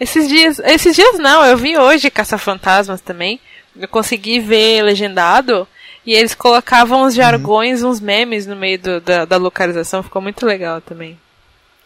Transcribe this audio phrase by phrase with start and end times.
[0.00, 3.38] Esses dias, esses dias não, eu vi hoje Caça-Fantasmas também.
[3.78, 5.68] Eu consegui ver legendado
[6.06, 7.90] e eles colocavam uns jargões, uhum.
[7.90, 11.18] uns memes no meio do, da, da, localização, ficou muito legal também.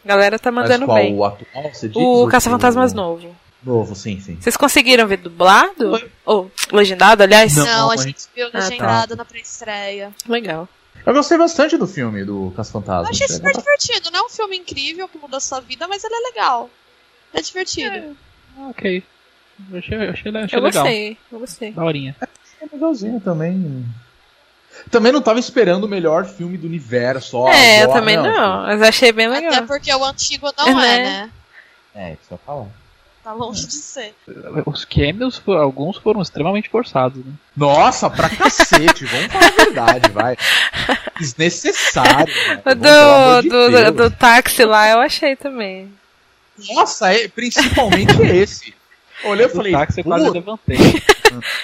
[0.04, 1.12] A galera tá mandando qual, bem.
[1.12, 1.96] O atual, você diz?
[1.96, 2.96] O Caça-Fantasmas o...
[2.96, 3.36] novo.
[3.64, 4.36] Novo, sim, sim.
[4.40, 6.00] Vocês conseguiram ver dublado?
[6.24, 7.56] Ou legendado, aliás?
[7.56, 9.16] Não, Não a gente viu legendado ah, tá.
[9.16, 10.12] na pré-estreia.
[10.28, 10.68] Legal.
[11.04, 13.18] Eu gostei bastante do filme do Caça-Fantasmas.
[13.18, 14.10] Eu achei super divertido.
[14.12, 16.70] Não é um filme incrível que muda a sua vida, mas ele é legal.
[17.34, 17.94] É divertido.
[17.96, 18.12] É.
[18.68, 19.02] Ok.
[19.70, 20.82] Eu achei, eu achei, achei eu legal.
[20.82, 21.72] Gostei, eu gostei.
[21.72, 22.16] Daorinha.
[22.20, 23.84] É legalzinho também.
[24.90, 27.46] Também não tava esperando o melhor filme do universo.
[27.48, 29.52] é, eu também não, não, mas achei bem legal.
[29.52, 31.30] Até porque o antigo não é, é né?
[31.94, 32.66] É, isso eu falar.
[33.22, 34.14] Tá longe de ser.
[34.66, 37.32] Os cameos, alguns foram extremamente forçados, né?
[37.56, 40.36] Nossa, pra cacete, vamos falar a verdade, vai.
[41.18, 42.34] Desnecessário.
[42.64, 42.74] Né?
[42.74, 45.90] Do, do, do, do, táxi lá eu achei também.
[46.58, 48.74] Nossa, é, principalmente esse.
[49.24, 50.78] Olhei e falei, táxi eu quase levantei.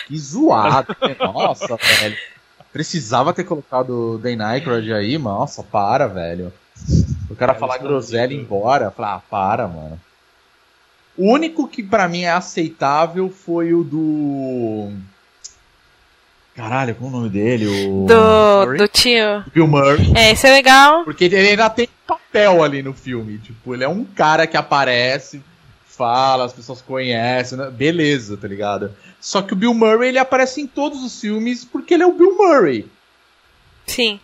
[0.09, 0.97] Que zoado.
[1.21, 2.17] Nossa, velho.
[2.73, 6.53] Precisava ter colocado o Dan Aykroyd aí, nossa, para, velho.
[7.29, 10.01] O cara é, falar groselha e ir embora, falar, ah, para, mano.
[11.17, 14.93] O único que para mim é aceitável foi o do.
[16.55, 17.67] Caralho, qual é o nome dele?
[17.67, 18.07] O...
[18.07, 19.45] Do, do tio.
[19.55, 20.13] Bill Murray.
[20.15, 21.05] É, isso é legal.
[21.05, 23.39] Porque ele ainda tem papel ali no filme.
[23.39, 25.43] Tipo, ele é um cara que aparece,
[25.87, 27.71] fala, as pessoas conhecem, né?
[27.71, 28.95] beleza, tá ligado?
[29.21, 32.15] Só que o Bill Murray ele aparece em todos os filmes porque ele é o
[32.15, 32.87] Bill Murray.
[33.87, 34.19] Sim.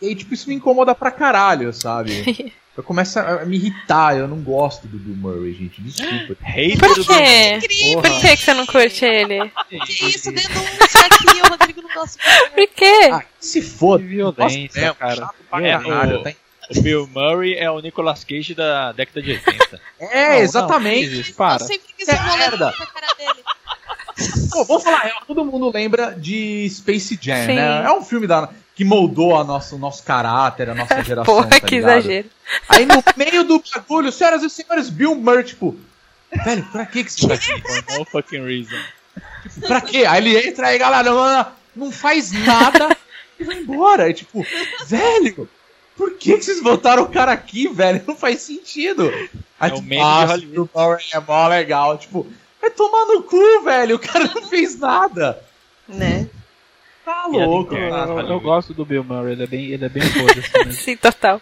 [0.00, 2.54] E tipo, isso me incomoda pra caralho, sabe?
[2.78, 5.82] eu começo a me irritar, eu não gosto do Bill Murray, gente.
[5.82, 6.36] Desculpa.
[6.46, 7.58] Hater Por quê?
[7.94, 9.50] Por que, que você não curte ele?
[9.68, 13.10] que isso, denúncia aqui, o Rodrigo não gosta de Por quê?
[13.12, 14.04] Ah, se foda.
[14.04, 15.30] Violência, Nossa, cara.
[15.54, 16.32] É, caralho, o, tá
[16.70, 19.80] o Bill Murray é o Nicolas Cage da década de 80.
[19.98, 21.16] é, não, exatamente.
[21.16, 21.64] Não, para.
[21.64, 22.72] Eu sempre quis é merda.
[22.72, 23.44] cara dele.
[24.52, 27.54] Pô, vamos falar, todo mundo lembra de Space Jam, Sim.
[27.56, 27.84] né?
[27.84, 28.48] É um filme da,
[28.78, 31.34] que moldou a nosso, o nosso caráter, a nossa geração.
[31.34, 32.30] Porra, tá que exagero.
[32.68, 35.76] Aí no meio do bagulho, senhoras e senhores, Bill Murray, tipo,
[36.44, 37.52] velho, pra que que isso tá aqui?
[37.98, 38.76] no fucking reason.
[39.42, 40.04] Tipo, pra quê?
[40.06, 42.96] Aí ele entra aí, galera, não, não faz nada
[43.36, 44.04] e vai embora.
[44.04, 44.46] Aí, tipo,
[44.86, 45.48] velho,
[45.96, 48.00] por que, que vocês botaram o cara aqui, velho?
[48.06, 49.10] Não faz sentido.
[49.58, 51.98] Aí, é tipo, o ah, Bill Murray é mó legal.
[51.98, 52.24] Tipo,
[52.60, 53.96] Vai tomar no cu, velho.
[53.96, 55.42] O cara não fez nada.
[55.88, 56.28] Né?
[57.08, 57.74] Tá louco.
[57.74, 60.70] Eu, eu, eu, gosto do Bill Murray, ele é bem, ele é bem foda assim,
[60.76, 61.40] Sim, total.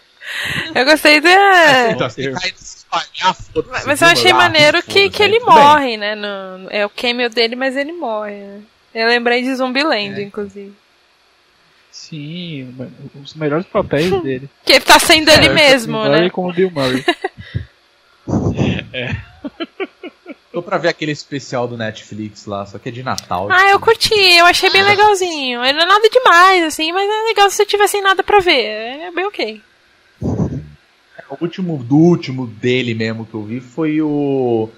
[0.72, 1.96] Eu gostei da.
[3.84, 6.14] Mas eu achei maneiro que, que ele morre, né?
[6.14, 8.34] No, é o cameo dele, mas ele morre.
[8.34, 8.60] Né?
[8.94, 10.22] Eu lembrei de Zumbiland, é.
[10.22, 10.72] inclusive.
[11.90, 12.72] Sim,
[13.20, 14.48] os melhores papéis dele.
[14.64, 16.30] Que ele tá sendo é, ele mesmo, né?
[16.30, 17.04] como Bill Murray.
[18.92, 19.16] é.
[20.56, 23.46] Tô pra ver aquele especial do Netflix lá, só que é de Natal.
[23.50, 25.62] Ah, eu curti, eu achei bem legalzinho.
[25.62, 28.56] Ele não é nada demais, assim, mas é legal se você tivesse nada pra ver.
[28.56, 29.60] É bem ok.
[30.22, 34.70] O último do último dele mesmo que eu vi foi o.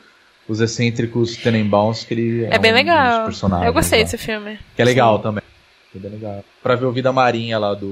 [0.48, 3.30] Os excêntricos Tenenbaums, que ele é, é bem um legal.
[3.64, 4.04] Eu gostei lá.
[4.04, 4.58] desse filme.
[4.74, 5.22] Que é legal Sim.
[5.22, 5.44] também.
[5.94, 6.44] É bem legal.
[6.60, 7.86] Pra ver o Vida Marinha lá do.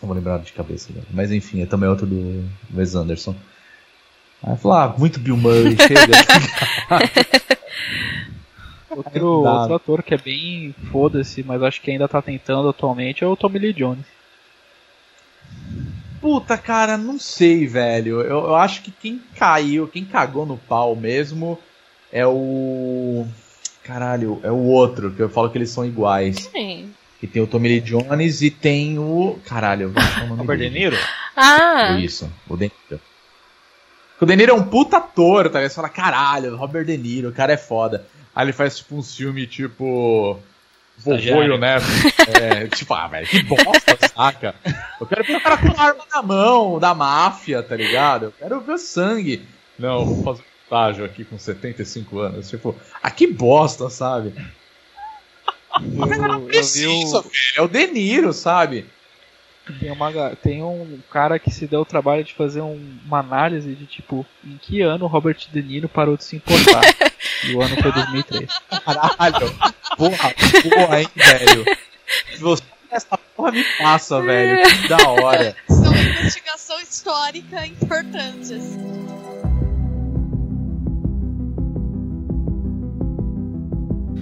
[0.00, 1.02] Não vou lembrar de cabeça, né?
[1.10, 3.36] mas enfim, é também outro do Wes Anderson.
[4.42, 6.12] Aí falou, ah, muito Bill Murray, chega.
[8.90, 13.26] outro, outro ator que é bem foda-se, mas acho que ainda tá tentando atualmente é
[13.26, 14.06] o Tommy Lee Jones.
[16.20, 18.20] Puta, cara, não sei, velho.
[18.20, 21.58] Eu, eu acho que quem caiu, quem cagou no pau mesmo
[22.12, 23.26] é o.
[23.82, 26.50] Caralho, é o outro, que eu falo que eles são iguais.
[26.52, 26.92] Sim.
[27.18, 29.38] Que tem o Tommy Lee Jones e tem o.
[29.46, 30.96] Caralho, eu vou o nome Robert De Niro?
[31.34, 31.98] Ah!
[31.98, 33.02] Isso, o De Niro.
[34.20, 35.70] O De Niro é um puta ator, tá ligado?
[35.70, 38.06] Você fala, caralho, Robert De Niro, o cara é foda.
[38.34, 40.38] Aí ele faz tipo um filme tipo.
[40.98, 41.86] Vovô e o Neto.
[42.38, 44.54] É, tipo, ah, velho, que bosta, saca?
[45.00, 48.26] Eu quero ver o cara com uma arma na mão, da máfia, tá ligado?
[48.26, 49.42] Eu quero ver sangue.
[49.78, 52.50] Não, vou fazer um estágio aqui com 75 anos.
[52.50, 54.34] Tipo, ah, que bosta, sabe?
[55.80, 57.32] Eu, não precisa, velho.
[57.56, 58.84] É o De Niro, sabe?
[59.78, 63.74] Tem, uma, tem um cara que se deu o trabalho de fazer um, uma análise
[63.74, 66.82] de tipo, em que ano o Robert De Niro parou de se importar.
[67.44, 68.50] e o ano foi 2003.
[68.84, 69.54] Caralho!
[69.96, 71.64] Porra, porra, hein, velho?
[72.34, 74.60] Se você essa porra me passa, velho.
[74.62, 75.56] Que da hora.
[75.68, 78.76] São investigação histórica importantes.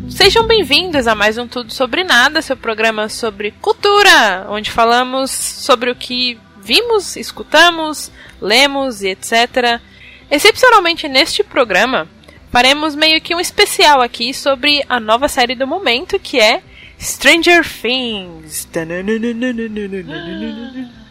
[0.09, 5.91] Sejam bem-vindos a mais um Tudo Sobre Nada, seu programa sobre cultura, onde falamos sobre
[5.91, 8.11] o que vimos, escutamos,
[8.41, 9.81] lemos e etc.
[10.31, 12.09] Excepcionalmente neste programa,
[12.51, 16.63] faremos meio que um especial aqui sobre a nova série do momento, que é
[16.99, 18.67] Stranger Things.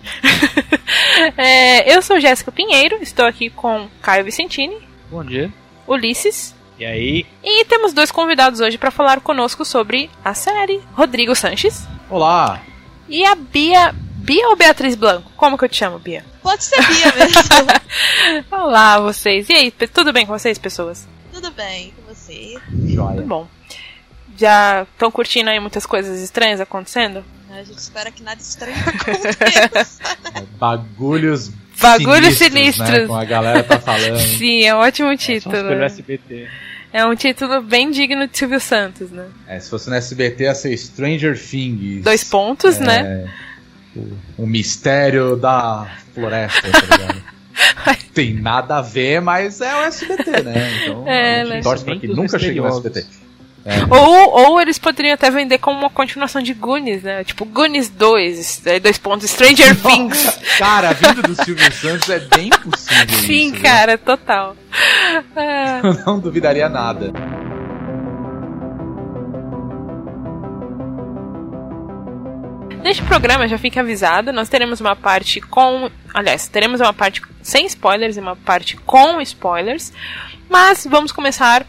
[1.38, 4.78] é, eu sou Jéssica Pinheiro, estou aqui com Caio Vicentini.
[5.10, 5.52] Bom dia.
[5.88, 6.57] Ulisses.
[6.80, 7.26] E aí?
[7.44, 10.80] E temos dois convidados hoje para falar conosco sobre a série.
[10.94, 11.88] Rodrigo Sanches.
[12.10, 12.62] Olá.
[13.10, 13.94] E a Bia.
[13.94, 15.32] Bia ou Beatriz Blanco?
[15.36, 16.24] Como que eu te chamo, Bia?
[16.44, 18.46] Pode ser Bia mesmo.
[18.52, 19.50] Olá, vocês.
[19.50, 21.08] E aí, tudo bem com vocês, pessoas?
[21.34, 22.56] Tudo bem com você?
[22.86, 23.16] Joia.
[23.16, 23.48] Muito bom.
[24.38, 27.26] Já estão curtindo aí muitas coisas estranhas acontecendo?
[27.50, 30.04] A gente espera que nada estranho aconteça.
[30.36, 31.52] É, bagulhos
[31.82, 32.48] Bagulhos sinistros,
[32.88, 32.90] sinistros.
[32.90, 34.18] Né, como a galera tá falando.
[34.38, 35.56] Sim, é um ótimo Só título.
[35.56, 35.86] pelo né?
[35.86, 36.48] SBT.
[36.94, 39.26] É um título bem digno de Silvio Santos, né?
[39.48, 42.04] É, se fosse no SBT ia ser Stranger Things.
[42.04, 43.30] Dois pontos, É, né?
[43.96, 47.24] O, o mistério da floresta, tá ligado?
[48.14, 50.84] Tem nada a ver, mas é o SBT, né?
[50.84, 51.62] Então É, a gente né?
[51.62, 52.68] torce pra que nunca chegue no.
[52.68, 53.06] SBT.
[53.68, 53.94] É.
[53.94, 57.26] Ou, ou eles poderiam até vender como uma continuação de Goonies, né?
[57.26, 60.40] Tipo, Goonies 2, é, dois pontos, Stranger Things.
[60.58, 64.56] Cara, vindo do Silvio Santos é bem possível Sim, isso, cara, total.
[65.36, 65.86] É.
[65.86, 67.12] Eu não duvidaria nada.
[72.82, 75.92] Neste programa, já fica avisado, nós teremos uma parte com.
[76.14, 79.92] Aliás, teremos uma parte sem spoilers e uma parte com spoilers.
[80.50, 81.66] Mas vamos começar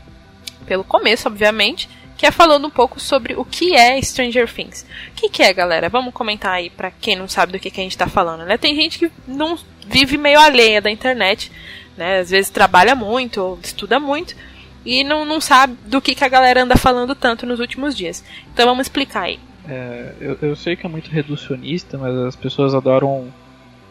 [0.68, 4.84] pelo começo, obviamente, que é falando um pouco sobre o que é Stranger Things.
[5.10, 5.88] O que, que é, galera?
[5.88, 8.58] Vamos comentar aí pra quem não sabe do que, que a gente tá falando, né?
[8.58, 11.50] Tem gente que não vive meio alheia da internet,
[11.96, 12.18] né?
[12.18, 14.36] Às vezes trabalha muito ou estuda muito
[14.84, 18.24] e não, não sabe do que, que a galera anda falando tanto nos últimos dias.
[18.52, 19.38] Então vamos explicar aí.
[19.68, 23.28] É, eu, eu sei que é muito reducionista, mas as pessoas adoram,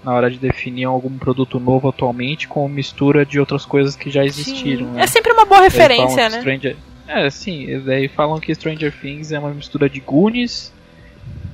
[0.08, 4.24] na hora de definir algum produto novo atualmente, com mistura de outras coisas que já
[4.24, 4.86] existiram.
[4.88, 4.94] Sim.
[4.94, 5.02] né?
[5.04, 6.40] É sempre uma boa referência, né?
[6.40, 6.78] Stranger...
[7.06, 10.72] É, sim, e daí falam que Stranger Things é uma mistura de Goonies,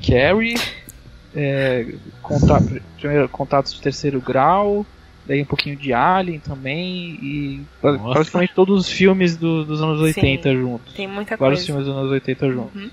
[0.08, 0.54] Carrie,
[1.36, 2.62] é, conta-
[3.00, 4.86] primeiro, contatos de terceiro grau,
[5.26, 8.14] daí um pouquinho de Alien também, e Nossa.
[8.14, 10.94] praticamente todos os filmes do- dos anos 80 juntos.
[10.94, 11.66] Tem muita Vários coisa.
[11.66, 12.92] filmes dos anos 80 juntos.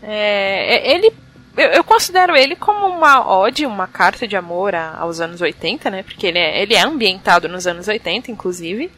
[0.00, 1.12] É, é- ele.
[1.56, 5.90] Eu, eu considero ele como uma ode, uma carta de amor a- aos anos 80,
[5.90, 6.02] né?
[6.02, 8.90] Porque ele é, ele é ambientado nos anos 80, inclusive.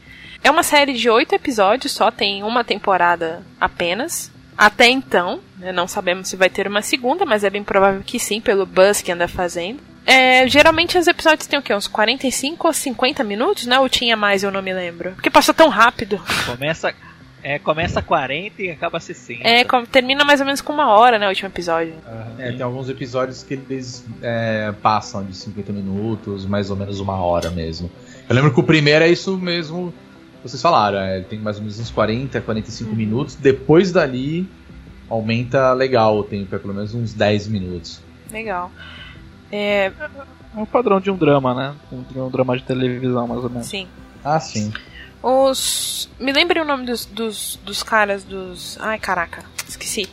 [0.43, 4.31] É uma série de oito episódios, só tem uma temporada apenas.
[4.57, 8.19] Até então, né, não sabemos se vai ter uma segunda, mas é bem provável que
[8.19, 9.79] sim, pelo buzz que anda fazendo.
[10.05, 11.73] É, geralmente os episódios têm o quê?
[11.75, 13.77] Uns 45 ou 50 minutos, né?
[13.79, 15.11] Ou tinha mais, eu não me lembro.
[15.11, 16.19] Porque passou tão rápido.
[16.45, 16.93] Começa,
[17.49, 19.47] é, começa 40 e acaba 60.
[19.47, 21.25] É, com- termina mais ou menos com uma hora, né?
[21.25, 21.93] O último episódio.
[22.37, 27.15] É, tem alguns episódios que eles é, passam de 50 minutos, mais ou menos uma
[27.15, 27.89] hora mesmo.
[28.27, 29.93] Eu lembro que o primeiro é isso mesmo
[30.41, 33.35] que vocês falaram, é, ele tem mais ou menos uns 40, 45 minutos.
[33.35, 34.47] Depois dali
[35.09, 38.01] aumenta legal o tempo, é pelo menos uns 10 minutos.
[38.31, 38.69] Legal.
[39.51, 39.85] É,
[40.55, 41.73] É o padrão de um drama, né?
[41.91, 43.67] Um, de um drama de televisão, mais ou menos.
[43.67, 43.87] sim.
[44.23, 44.73] Ah, sim.
[45.21, 46.09] Os.
[46.19, 48.77] Me lembrem o nome dos, dos, dos caras dos.
[48.79, 50.07] Ai, caraca, esqueci.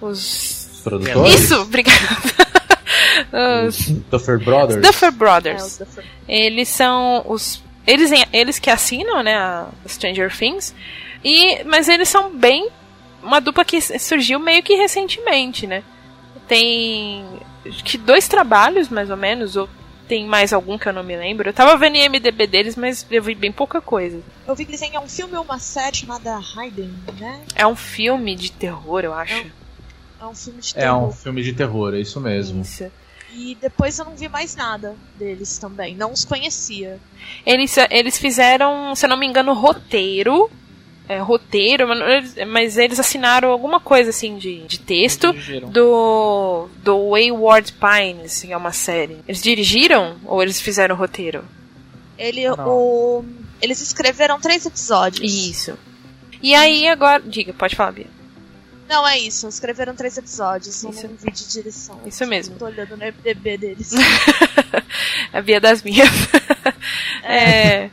[0.00, 0.68] Os.
[0.74, 1.34] Os produtores?
[1.34, 1.98] Isso, obrigada.
[3.66, 4.80] Os Duffer Brothers?
[4.80, 5.62] Duffer É, Brothers.
[5.80, 7.62] os da- Eles são os.
[7.86, 10.74] Eles, eles que assinam, né, a Stranger Things.
[11.24, 12.68] E, mas eles são bem.
[13.22, 15.82] Uma dupla que surgiu meio que recentemente, né?
[16.46, 17.24] Tem.
[17.66, 19.68] Acho que dois trabalhos, mais ou menos, ou
[20.08, 21.48] tem mais algum que eu não me lembro.
[21.48, 24.20] Eu tava vendo em MDB deles, mas eu vi bem pouca coisa.
[24.46, 27.40] Eu vi que eles têm um filme ou uma série chamada Hayden, né?
[27.54, 29.46] É um filme de terror, eu acho.
[30.20, 31.08] É um filme de É terror.
[31.08, 32.62] um filme de terror, é isso mesmo.
[32.62, 32.90] Isso.
[33.34, 35.94] E depois eu não vi mais nada deles também.
[35.94, 36.98] Não os conhecia.
[37.44, 40.50] Eles, eles fizeram, se eu não me engano, roteiro.
[41.08, 45.32] É, roteiro, mas eles- mas eles assinaram alguma coisa assim de, de texto
[45.70, 49.16] do, do Wayward Pines, que é uma série.
[49.26, 51.44] Eles dirigiram ou eles fizeram o roteiro?
[52.18, 52.68] Ele, Não.
[52.68, 53.24] o,
[53.62, 55.32] eles escreveram três episódios.
[55.32, 55.78] Isso.
[56.42, 57.22] E aí agora.
[57.24, 58.06] Diga, pode falar, Bia.
[58.88, 59.46] Não, é isso.
[59.48, 60.82] Escreveram três episódios.
[60.82, 61.06] Isso.
[61.06, 62.00] não vi de direção.
[62.06, 62.56] Isso mesmo.
[62.56, 63.92] Tô olhando no MDB deles.
[65.32, 66.08] A Bia das minhas.
[67.22, 67.90] é.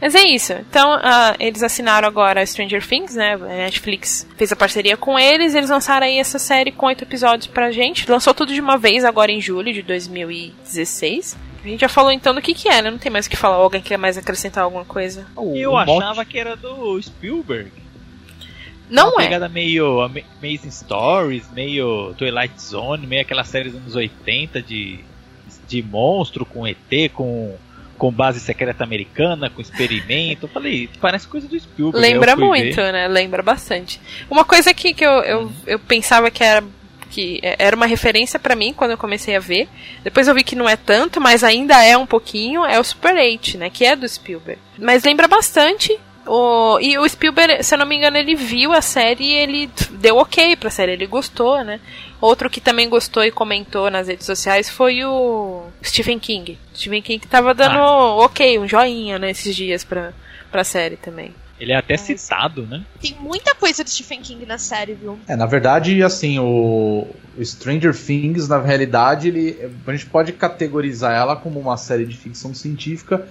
[0.00, 0.52] Mas é isso.
[0.52, 3.34] Então, ah, eles assinaram agora Stranger Things, né?
[3.34, 5.54] A Netflix fez a parceria com eles.
[5.54, 8.08] Eles lançaram aí essa série com oito episódios pra gente.
[8.08, 11.36] Lançou tudo de uma vez agora em julho de 2016.
[11.64, 12.90] A gente já falou então do que que é, né?
[12.90, 13.56] Não tem mais o que falar.
[13.56, 15.26] Alguém quer mais acrescentar alguma coisa?
[15.34, 17.72] O- Eu monte- achava que era do Spielberg.
[18.90, 19.24] Não uma é.
[19.24, 25.00] pegada meio Ama- Amazing Stories, meio Twilight Zone, meio aquelas séries dos anos 80 de,
[25.66, 26.78] de monstro com ET,
[27.12, 27.56] com
[27.98, 30.46] com base secreta americana, com experimento.
[30.46, 31.98] Eu falei, parece coisa do Spielberg.
[32.00, 32.92] Lembra muito, ver.
[32.92, 33.08] né?
[33.08, 34.00] Lembra bastante.
[34.30, 36.64] Uma coisa que, que eu, eu, eu pensava que era
[37.10, 39.68] que é, era uma referência para mim quando eu comecei a ver.
[40.04, 43.14] Depois eu vi que não é tanto, mas ainda é um pouquinho, é o Super
[43.14, 44.60] 8, né, que é do Spielberg.
[44.78, 48.82] Mas lembra bastante o, e o Spielberg, se eu não me engano, ele viu a
[48.82, 51.80] série e ele deu ok pra série, ele gostou, né?
[52.20, 56.58] Outro que também gostou e comentou nas redes sociais foi o Stephen King.
[56.74, 58.16] Stephen King tava dando ah.
[58.24, 60.12] ok, um joinha, né, esses dias pra,
[60.50, 61.34] pra série também.
[61.60, 62.84] Ele é até citado, né?
[63.00, 65.18] Tem muita coisa de Stephen King na série, viu?
[65.26, 67.06] É, na verdade, assim, o
[67.42, 72.54] Stranger Things, na realidade, ele, a gente pode categorizar ela como uma série de ficção
[72.54, 73.26] científica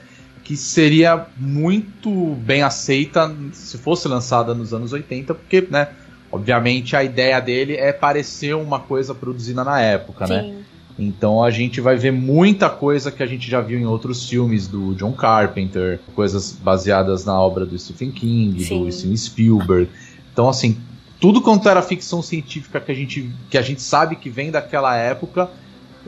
[0.47, 5.89] que seria muito bem aceita se fosse lançada nos anos 80, porque, né,
[6.31, 10.41] obviamente a ideia dele é parecer uma coisa produzida na época, né?
[10.43, 10.51] Sim.
[10.53, 10.63] né?
[10.97, 14.69] Então a gente vai ver muita coisa que a gente já viu em outros filmes
[14.69, 18.85] do John Carpenter, coisas baseadas na obra do Stephen King, Sim.
[18.85, 19.89] do Steven Spielberg.
[20.31, 20.77] Então assim,
[21.19, 24.95] tudo quanto era ficção científica que a gente que a gente sabe que vem daquela
[24.95, 25.49] época,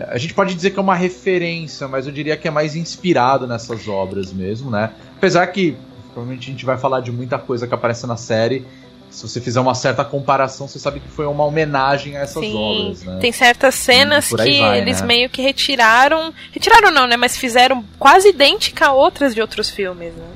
[0.08, 3.48] a gente pode dizer que é uma referência, mas eu diria que é mais inspirado
[3.48, 4.91] nessas obras mesmo, né?
[5.18, 5.75] Apesar que
[6.13, 8.65] provavelmente a gente vai falar de muita coisa que aparece na série
[9.10, 12.56] se você fizer uma certa comparação, você sabe que foi uma homenagem a essas Sim,
[12.56, 13.18] obras, né?
[13.20, 15.08] Tem certas cenas que vai, eles né?
[15.08, 16.34] meio que retiraram.
[16.51, 17.18] Retiraram não, né?
[17.18, 20.27] Mas fizeram quase idêntica a outras de outros filmes, né?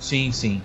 [0.00, 0.60] Sim, sim.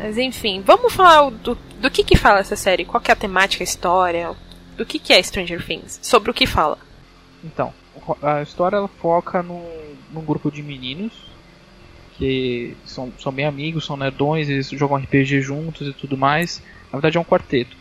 [0.00, 2.84] Mas enfim, vamos falar do, do que que fala essa série?
[2.84, 4.30] Qual que é a temática, a história?
[4.76, 6.00] Do que que é Stranger Things?
[6.02, 6.78] Sobre o que fala?
[7.44, 7.72] Então,
[8.22, 9.64] a história ela foca num,
[10.10, 11.12] num grupo de meninos
[12.16, 16.62] que são, são bem amigos, são nerdões, eles jogam RPG juntos e tudo mais.
[16.86, 17.76] Na verdade é um quarteto.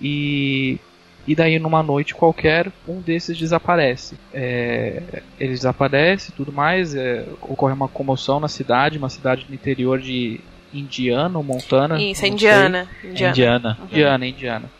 [0.00, 0.78] E,
[1.26, 4.16] e daí numa noite qualquer, um desses desaparece.
[4.32, 9.54] É, ele desaparece e tudo mais, é, ocorre uma comoção na cidade, uma cidade no
[9.54, 10.40] interior de
[10.72, 12.00] Indiana ou Montana.
[12.00, 12.86] Isso, é Indiana.
[13.02, 13.30] Indiana.
[13.30, 13.86] Indiana, uhum.
[13.86, 14.70] Indiana, Indiana.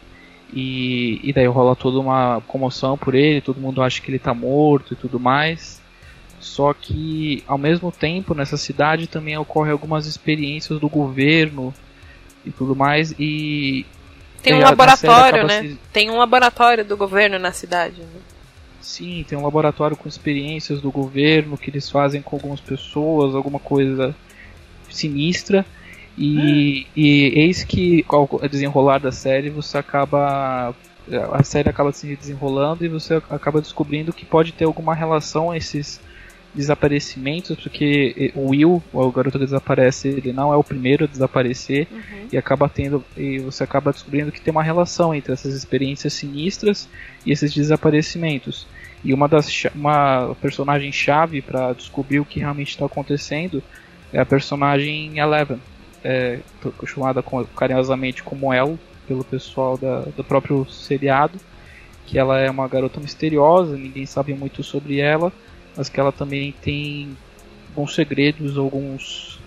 [0.53, 4.33] E, e daí rola toda uma comoção por ele, todo mundo acha que ele tá
[4.33, 5.81] morto e tudo mais.
[6.41, 11.75] Só que ao mesmo tempo nessa cidade também ocorrem algumas experiências do governo
[12.47, 13.85] e tudo mais e
[14.43, 15.63] tem um laboratório, né?
[15.63, 15.79] Se...
[15.93, 18.01] Tem um laboratório do governo na cidade.
[18.01, 18.21] Né?
[18.81, 23.59] Sim, tem um laboratório com experiências do governo que eles fazem com algumas pessoas, alguma
[23.59, 24.15] coisa
[24.89, 25.67] sinistra.
[26.19, 26.91] E, hum.
[26.97, 30.75] e eis que ao desenrolar da série você acaba
[31.33, 35.57] a série acaba se desenrolando e você acaba descobrindo que pode ter alguma relação a
[35.57, 36.01] esses
[36.55, 41.87] desaparecimentos, porque o Will, o garoto que desaparece, ele não é o primeiro a desaparecer
[41.91, 42.27] uhum.
[42.33, 46.89] e acaba tendo e você acaba descobrindo que tem uma relação entre essas experiências sinistras
[47.25, 48.67] e esses desaparecimentos.
[49.05, 53.63] E uma das uma personagem chave para descobrir o que realmente está acontecendo
[54.13, 55.61] é a personagem Eleven,
[56.05, 56.41] é,
[56.87, 57.23] chamada
[57.57, 61.39] carinhosamente como El pelo pessoal da, do próprio seriado,
[62.07, 65.33] que ela é uma garota misteriosa, ninguém sabe muito sobre ela
[65.79, 67.17] mas que ela também tem
[67.69, 69.39] alguns segredos, alguns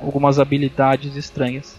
[0.00, 1.76] algumas habilidades estranhas.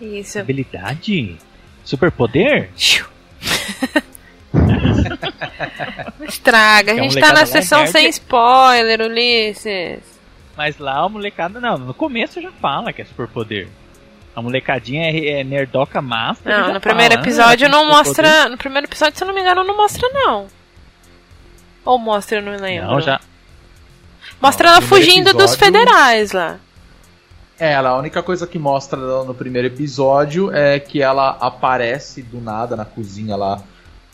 [0.00, 0.38] Isso.
[0.38, 1.36] Habilidade?
[1.84, 2.70] Superpoder?
[6.28, 10.19] Estraga, a gente tá na sessão sem spoiler, Ulisses.
[10.60, 13.66] Mas lá a molecada, não, no começo já fala que é superpoder.
[14.36, 16.54] A molecadinha é, é nerdoca master.
[16.54, 17.72] Não, no primeiro fala, episódio né?
[17.74, 18.46] não mostra.
[18.46, 20.48] No primeiro episódio, se eu não me engano, não mostra, não.
[21.82, 22.90] Ou mostra, eu não lembro.
[22.90, 23.18] Não, já.
[24.38, 25.46] Mostra não, ela fugindo episódio...
[25.46, 26.58] dos federais lá.
[27.58, 32.38] É, ela, a única coisa que mostra no primeiro episódio é que ela aparece do
[32.38, 33.56] nada na cozinha lá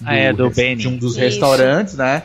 [0.00, 1.21] do, ah, é, do de um dos Isso.
[1.21, 2.23] restaurantes, né?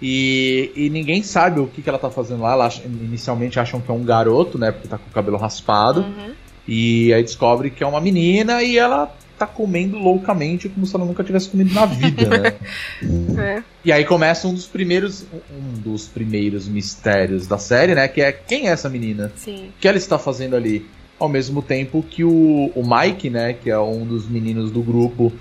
[0.00, 2.52] E, e ninguém sabe o que, que ela tá fazendo lá.
[2.52, 4.70] Ela, inicialmente acham que é um garoto, né?
[4.70, 6.00] Porque tá com o cabelo raspado.
[6.00, 6.32] Uhum.
[6.66, 11.04] E aí descobre que é uma menina e ela tá comendo loucamente como se ela
[11.04, 12.54] nunca tivesse comido na vida, né?
[13.38, 13.62] é.
[13.84, 18.08] E aí começa um dos primeiros um dos primeiros mistérios da série, né?
[18.08, 19.32] Que é quem é essa menina?
[19.36, 19.68] Sim.
[19.68, 20.86] O que ela está fazendo ali?
[21.18, 23.52] Ao mesmo tempo que o, o Mike, né?
[23.52, 25.32] Que é um dos meninos do grupo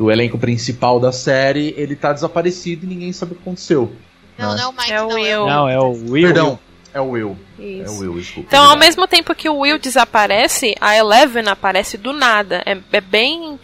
[0.00, 3.92] do elenco principal da série, ele tá desaparecido e ninguém sabe o que aconteceu.
[4.38, 4.62] Não, né?
[4.62, 5.46] não é o Mike, é o Will.
[5.46, 6.22] Não, é o Will.
[6.22, 6.58] Perdão,
[6.94, 7.36] é o Will.
[7.58, 7.84] Isso.
[7.84, 8.48] É o Will, desculpa.
[8.48, 12.62] Então, ao mesmo tempo que o Will desaparece, a Eleven aparece do nada.
[12.64, 13.60] É, é bem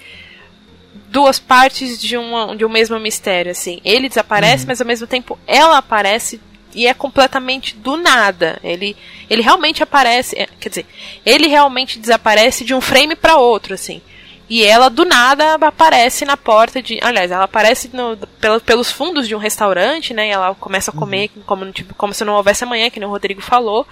[1.08, 3.80] duas partes de, uma, de um mesmo mistério, assim.
[3.82, 4.68] Ele desaparece, uhum.
[4.68, 6.38] mas ao mesmo tempo ela aparece
[6.74, 8.60] e é completamente do nada.
[8.62, 8.94] Ele,
[9.30, 10.86] ele realmente aparece, é, quer dizer,
[11.24, 14.02] ele realmente desaparece de um frame para outro, assim.
[14.48, 16.98] E ela do nada aparece na porta de.
[17.02, 20.28] Aliás, ela aparece no, pelo, pelos fundos de um restaurante, né?
[20.28, 21.42] E ela começa a comer uhum.
[21.42, 23.86] como, tipo, como se não houvesse amanhã, que o Rodrigo falou.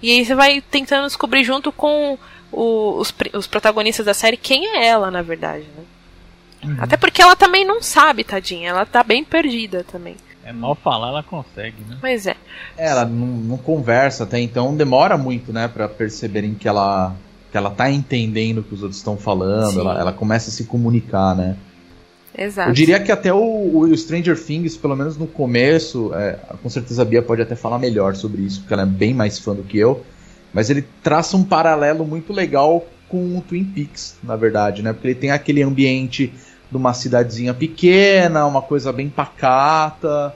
[0.00, 2.16] E aí você vai tentando descobrir junto com
[2.52, 5.84] o, os, os protagonistas da série quem é ela, na verdade, né?
[6.62, 6.76] Uhum.
[6.80, 8.70] Até porque ela também não sabe, tadinha.
[8.70, 10.16] Ela tá bem perdida também.
[10.44, 11.98] É mal falar, ela consegue, né?
[12.00, 12.36] Pois é.
[12.76, 17.14] é ela não, não, conversa até então, demora muito, né, para perceberem que ela
[17.50, 20.64] que ela tá entendendo o que os outros estão falando, ela, ela, começa a se
[20.64, 21.56] comunicar, né?
[22.36, 22.70] Exato.
[22.70, 27.02] Eu diria que até o, o Stranger Things, pelo menos no começo, é, com certeza
[27.02, 29.62] a Bia pode até falar melhor sobre isso, porque ela é bem mais fã do
[29.62, 30.04] que eu,
[30.52, 34.92] mas ele traça um paralelo muito legal com o Twin Peaks, na verdade, né?
[34.92, 36.32] Porque ele tem aquele ambiente
[36.70, 40.34] de uma cidadezinha pequena, uma coisa bem pacata,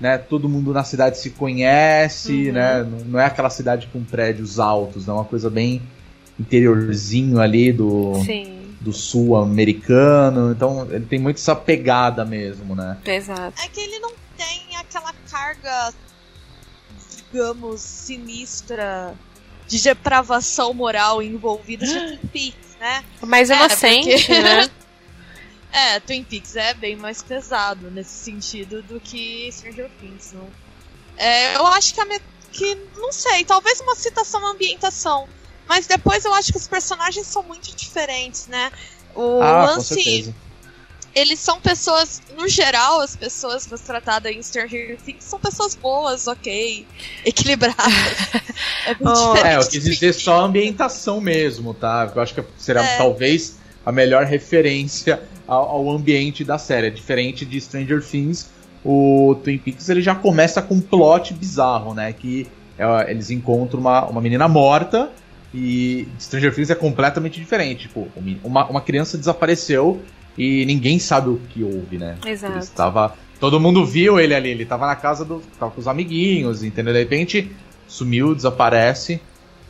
[0.00, 0.16] né?
[0.16, 2.52] Todo mundo na cidade se conhece, uhum.
[2.52, 2.86] né?
[3.06, 5.12] Não é aquela cidade com prédios altos, é né?
[5.12, 5.82] uma coisa bem
[6.38, 8.12] interiorzinho ali do,
[8.80, 10.52] do sul americano.
[10.52, 12.98] Então ele tem muito essa pegada mesmo, né?
[13.04, 13.60] Exato.
[13.62, 15.92] É que ele não tem aquela carga,
[17.16, 19.14] digamos, sinistra
[19.66, 23.04] de depravação moral envolvida de Twin Peaks, né?
[23.22, 24.38] Mais é, inocente, porque...
[24.40, 24.70] né?
[25.72, 30.48] é, Twin Peaks é bem mais pesado nesse sentido do que Stranger Things, não?
[31.18, 32.18] É, eu acho que, a me...
[32.52, 35.28] que, não sei, talvez uma citação à ambientação.
[35.68, 38.72] Mas depois eu acho que os personagens são muito diferentes, né?
[39.14, 39.94] O ah, lance.
[39.94, 40.34] Com certeza.
[41.14, 46.86] Eles são pessoas, no geral, as pessoas tratadas em Stranger Things são pessoas boas, ok,
[47.24, 47.76] equilibradas.
[48.86, 52.12] é, oh, é, eu quis dizer só a ambientação mesmo, tá?
[52.14, 52.98] Eu acho que será é.
[52.98, 56.86] talvez a melhor referência ao, ao, ambiente da série.
[56.86, 58.50] É diferente de Stranger Things,
[58.84, 62.12] o Twin Peaks ele já começa com um plot bizarro, né?
[62.12, 62.46] Que
[62.78, 65.10] é, eles encontram uma, uma menina morta
[65.52, 67.88] e Stranger Things é completamente diferente.
[67.88, 68.08] Tipo,
[68.44, 70.02] uma, uma criança desapareceu
[70.36, 72.16] e ninguém sabe o que houve, né?
[72.26, 72.52] Exato.
[72.52, 75.42] Ele estava, todo mundo viu ele ali, ele estava na casa do.
[75.58, 76.92] tava com os amiguinhos, entendeu?
[76.92, 77.50] De repente
[77.86, 79.20] sumiu, desaparece.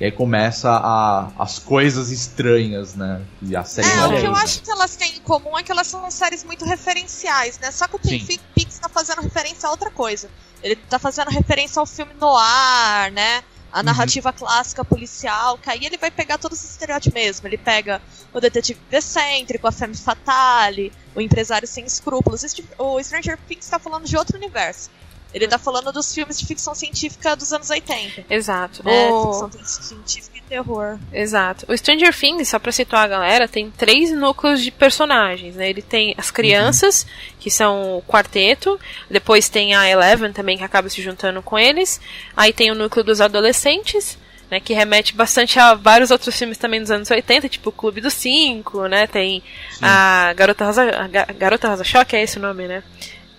[0.00, 3.20] E aí começa a, as coisas estranhas, né?
[3.42, 5.72] E a série é, o que eu acho que elas têm em comum é que
[5.72, 7.72] elas são séries muito referenciais, né?
[7.72, 8.24] Só que o Twin
[8.54, 10.30] Peaks tá fazendo referência a outra coisa.
[10.62, 13.42] Ele tá fazendo referência ao filme noir, né?
[13.72, 14.36] A narrativa uhum.
[14.36, 17.46] clássica policial, que aí ele vai pegar todos os estereótipos mesmo.
[17.46, 18.00] Ele pega
[18.32, 22.42] o detetive excêntrico, a femme fatale, o empresário sem escrúpulos.
[22.78, 24.90] O Stranger Things está falando de outro universo.
[25.32, 28.24] Ele está falando dos filmes de ficção científica dos anos 80.
[28.30, 28.88] Exato.
[28.88, 29.50] É, o...
[29.50, 30.98] ficção científica terror.
[31.12, 31.66] Exato.
[31.68, 35.68] O Stranger Things, só pra situar a galera, tem três núcleos de personagens, né?
[35.68, 37.36] Ele tem as crianças, uhum.
[37.38, 38.78] que são o quarteto,
[39.10, 42.00] depois tem a Eleven também, que acaba se juntando com eles,
[42.36, 44.18] aí tem o núcleo dos adolescentes,
[44.50, 48.00] né, que remete bastante a vários outros filmes também dos anos 80, tipo o Clube
[48.00, 49.80] dos Cinco, né, tem Sim.
[49.82, 52.82] a Garota Rosa, a Garota Rosa Choque, é esse o nome, né?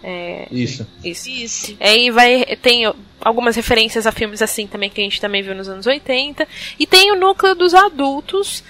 [0.04, 0.88] É, isso.
[1.04, 1.30] Isso.
[1.30, 1.78] Isso.
[1.80, 5.68] Aí vai, tem algumas referências a filmes assim também que a gente também viu nos
[5.68, 6.48] anos 80.
[6.80, 8.64] E tem o núcleo dos adultos,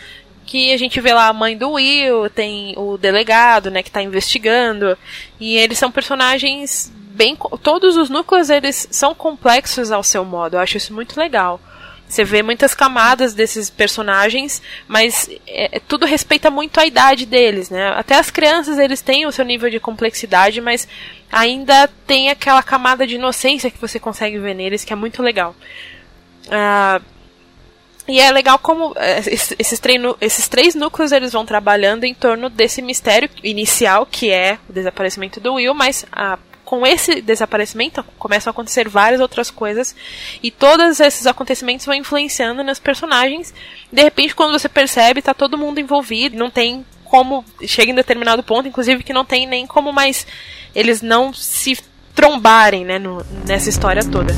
[0.46, 4.02] que a gente vê lá a mãe do Will, tem o delegado, né, que está
[4.02, 4.98] investigando.
[5.40, 7.38] E eles são personagens bem.
[7.62, 10.56] Todos os núcleos eles são complexos ao seu modo.
[10.56, 11.60] Eu acho isso muito legal.
[12.10, 17.90] Você vê muitas camadas desses personagens, mas é, tudo respeita muito a idade deles, né?
[17.90, 20.88] Até as crianças eles têm o seu nível de complexidade, mas
[21.32, 25.56] ainda tem aquela camada de inocência que você consegue ver neles, que é muito legal.
[26.48, 27.00] Uh,
[28.08, 32.50] e é legal como é, esses, treino, esses três núcleos eles vão trabalhando em torno
[32.50, 38.52] desse mistério inicial, que é o desaparecimento do Will, mas a com esse desaparecimento começam
[38.52, 39.96] a acontecer várias outras coisas
[40.44, 43.52] e todos esses acontecimentos vão influenciando nos personagens.
[43.92, 48.44] De repente, quando você percebe, tá todo mundo envolvido, não tem como chega em determinado
[48.44, 50.28] ponto, inclusive que não tem nem como mais
[50.76, 51.76] eles não se
[52.14, 54.32] trombarem, né, no, nessa história toda.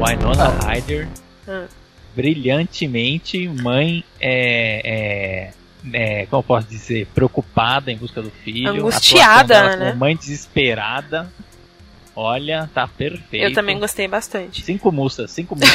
[0.00, 1.08] Winona Ryder
[1.48, 1.66] ah.
[2.14, 5.50] brilhantemente mãe é, é
[5.92, 8.70] é, como eu posso dizer, preocupada em busca do filho.
[8.70, 9.92] Angustiada, né?
[9.92, 11.30] Mãe desesperada.
[12.14, 13.44] Olha, tá perfeito.
[13.44, 14.64] Eu também gostei bastante.
[14.64, 15.72] Cinco moças, cinco moças.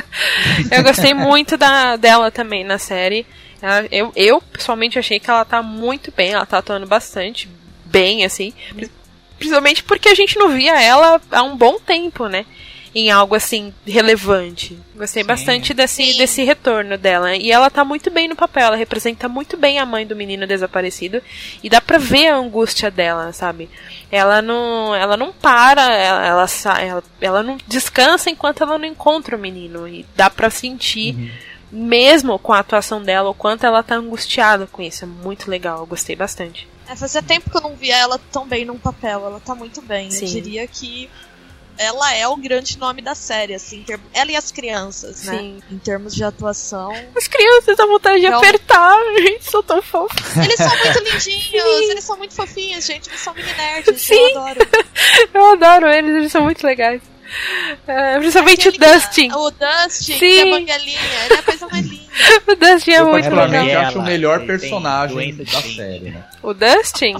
[0.72, 3.26] eu gostei muito da, dela também na série.
[3.60, 7.48] Ela, eu, eu, pessoalmente, achei que ela tá muito bem, ela tá atuando bastante
[7.84, 8.54] bem, assim.
[9.38, 12.46] Principalmente porque a gente não via ela há um bom tempo, né?
[12.94, 14.78] Em algo assim relevante.
[14.94, 15.26] Gostei Sim.
[15.26, 17.34] bastante desse, desse retorno dela.
[17.34, 20.46] E ela tá muito bem no papel, ela representa muito bem a mãe do menino
[20.46, 21.22] desaparecido.
[21.62, 23.70] E dá pra ver a angústia dela, sabe?
[24.10, 26.46] Ela não, ela não para, ela, ela,
[26.80, 29.88] ela, ela não descansa enquanto ela não encontra o menino.
[29.88, 31.14] E dá pra sentir.
[31.14, 31.30] Uhum.
[31.72, 35.04] mesmo com a atuação dela, o quanto ela tá angustiada com isso.
[35.04, 36.68] É muito legal, eu gostei bastante.
[36.86, 39.80] É, fazia tempo que eu não via ela tão bem num papel, ela tá muito
[39.80, 40.10] bem.
[40.10, 40.26] Sim.
[40.26, 41.08] Eu diria que
[41.82, 45.38] ela é o grande nome da série, assim, ela e as crianças, né?
[45.38, 45.62] Sim.
[45.70, 46.92] Em termos de atuação.
[47.16, 50.36] As crianças dão vontade de apertar, gente, são tão fofos.
[50.36, 51.90] Eles são muito lindinhos, Sim.
[51.90, 54.14] eles são muito fofinhos, gente, eles são mini nerds, Sim.
[54.14, 54.68] eu adoro.
[55.34, 57.02] eu adoro eles, eles são muito legais.
[57.86, 59.32] É, principalmente Aquele o Dustin.
[59.32, 60.18] o Dustin, Sim.
[60.18, 62.02] que é bangalinha, ele é a coisa mais linda.
[62.46, 63.66] o Dustin é muito legal.
[63.66, 66.24] Eu acho o melhor personagem da série, né?
[66.42, 67.14] O Dustin?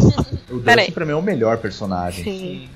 [0.51, 2.25] o Dustin pra mim é o melhor personagem.
[2.25, 2.70] Sim.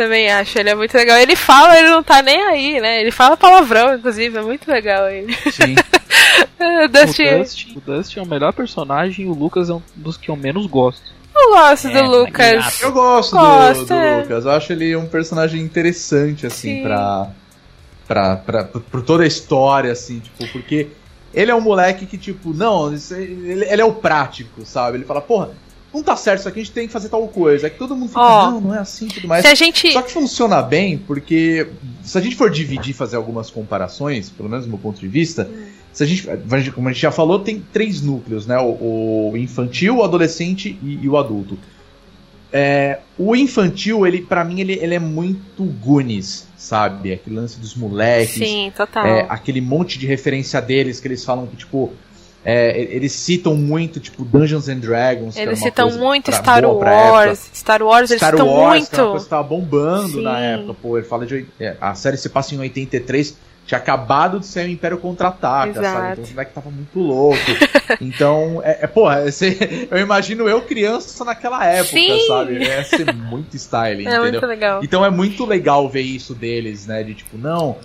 [0.00, 1.18] Também acho, ele é muito legal.
[1.18, 3.02] Ele fala, ele não tá nem aí, né?
[3.02, 5.30] Ele fala palavrão, inclusive, é muito legal ele.
[5.52, 5.74] Sim.
[6.86, 7.24] o, Dustin...
[7.24, 10.30] o, Dustin, o Dustin é o melhor personagem e o Lucas é um dos que
[10.30, 11.12] eu menos gosto.
[11.36, 12.80] Eu gosto é, do Lucas.
[12.80, 14.22] Eu gosto, gosto do, do é.
[14.22, 14.46] Lucas.
[14.46, 16.82] Eu acho ele um personagem interessante, assim, Sim.
[16.82, 17.30] pra,
[18.08, 20.88] pra, pra, por toda a história, assim, tipo, porque
[21.34, 24.96] ele é um moleque que, tipo, não, ele, ele é o prático, sabe?
[24.96, 25.50] Ele fala, porra,
[25.92, 27.66] não tá certo isso aqui, a gente tem que fazer tal coisa.
[27.66, 29.42] É que todo mundo fica, oh, não, não é assim tudo mais.
[29.42, 29.92] Se a gente...
[29.92, 31.68] Só que funciona bem, porque
[32.02, 35.50] se a gente for dividir fazer algumas comparações, pelo menos do meu ponto de vista,
[35.92, 36.28] se a gente,
[36.72, 38.58] como a gente já falou, tem três núcleos, né?
[38.58, 41.58] O, o infantil, o adolescente e, e o adulto.
[42.52, 47.12] É, o infantil, ele para mim, ele, ele é muito Goonies, sabe?
[47.12, 48.34] Aquele lance dos moleques.
[48.34, 49.06] Sim, total.
[49.06, 51.92] É, aquele monte de referência deles que eles falam que, tipo,
[52.44, 55.36] é, eles citam muito, tipo, Dungeons and Dragons.
[55.36, 57.50] Eles citam muito Star Wars.
[57.54, 59.16] Star Wars, eles Star citam Wars, muito.
[59.16, 60.22] É que tava bombando Sim.
[60.22, 60.74] na época.
[60.80, 61.46] Pô, ele fala de.
[61.58, 63.36] É, a série se passa em 83.
[63.66, 66.12] Tinha acabado de ser o Império Contra-Ataca, sabe?
[66.12, 67.38] Então o moleque tava muito louco.
[68.00, 69.56] então, é, é porra, esse,
[69.88, 72.26] eu imagino eu criança naquela época, Sim.
[72.26, 72.58] sabe?
[72.58, 74.22] Ia ser muito style, é entendeu?
[74.22, 74.80] Muito legal.
[74.82, 77.04] Então é muito legal ver isso deles, né?
[77.04, 77.76] De tipo, não,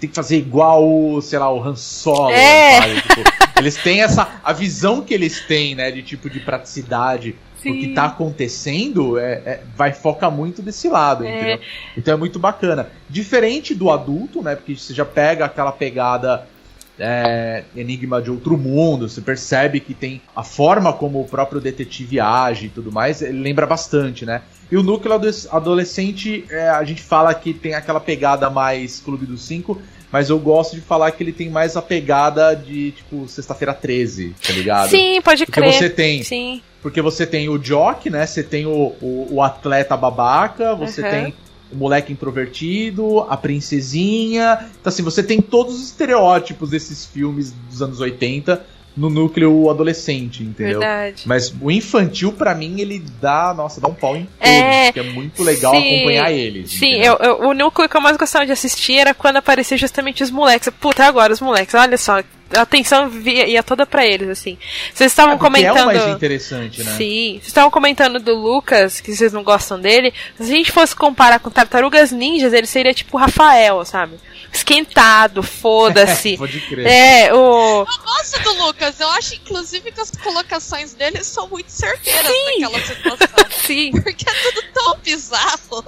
[0.00, 2.80] tem que fazer igual, sei lá, o Han Solo, é.
[2.80, 3.02] sabe?
[3.02, 3.22] Tipo,
[3.58, 4.40] eles têm essa.
[4.42, 7.36] A visão que eles têm, né, de tipo de praticidade.
[7.62, 7.72] Sim.
[7.72, 11.36] O que tá acontecendo é, é, vai focar muito desse lado, é.
[11.36, 11.60] entendeu?
[11.94, 12.88] Então é muito bacana.
[13.06, 14.56] Diferente do adulto, né?
[14.56, 16.48] Porque você já pega aquela pegada
[16.98, 22.20] é, Enigma de Outro Mundo, você percebe que tem a forma como o próprio detetive
[22.20, 24.42] age e tudo mais, ele lembra bastante, né?
[24.70, 25.18] E o núcleo
[25.50, 29.80] adolescente, é, a gente fala que tem aquela pegada mais Clube dos Cinco,
[30.12, 34.34] mas eu gosto de falar que ele tem mais a pegada de, tipo, sexta-feira 13,
[34.44, 34.90] tá ligado?
[34.90, 35.72] Sim, pode Porque crer.
[35.72, 36.22] você tem.
[36.22, 36.62] Sim.
[36.82, 38.26] Porque você tem o jock, né?
[38.26, 41.10] Você tem o, o, o atleta babaca, você uhum.
[41.10, 41.34] tem
[41.72, 44.70] o moleque introvertido, a princesinha.
[44.80, 48.64] Então, assim, você tem todos os estereótipos desses filmes dos anos 80
[48.96, 50.80] no núcleo adolescente, entendeu?
[50.80, 51.22] Verdade.
[51.26, 55.00] Mas o infantil, para mim, ele dá, nossa, dá um pau em todos, é, que
[55.00, 56.70] é muito legal sim, acompanhar eles.
[56.72, 60.22] Sim, eu, eu, o núcleo que eu mais gostava de assistir era quando aparecia justamente
[60.22, 60.68] os moleques.
[60.80, 62.22] Puta, agora os moleques, olha só,
[62.56, 64.58] a atenção via, ia toda para eles, assim.
[64.92, 65.76] Vocês estavam é comentando.
[65.76, 66.96] É o mais interessante, né?
[66.96, 67.32] Sim.
[67.34, 70.12] Vocês estavam comentando do Lucas, que vocês não gostam dele.
[70.36, 74.18] Se a gente fosse comparar com Tartarugas Ninjas, ele seria tipo Rafael, sabe?
[74.52, 76.36] Esquentado, foda-se.
[76.38, 76.86] Pode crer.
[76.86, 77.80] É, o.
[77.80, 78.98] Eu gosto do Lucas.
[78.98, 82.60] Eu acho, inclusive, que as colocações dele são muito certeiras Sim.
[82.60, 83.46] naquela situação.
[83.66, 83.92] Sim.
[83.92, 85.84] Porque é tudo tão bizarro.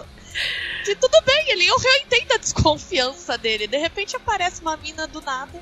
[0.84, 3.66] Que tudo bem, ele, eu, eu entendo a desconfiança dele.
[3.66, 5.60] De repente aparece uma mina do nada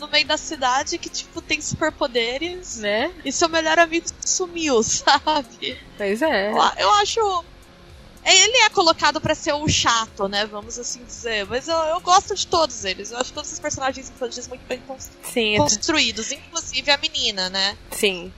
[0.00, 2.78] no meio da cidade que, tipo, tem superpoderes.
[2.78, 3.12] Né?
[3.24, 5.78] E seu melhor amigo sumiu, sabe?
[5.96, 6.50] Pois é.
[6.50, 7.44] Eu, eu acho.
[8.22, 10.44] Ele é colocado para ser o chato, né?
[10.46, 11.46] Vamos assim dizer.
[11.46, 13.12] Mas eu, eu gosto de todos eles.
[13.12, 14.82] Eu acho todos os personagens infantis muito bem
[15.22, 16.30] Sim, construídos.
[16.30, 17.76] Inclusive a menina, né?
[17.90, 18.30] Sim.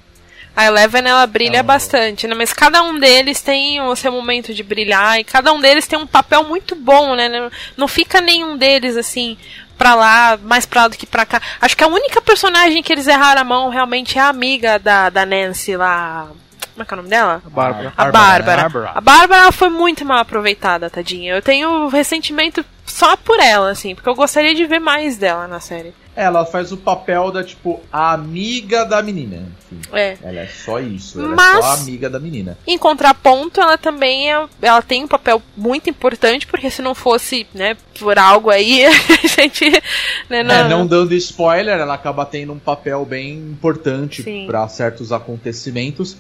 [0.55, 1.65] A Eleven ela brilha oh.
[1.65, 2.35] bastante, né?
[2.35, 5.99] Mas cada um deles tem o seu momento de brilhar e cada um deles tem
[5.99, 7.51] um papel muito bom, né?
[7.77, 9.39] Não fica nenhum deles assim
[9.77, 11.41] pra lá, mais pra lá do que pra cá.
[11.61, 15.11] Acho que a única personagem que eles erraram a mão realmente é a amiga da,
[15.11, 16.29] da Nancy lá.
[16.73, 17.43] Como é que é o nome dela?
[17.45, 17.93] A Bárbara.
[17.97, 18.93] A Bárbara.
[18.95, 21.35] A Bárbara foi muito mal aproveitada, tadinha.
[21.35, 25.61] Eu tenho ressentimento só por ela, assim, porque eu gostaria de ver mais dela na
[25.61, 25.95] série.
[26.15, 29.49] Ela faz o papel da, tipo, a amiga da menina.
[29.73, 30.19] Enfim, é.
[30.23, 31.19] Ela é só isso.
[31.19, 32.59] Ela Mas, é só a amiga da menina.
[32.67, 37.47] Em contraponto, ela também é, ela tem um papel muito importante, porque se não fosse,
[37.55, 39.71] né, por algo aí, a gente.
[40.29, 40.55] Né, não...
[40.55, 46.19] É, não dando spoiler, ela acaba tendo um papel bem importante para certos acontecimentos.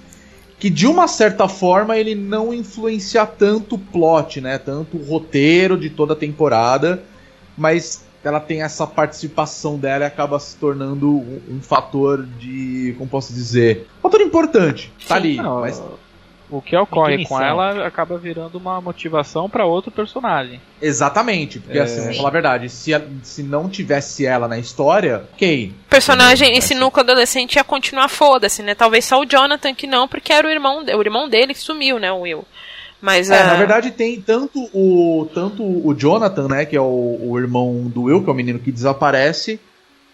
[0.58, 4.58] Que de uma certa forma ele não influencia tanto o plot, né?
[4.58, 7.02] Tanto o roteiro de toda a temporada.
[7.58, 12.94] Mas ela tem essa participação dela e acaba se tornando um, um fator de.
[12.96, 13.86] Como posso dizer?
[13.98, 14.92] Um fator importante.
[15.06, 15.36] Tá Sim, ali.
[15.36, 15.82] Não, mas
[16.48, 20.60] O que ocorre com ela acaba virando uma motivação para outro personagem.
[20.80, 21.82] Exatamente, porque é.
[21.82, 25.72] assim, vamos falar a verdade, se, se não tivesse ela na história, ok.
[25.88, 28.74] Personagem, esse núcleo adolescente ia continuar foda-se, né?
[28.74, 31.98] Talvez só o Jonathan que não, porque era o irmão, o irmão dele que sumiu,
[31.98, 32.44] né, o Will.
[33.02, 37.36] Mas, é, na verdade tem tanto o tanto o Jonathan, né, que é o, o
[37.36, 39.58] irmão do Will, que é o menino que desaparece,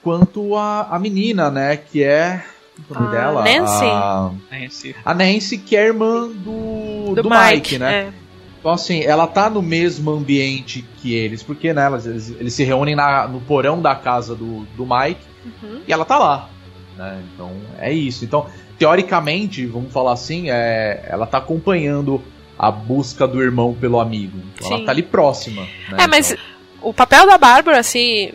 [0.02, 2.42] quanto a, a menina, né, que é
[2.88, 3.44] o nome dela?
[3.44, 3.84] Nancy.
[3.84, 4.96] A, Nancy.
[5.04, 7.92] A Nancy, que é irmã do, do, do Mike, Mike, né?
[7.92, 8.12] É.
[8.58, 12.96] Então, assim, ela tá no mesmo ambiente que eles, porque, né, eles, eles se reúnem
[12.96, 15.82] na, no porão da casa do, do Mike uhum.
[15.86, 16.48] e ela tá lá.
[16.96, 17.22] Né?
[17.34, 18.24] Então, é isso.
[18.24, 18.46] Então,
[18.78, 22.22] teoricamente, vamos falar assim, é, ela tá acompanhando
[22.58, 24.38] a busca do irmão pelo amigo.
[24.54, 25.62] Então, ela tá ali próxima.
[25.62, 25.98] Né?
[25.98, 26.44] É, mas então...
[26.82, 28.32] o papel da Bárbara, assim,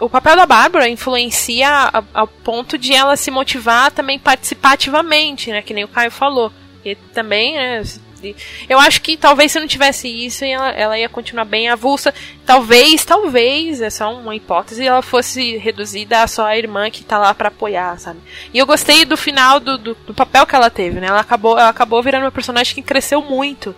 [0.00, 5.60] o papel da Bárbara influencia ao ponto de ela se motivar também participativamente, né?
[5.60, 6.52] Que nem o Caio falou.
[6.84, 7.82] E também, né?
[8.68, 12.12] Eu acho que talvez se não tivesse isso, ela, ela ia continuar bem avulsa.
[12.44, 17.18] Talvez, talvez, é só uma hipótese, ela fosse reduzida a só a irmã que tá
[17.18, 18.20] lá para apoiar, sabe?
[18.52, 21.08] E eu gostei do final do, do, do, papel que ela teve, né?
[21.08, 23.74] Ela acabou, ela acabou virando uma personagem que cresceu muito.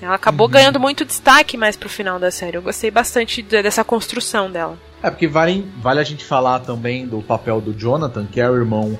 [0.00, 0.52] Ela acabou uhum.
[0.52, 2.56] ganhando muito destaque mais pro final da série.
[2.56, 4.78] Eu gostei bastante dessa construção dela.
[5.02, 8.54] É, porque vale, vale a gente falar também do papel do Jonathan, que é o
[8.54, 8.98] irmão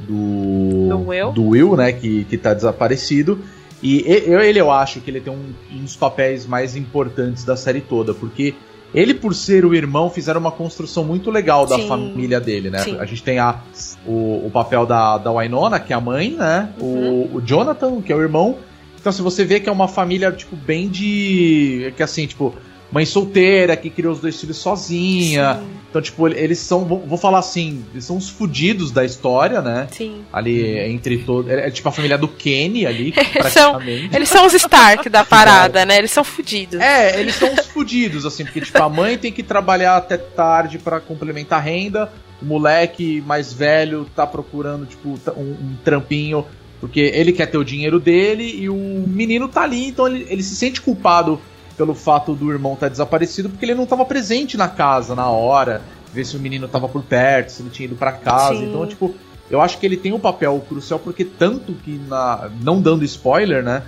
[0.00, 1.32] do, do, Will.
[1.32, 3.42] do Will, né, que, que tá desaparecido.
[3.82, 7.80] E ele, eu acho que ele tem um, um dos papéis mais importantes da série
[7.80, 8.54] toda, porque
[8.94, 11.88] ele, por ser o irmão, fizeram uma construção muito legal da Sim.
[11.88, 12.78] família dele, né?
[12.78, 12.98] Sim.
[13.00, 13.58] A gente tem a,
[14.06, 16.68] o, o papel da, da Wynonna, que é a mãe, né?
[16.78, 17.28] Uhum.
[17.32, 18.58] O, o Jonathan, que é o irmão.
[19.00, 21.92] Então, se você vê que é uma família, tipo, bem de.
[21.96, 22.54] Que assim, tipo,
[22.92, 25.54] mãe solteira que criou os dois filhos sozinha.
[25.54, 25.82] Sim.
[25.88, 29.88] Então, tipo, eles são, vou, falar assim, eles são os fudidos da história, né?
[29.90, 30.24] Sim.
[30.32, 31.50] Ali entre todos.
[31.50, 33.50] É, é, tipo a família do Kenny ali, praticamente.
[33.50, 33.80] São,
[34.16, 35.98] eles são os Stark da parada, né?
[35.98, 36.80] Eles são fudidos.
[36.80, 40.78] É, eles são os fudidos, assim, porque, tipo, a mãe tem que trabalhar até tarde
[40.78, 42.10] para complementar a renda.
[42.40, 46.46] O moleque mais velho tá procurando, tipo, um, um trampinho
[46.80, 48.74] porque ele quer ter o dinheiro dele e o
[49.06, 51.40] menino tá ali, então ele, ele se sente culpado
[51.76, 55.28] pelo fato do irmão estar tá desaparecido, porque ele não estava presente na casa na
[55.28, 55.82] hora,
[56.12, 58.58] ver se o menino estava por perto, se ele tinha ido para casa.
[58.58, 58.68] Sim.
[58.68, 59.14] Então, tipo,
[59.50, 63.62] eu acho que ele tem um papel crucial, porque tanto que, na, não dando spoiler,
[63.62, 63.82] né?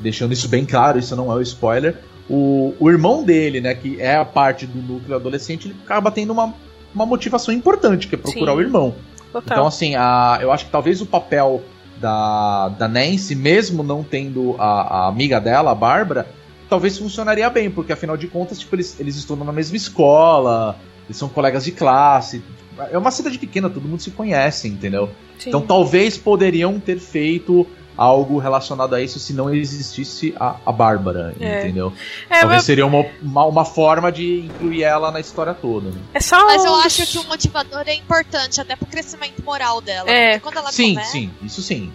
[0.00, 1.96] Deixando isso bem claro, isso não é o spoiler.
[2.28, 6.32] O, o irmão dele, né, que é a parte do núcleo adolescente, ele acaba tendo
[6.32, 6.54] uma,
[6.94, 8.58] uma motivação importante, que é procurar Sim.
[8.58, 8.94] o irmão.
[9.32, 9.42] Total.
[9.56, 11.62] Então, assim, a, eu acho que talvez o papel
[12.00, 16.26] da, da Nancy, mesmo não tendo a, a amiga dela, a Bárbara,
[16.74, 21.16] talvez funcionaria bem, porque afinal de contas, tipo, eles, eles estudam na mesma escola, eles
[21.16, 22.42] são colegas de classe.
[22.90, 25.08] É uma cidade pequena, todo mundo se conhece, entendeu?
[25.38, 25.50] Sim.
[25.50, 27.64] Então talvez poderiam ter feito
[27.96, 31.60] algo relacionado a isso se não existisse a, a Bárbara, é.
[31.60, 31.92] entendeu?
[32.28, 32.64] É, Talvez mas...
[32.64, 35.90] seria uma, uma, uma, forma de incluir ela na história toda.
[35.90, 36.00] Né?
[36.12, 40.10] É só mas eu acho que o motivador é importante, até pro crescimento moral dela.
[40.10, 40.40] É.
[40.40, 41.12] Quando ela sim, começa...
[41.12, 41.92] sim, isso sim.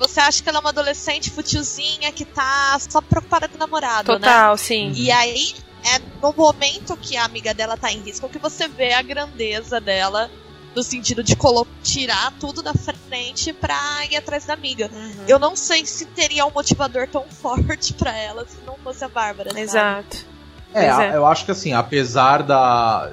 [0.00, 4.06] Você acha que ela é uma adolescente futilzinha que tá só preocupada com o namorado,
[4.06, 4.26] Total, né?
[4.26, 4.92] Total, sim.
[4.96, 5.52] E aí,
[5.84, 9.78] é no momento que a amiga dela tá em risco que você vê a grandeza
[9.78, 10.30] dela
[10.74, 11.36] no sentido de
[11.82, 13.78] tirar tudo da frente pra
[14.10, 14.88] ir atrás da amiga.
[14.90, 15.24] Uhum.
[15.28, 19.08] Eu não sei se teria um motivador tão forte para ela se não fosse a
[19.08, 19.58] Bárbara.
[19.58, 20.24] Exato.
[20.72, 23.10] É, é, eu acho que assim, apesar da,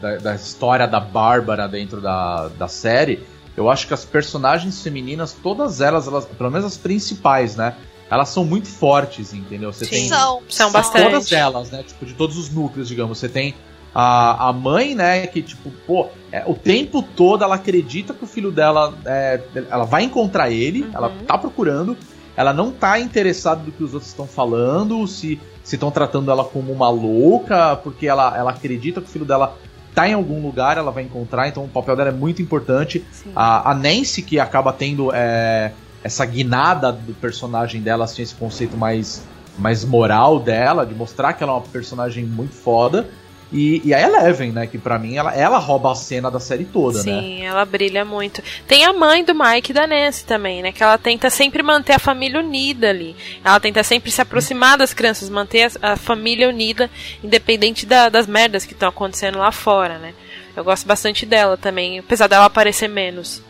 [0.00, 3.24] da, da, história da Bárbara dentro da, da série,
[3.56, 7.76] eu acho que as personagens femininas, todas elas, elas, pelo menos as principais, né?
[8.10, 9.72] Elas são muito fortes, entendeu?
[9.72, 11.04] Você Sim, tem são, são bastante.
[11.04, 11.82] Todas elas, né?
[11.82, 13.18] Tipo, de todos os núcleos, digamos.
[13.18, 13.54] Você tem
[13.94, 15.26] a, a mãe, né?
[15.26, 18.94] Que, tipo, pô, é, o tempo todo ela acredita que o filho dela.
[19.06, 19.40] É,
[19.70, 20.90] ela vai encontrar ele, uhum.
[20.92, 21.96] ela tá procurando,
[22.36, 26.72] ela não tá interessada no que os outros estão falando, se estão tratando ela como
[26.72, 29.56] uma louca, porque ela, ela acredita que o filho dela
[29.94, 33.04] tá em algum lugar, ela vai encontrar, então o papel dela é muito importante.
[33.34, 38.76] A, a, Nancy, que acaba tendo é, essa guinada do personagem dela, assim, esse conceito
[38.76, 39.22] mais,
[39.56, 43.08] mais moral dela, de mostrar que ela é uma personagem muito foda.
[43.52, 44.66] E, e a Eleven, né?
[44.66, 47.20] Que para mim ela, ela rouba a cena da série toda, Sim, né?
[47.20, 48.42] Sim, ela brilha muito.
[48.66, 50.72] Tem a mãe do Mike e da Nancy também, né?
[50.72, 53.14] Que ela tenta sempre manter a família unida ali.
[53.44, 56.90] Ela tenta sempre se aproximar das crianças, manter a, a família unida,
[57.22, 60.14] independente da, das merdas que estão acontecendo lá fora, né?
[60.56, 63.42] Eu gosto bastante dela também, apesar dela aparecer menos.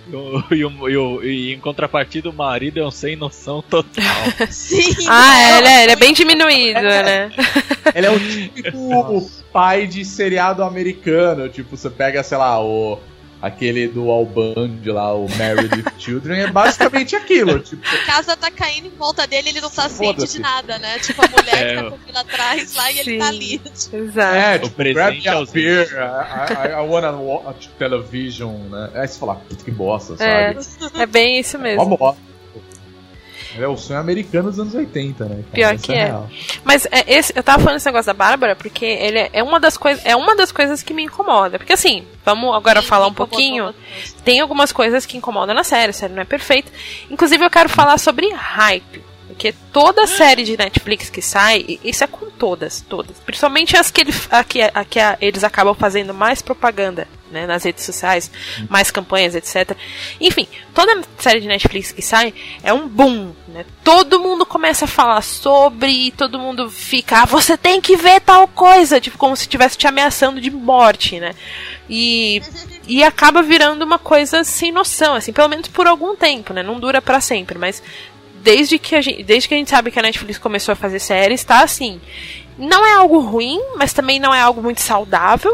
[0.50, 4.04] E, e, e, em contrapartida, o marido é um sem noção total.
[4.50, 5.06] Sim!
[5.08, 7.30] Ah, é, ele é, ele é bem diminuído, é, né?
[7.94, 11.48] Ele é o típico pai de seriado americano.
[11.48, 12.98] Tipo, você pega, sei lá, o
[13.44, 17.60] aquele do Alband lá, o Married with Children, é basicamente aquilo.
[17.60, 20.98] Tipo, a casa tá caindo em volta dele ele não tá ciente de nada, né?
[20.98, 23.00] Tipo, a mulher é, que tá correndo atrás lá e sim.
[23.00, 23.60] ele tá ali.
[23.92, 24.36] Exato.
[24.36, 28.90] É, tipo, grab me a beer, I, I, I wanna watch television, né?
[28.94, 30.98] Aí você fala, puta que bosta, é, sabe?
[30.98, 31.82] É, é bem isso mesmo.
[31.82, 32.33] Uma bosta.
[33.58, 35.34] É o sonho americano dos anos 80, né?
[35.36, 35.46] Cara?
[35.52, 36.08] Pior que é.
[36.08, 36.20] é.
[36.64, 39.60] Mas é, esse, eu tava falando esse negócio da Bárbara porque ele é, é uma
[39.60, 41.58] das coisas, é uma das coisas que me incomoda.
[41.58, 43.74] Porque assim, vamos agora Sim, falar um pouquinho.
[44.24, 46.70] Tem algumas coisas que incomodam na série, a série não é perfeita.
[47.10, 49.13] Inclusive eu quero falar sobre hype.
[49.34, 53.18] Porque toda série de Netflix que sai, isso é com todas, todas.
[53.18, 57.46] Principalmente as que, ele, a que, a que a, eles acabam fazendo mais propaganda né,
[57.46, 58.30] nas redes sociais,
[58.70, 59.76] mais campanhas, etc.
[60.20, 63.66] Enfim, toda série de Netflix que sai é um boom, né?
[63.82, 68.46] Todo mundo começa a falar sobre, todo mundo fica, ah, você tem que ver tal
[68.46, 71.34] coisa, tipo como se estivesse te ameaçando de morte, né?
[71.90, 72.40] E,
[72.86, 76.62] e acaba virando uma coisa sem noção, assim, pelo menos por algum tempo, né?
[76.62, 77.82] Não dura para sempre, mas
[78.44, 80.98] desde que, a gente, desde que a gente sabe que a Netflix começou a fazer
[80.98, 81.98] séries, tá assim.
[82.58, 85.50] Não é algo ruim, mas também não é algo muito saudável.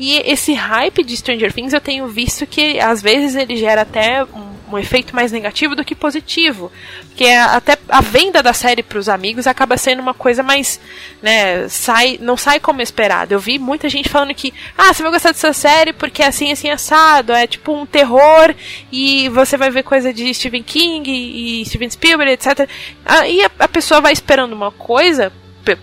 [0.00, 4.24] E esse hype de Stranger Things eu tenho visto que às vezes ele gera até
[4.24, 6.70] um, um efeito mais negativo do que positivo.
[7.08, 10.80] Porque até a venda da série para os amigos acaba sendo uma coisa mais,
[11.20, 13.34] né, sai, não sai como esperado.
[13.34, 16.52] Eu vi muita gente falando que, ah, você vai gostar dessa série porque é assim,
[16.52, 18.54] assim, assado, é tipo um terror
[18.90, 22.68] e você vai ver coisa de Stephen King e, Steven Spielberg, etc.
[23.04, 25.32] Ah, e a, a pessoa vai esperando uma coisa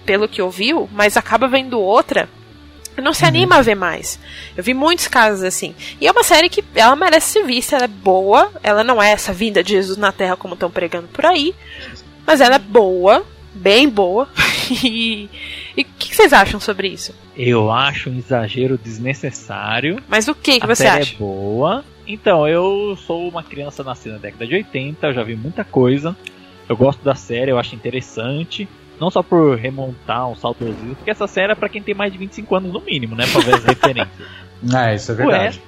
[0.06, 2.28] pelo que ouviu, mas acaba vendo outra
[3.04, 4.20] não se anima a ver mais.
[4.56, 5.76] Eu vi muitos casos assim.
[6.00, 9.12] E é uma série que ela merece ser vista, ela é boa, ela não é
[9.12, 11.54] essa vinda de Jesus na Terra como estão pregando por aí,
[12.26, 14.28] mas ela é boa, bem boa.
[14.84, 15.30] e
[15.72, 17.14] o que, que, vocês acham sobre isso?
[17.36, 20.02] Eu acho um exagero desnecessário.
[20.08, 21.16] Mas o que, que você acha?
[21.16, 21.84] é boa.
[22.08, 26.16] Então, eu sou uma criança nascida na década de 80, eu já vi muita coisa.
[26.68, 28.68] Eu gosto da série, eu acho interessante.
[29.00, 32.12] Não só por remontar um salto saudosismo, porque essa série é pra quem tem mais
[32.12, 33.26] de 25 anos no mínimo, né?
[33.32, 34.28] Pra ver as referências.
[34.74, 35.38] Ah, isso é verdade.
[35.38, 35.62] O resto,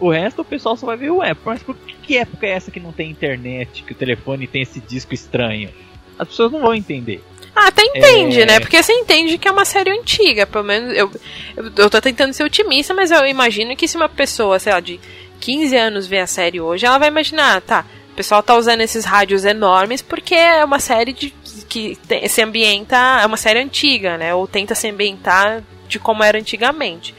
[0.00, 1.40] o resto o pessoal só vai ver o app.
[1.44, 4.62] Mas por que, que época é essa que não tem internet, que o telefone tem
[4.62, 5.70] esse disco estranho?
[6.18, 7.22] As pessoas não vão entender.
[7.54, 8.46] Ah, até entende, é...
[8.46, 8.60] né?
[8.60, 10.46] Porque você entende que é uma série antiga.
[10.46, 11.10] Pelo menos eu,
[11.56, 14.80] eu, eu tô tentando ser otimista, mas eu imagino que se uma pessoa, sei lá,
[14.80, 14.98] de
[15.40, 19.04] 15 anos vê a série hoje, ela vai imaginar, tá, o pessoal tá usando esses
[19.04, 21.32] rádios enormes porque é uma série de
[21.68, 24.34] que se ambienta, é uma série antiga, né?
[24.34, 27.14] Ou tenta se ambientar de como era antigamente.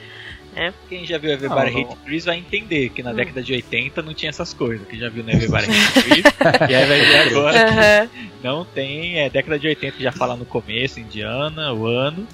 [0.54, 0.74] Né?
[0.90, 3.16] Quem já viu Everybody Hate Chris vai entender que na hum.
[3.16, 4.88] década de 80 não tinha essas coisas.
[4.88, 6.24] Quem já viu no Everybody Hate Chris,
[6.70, 8.30] e aí vai ver agora uhum.
[8.44, 9.20] não tem.
[9.20, 12.28] É década de 80 que já fala no começo, Indiana, o ano.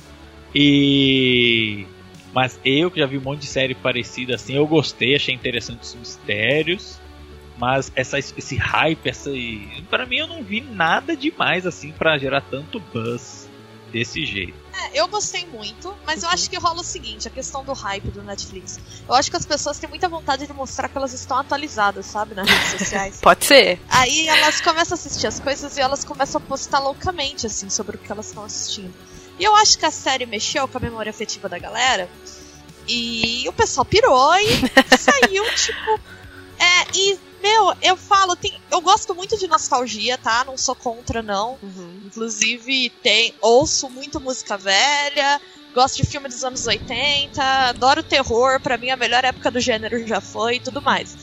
[0.54, 1.86] E.
[2.34, 5.84] Mas eu que já vi um monte de série parecida assim, eu gostei, achei interessante
[5.84, 7.00] os mistérios.
[7.58, 9.30] Mas essa, esse hype, essa.
[9.90, 13.48] para mim eu não vi nada demais assim para gerar tanto buzz
[13.92, 14.54] desse jeito.
[14.74, 18.10] É, eu gostei muito, mas eu acho que rola o seguinte, a questão do hype
[18.10, 18.78] do Netflix.
[19.08, 22.36] Eu acho que as pessoas têm muita vontade de mostrar que elas estão atualizadas, sabe,
[22.36, 23.20] nas redes sociais.
[23.24, 23.80] Pode ser.
[23.88, 27.96] Aí elas começam a assistir as coisas e elas começam a postar loucamente, assim, sobre
[27.96, 28.94] o que elas estão assistindo.
[29.40, 32.10] E eu acho que a série mexeu com a memória afetiva da galera.
[32.88, 36.00] E o pessoal pirou e saiu, tipo.
[36.60, 40.44] É, e meu, eu falo, tem, eu gosto muito de nostalgia, tá?
[40.44, 41.60] Não sou contra, não.
[41.62, 42.02] Uhum.
[42.06, 45.40] Inclusive, tem, ouço muito música velha,
[45.76, 50.08] gosto de filme dos anos 80, adoro terror, para mim a melhor época do gênero
[50.08, 51.16] já foi e tudo mais.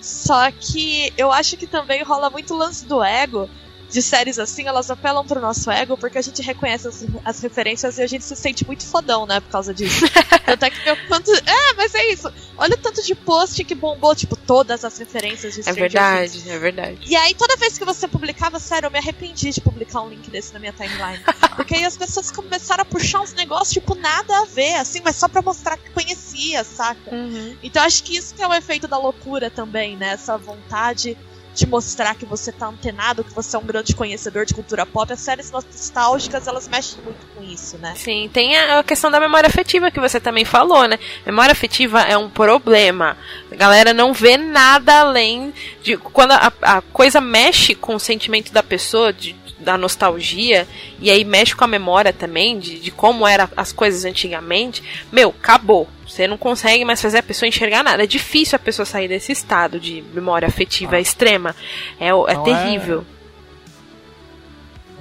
[0.00, 3.50] Só que eu acho que também rola muito lance do ego
[3.90, 7.98] de séries assim, elas apelam pro nosso ego porque a gente reconhece as, as referências
[7.98, 10.04] e a gente se sente muito fodão, né, por causa disso.
[10.44, 11.30] Tanto é que meu quanto.
[11.32, 12.32] É, mas é isso.
[12.56, 15.88] Olha o tanto de post que bombou, tipo, todas as referências de é Stranger É
[15.88, 16.46] verdade, Things.
[16.46, 16.98] é verdade.
[17.06, 20.30] E aí, toda vez que você publicava, sério, eu me arrependi de publicar um link
[20.30, 21.20] desse na minha timeline.
[21.56, 25.16] porque aí as pessoas começaram a puxar uns negócios, tipo, nada a ver, assim, mas
[25.16, 27.10] só pra mostrar que conhecia, saca?
[27.12, 27.56] Uhum.
[27.62, 30.10] Então acho que isso que é o efeito da loucura também, né?
[30.12, 31.16] Essa vontade
[31.54, 35.12] de mostrar que você tá antenado, que você é um grande conhecedor de cultura pop.
[35.12, 37.94] As séries nostálgicas, elas mexem muito com isso, né?
[37.96, 40.98] Sim, tem a questão da memória afetiva que você também falou, né?
[41.24, 43.16] Memória afetiva é um problema.
[43.50, 45.96] A galera não vê nada além de.
[45.96, 50.66] Quando a, a coisa mexe com o sentimento da pessoa, de, da nostalgia,
[51.00, 54.82] e aí mexe com a memória também, de, de como eram as coisas antigamente,
[55.12, 55.88] meu, acabou.
[56.06, 58.04] Você não consegue mais fazer a pessoa enxergar nada.
[58.04, 61.00] É difícil a pessoa sair desse estado de memória afetiva ah.
[61.00, 61.54] extrema.
[61.98, 63.04] É, é não terrível.
[63.10, 63.14] É...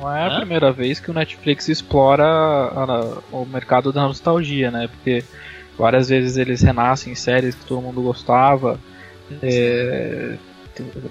[0.02, 0.38] Não é a Hã?
[0.40, 3.02] primeira vez que o Netflix explora a, a,
[3.32, 4.88] o mercado da nostalgia, né?
[4.88, 5.24] Porque
[5.78, 8.80] várias vezes eles renascem em séries que todo mundo gostava.
[9.42, 10.38] é,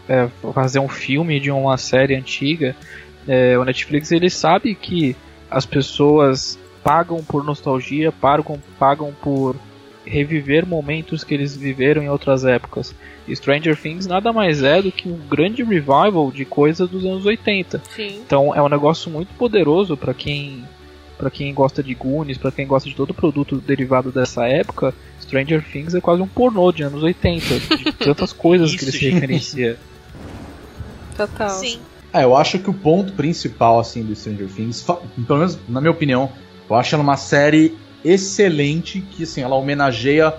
[0.08, 2.74] é, fazer um filme de uma série antiga,
[3.26, 5.16] é, o Netflix ele sabe que
[5.50, 9.56] as pessoas pagam por nostalgia, pagam, pagam por
[10.04, 12.94] reviver momentos que eles viveram em outras épocas.
[13.26, 17.24] E Stranger Things nada mais é do que um grande revival de coisas dos anos
[17.24, 17.80] 80.
[17.94, 18.20] Sim.
[18.26, 20.64] Então é um negócio muito poderoso para quem
[21.16, 24.92] para quem gosta de Goonies, para quem gosta de todo produto derivado dessa época.
[25.20, 29.08] Stranger Things é quase um pornô de anos 80, de tantas coisas que ele se
[29.08, 29.78] referencia.
[31.16, 31.50] Total.
[31.50, 31.78] Sim.
[32.12, 35.90] É, eu acho que o ponto principal assim do Stranger Things, pelo menos na minha
[35.90, 36.30] opinião,
[36.68, 40.34] eu acho ela uma série excelente que assim, ela homenageia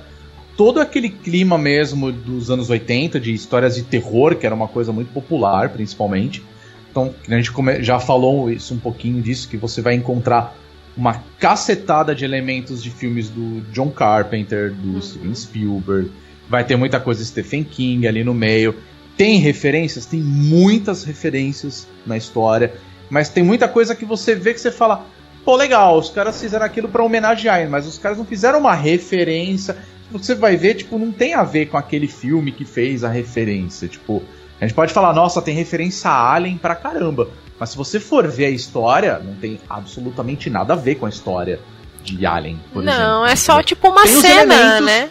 [0.56, 4.92] todo aquele clima mesmo dos anos 80 de histórias de terror, que era uma coisa
[4.92, 6.44] muito popular, principalmente.
[6.92, 7.52] Então, a gente
[7.82, 10.56] já falou isso um pouquinho disso que você vai encontrar
[10.96, 16.12] uma cacetada de elementos de filmes do John Carpenter, do Steven Spielberg.
[16.48, 18.76] Vai ter muita coisa Stephen King ali no meio.
[19.18, 22.74] Tem referências, tem muitas referências na história,
[23.10, 25.06] mas tem muita coisa que você vê que você fala,
[25.46, 29.78] pô, legal, os caras fizeram aquilo para homenagear, mas os caras não fizeram uma referência.
[30.12, 33.88] Você vai ver, tipo, não tem a ver com aquele filme que fez a referência.
[33.88, 34.24] Tipo,
[34.60, 37.30] a gente pode falar, nossa, tem referência a Alien pra caramba.
[37.60, 41.10] Mas se você for ver a história, não tem absolutamente nada a ver com a
[41.10, 41.60] história
[42.04, 43.10] de Alien, por não, exemplo.
[43.10, 45.10] Não, é só tipo uma tem cena, né?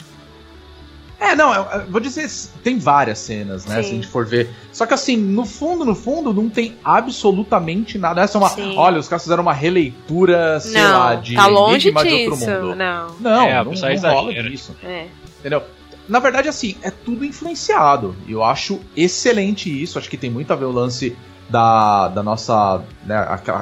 [1.23, 2.29] É, não, eu, eu vou dizer,
[2.65, 3.77] tem várias cenas, né?
[3.77, 3.83] Sim.
[3.83, 4.51] Se a gente for ver.
[4.73, 8.21] Só que assim, no fundo, no fundo, não tem absolutamente nada.
[8.23, 8.49] Essa é uma.
[8.49, 8.75] Sim.
[8.77, 12.37] Olha, os caras fizeram uma releitura, sei não, lá, de tá longe disso, de outro
[12.37, 12.75] mundo.
[12.75, 14.77] Não, não, é, não, não, rola disso.
[14.83, 15.07] É.
[15.39, 15.63] Entendeu?
[16.09, 18.17] Na verdade, assim, é tudo influenciado.
[18.27, 19.99] E eu acho excelente isso.
[19.99, 21.17] Acho que tem muito a ver o lance
[21.49, 22.83] da, da nossa.
[23.07, 23.17] Né,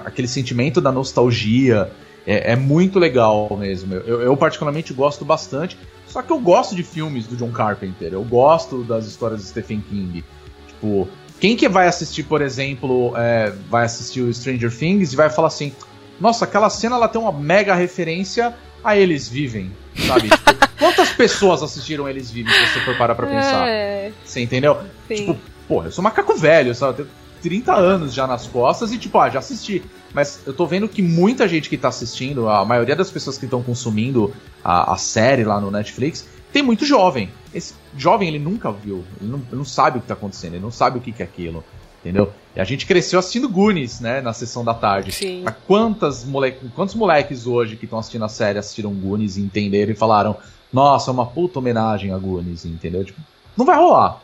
[0.05, 1.91] aquele sentimento da nostalgia.
[2.27, 3.95] É, é muito legal mesmo.
[3.95, 5.77] Eu, eu, particularmente gosto bastante.
[6.11, 8.13] Só que eu gosto de filmes do John Carpenter.
[8.13, 10.25] Eu gosto das histórias de Stephen King.
[10.67, 11.09] Tipo,
[11.39, 15.49] quem que vai assistir, por exemplo, é, vai assistir o Stranger Things e vai falar
[15.49, 15.73] assim:
[16.21, 19.71] Nossa, aquela cena ela tem uma mega referência a Eles Vivem,
[20.07, 20.29] sabe?
[20.31, 23.69] tipo, quantas pessoas assistiram Eles Vivem, se você for parar pra pensar?
[23.69, 24.11] É.
[24.25, 24.79] Você entendeu?
[25.07, 25.15] Sim.
[25.15, 25.39] Tipo,
[25.69, 27.07] porra, eu sou macaco velho, sabe?
[27.43, 29.83] 30 anos já nas costas e, tipo, ah, já assisti.
[30.13, 33.45] Mas eu tô vendo que muita gente que tá assistindo, a maioria das pessoas que
[33.45, 34.33] estão consumindo
[34.63, 37.31] a, a, série lá no Netflix, tem muito jovem.
[37.55, 40.63] Esse jovem, ele nunca viu, ele não, ele não sabe o que tá acontecendo, ele
[40.63, 41.65] não sabe o que, que é aquilo.
[42.01, 42.33] Entendeu?
[42.57, 45.13] E a gente cresceu assistindo Goonies, né, na sessão da tarde.
[45.13, 45.43] Sim.
[45.45, 49.93] A quantas moleque, quantos moleques hoje que estão assistindo a série assistiram Goonies e entenderam
[49.93, 50.37] e falaram:
[50.73, 53.05] Nossa, é uma puta homenagem a Goonies, entendeu?
[53.05, 53.21] Tipo,
[53.55, 54.23] não vai rolar.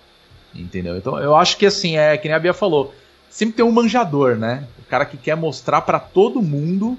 [0.54, 0.96] Entendeu?
[0.96, 2.94] Então eu acho que assim, é que nem a Bia falou
[3.37, 4.64] sempre tem um manjador, né?
[4.78, 6.97] O cara que quer mostrar para todo mundo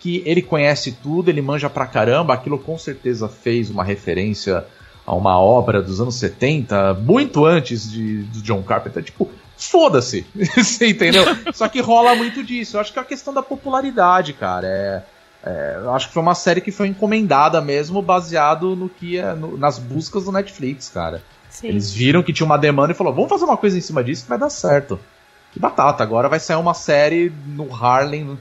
[0.00, 2.34] que ele conhece tudo, ele manja pra caramba.
[2.34, 4.64] Aquilo com certeza fez uma referência
[5.06, 9.00] a uma obra dos anos 70, muito antes de, do John Carpenter.
[9.00, 10.26] Tipo, foda-se.
[10.34, 11.22] Você entendeu?
[11.54, 12.76] Só que rola muito disso.
[12.76, 14.66] Eu acho que é a questão da popularidade, cara.
[14.66, 15.02] É,
[15.44, 19.34] é, eu acho que foi uma série que foi encomendada mesmo, baseado no que é,
[19.34, 21.22] no, nas buscas do Netflix, cara.
[21.48, 21.68] Sim.
[21.68, 24.24] Eles viram que tinha uma demanda e falou: vamos fazer uma coisa em cima disso
[24.24, 24.98] que vai dar certo.
[25.58, 28.38] Batata, agora vai sair uma série no Harlem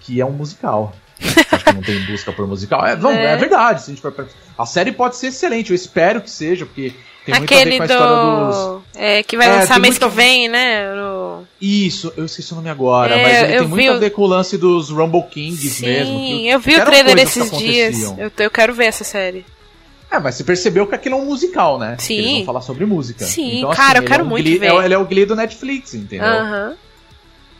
[0.00, 0.92] que é um musical.
[1.52, 2.84] Acho que não tem busca por musical.
[2.84, 3.34] É, não, é.
[3.34, 3.82] é verdade.
[3.82, 4.28] Se a, for...
[4.58, 6.94] a, série pode ser excelente, eu espero que seja, porque
[7.24, 7.92] tem muito Aquele a ver com a do...
[7.92, 8.82] história dos.
[8.96, 10.08] É, que vai é, lançar mês muito...
[10.08, 10.94] que vem, né?
[10.94, 11.46] No...
[11.60, 13.94] Isso, eu esqueci o nome agora, é, mas ele tem muito o...
[13.94, 16.18] a ver com o lance dos Rumble Kings Sim, mesmo.
[16.18, 18.02] Sim, eu vi o trailer esses dias.
[18.18, 19.44] Eu, eu quero ver essa série.
[20.10, 21.96] É, mas você percebeu que aquilo é um musical, né?
[21.98, 22.14] Sim.
[22.14, 23.24] Eles vão falar sobre música.
[23.24, 24.72] Sim, então, cara, assim, eu quero é um muito glee, ver.
[24.84, 26.26] Ele é o Glee do Netflix, entendeu?
[26.26, 26.76] Aham.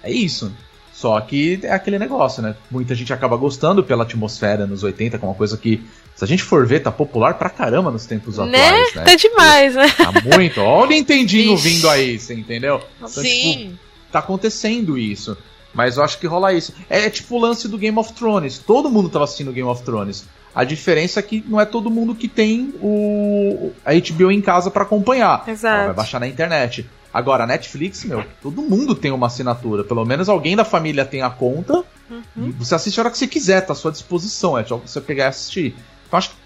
[0.02, 0.52] É isso.
[0.92, 2.54] Só que é aquele negócio, né?
[2.70, 5.82] Muita gente acaba gostando pela atmosfera nos 80, que é uma coisa que,
[6.14, 8.44] se a gente for ver, tá popular pra caramba nos tempos né?
[8.44, 9.04] atuais, né?
[9.04, 9.90] Tá demais, né?
[9.96, 10.60] Tá muito.
[10.60, 11.68] Olha o Nintendinho Ixi.
[11.68, 12.82] vindo aí, você entendeu?
[12.96, 13.52] Então, Sim.
[13.70, 13.78] Tipo,
[14.12, 15.38] tá acontecendo isso.
[15.72, 16.74] Mas eu acho que rola isso.
[16.90, 18.58] É, é tipo o lance do Game of Thrones.
[18.58, 20.26] Todo mundo tava assistindo Game of Thrones.
[20.54, 24.70] A diferença é que não é todo mundo que tem o a HBO em casa
[24.70, 25.44] para acompanhar.
[25.48, 25.74] Exato.
[25.76, 26.88] Ela vai baixar na internet.
[27.12, 29.82] Agora, a Netflix, meu, todo mundo tem uma assinatura.
[29.84, 31.84] Pelo menos alguém da família tem a conta.
[32.10, 32.52] Uhum.
[32.58, 34.56] Você assiste a hora que você quiser, tá à sua disposição.
[34.58, 35.74] É só você pegar e assistir.
[36.06, 36.36] Então acho que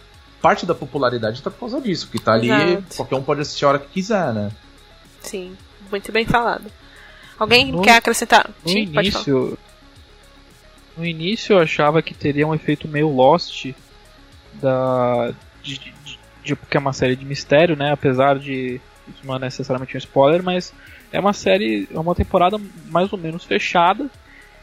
[0.40, 2.09] parte da popularidade tá por causa disso.
[2.11, 2.96] Que tá ali, Exato.
[2.96, 4.50] qualquer um pode assistir a hora que quiser, né?
[5.20, 5.55] Sim,
[5.90, 6.64] muito bem falado.
[7.38, 8.50] Alguém No- quer acrescentar?
[8.64, 9.24] No Sim, pode falar.
[9.24, 9.59] início.
[10.96, 13.66] No início eu achava que teria um efeito meio Lost
[14.61, 15.32] da.
[15.62, 15.94] De, de,
[16.44, 17.92] de- porque é uma série de mistério, né?
[17.92, 20.72] Apesar de isso não é necessariamente um spoiler, mas
[21.12, 24.11] é uma série, é uma temporada mais ou menos fechada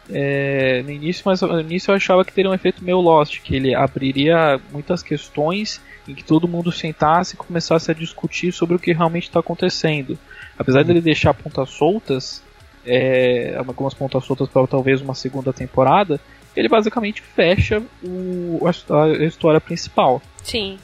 [0.09, 3.55] é, no início, mas no início eu achava que teria um efeito meio Lost, que
[3.55, 8.79] ele abriria muitas questões em que todo mundo sentasse e começasse a discutir sobre o
[8.79, 10.17] que realmente está acontecendo.
[10.57, 12.43] Apesar dele deixar pontas soltas,
[12.85, 16.19] é, algumas pontas soltas para talvez uma segunda temporada,
[16.55, 20.21] ele basicamente fecha o, a, a história principal.
[20.43, 20.79] Sim.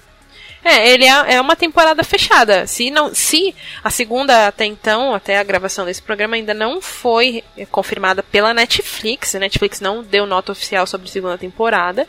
[0.64, 2.68] É, ele é, é uma temporada fechada.
[2.68, 7.42] Se não, se a segunda até então, até a gravação desse programa ainda não foi
[7.72, 12.06] confirmada pela Netflix, a Netflix não deu nota oficial sobre a segunda temporada,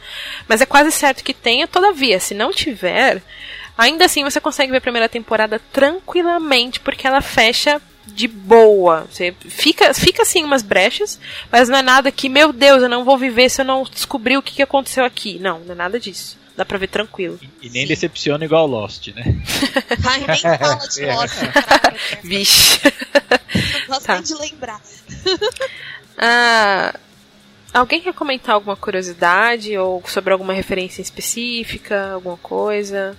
[0.49, 1.69] mas é quase certo que tenha.
[1.69, 3.23] Todavia, se não tiver,
[3.77, 7.81] ainda assim você consegue ver a primeira temporada tranquilamente, porque ela fecha
[8.15, 9.07] de boa.
[9.11, 11.19] Você fica, fica assim umas brechas,
[11.51, 14.37] mas não é nada que, meu Deus, eu não vou viver se eu não descobrir
[14.37, 15.39] o que, que aconteceu aqui.
[15.39, 16.39] Não, não é nada disso.
[16.57, 17.39] Dá pra ver tranquilo.
[17.41, 17.89] E, e nem Sim.
[17.89, 19.23] decepciona igual Lost, né?
[20.05, 21.43] Ai, nem fala de Lost.
[21.43, 22.19] É.
[22.21, 22.81] Vixe.
[23.55, 24.15] Não gosto tá.
[24.15, 24.81] nem de lembrar.
[26.19, 26.99] ah,
[27.73, 33.17] alguém quer comentar alguma curiosidade ou sobre alguma referência específica, alguma coisa?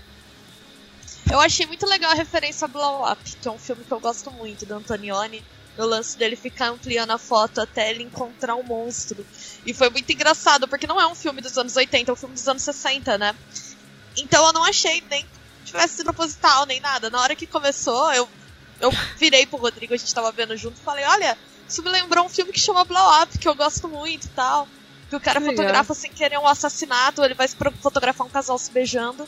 [1.32, 4.00] Eu achei muito legal a referência a Blow Up, que é um filme que eu
[4.00, 5.44] gosto muito, do Antonioni
[5.78, 9.26] no lance dele ficar ampliando a foto até ele encontrar um monstro.
[9.66, 12.36] E foi muito engraçado, porque não é um filme dos anos 80, é um filme
[12.36, 13.34] dos anos 60, né?
[14.18, 15.30] Então eu não achei nem que
[15.66, 17.10] tivesse sido proposital, nem nada.
[17.10, 18.28] Na hora que começou, eu,
[18.82, 22.26] eu virei pro Rodrigo, a gente tava vendo junto, e falei, olha, isso me lembrou
[22.26, 24.68] um filme que chama Blow Up, que eu gosto muito e tal.
[25.10, 29.28] Que o cara fotografa sem querer um assassinato, ele vai fotografar um casal se beijando.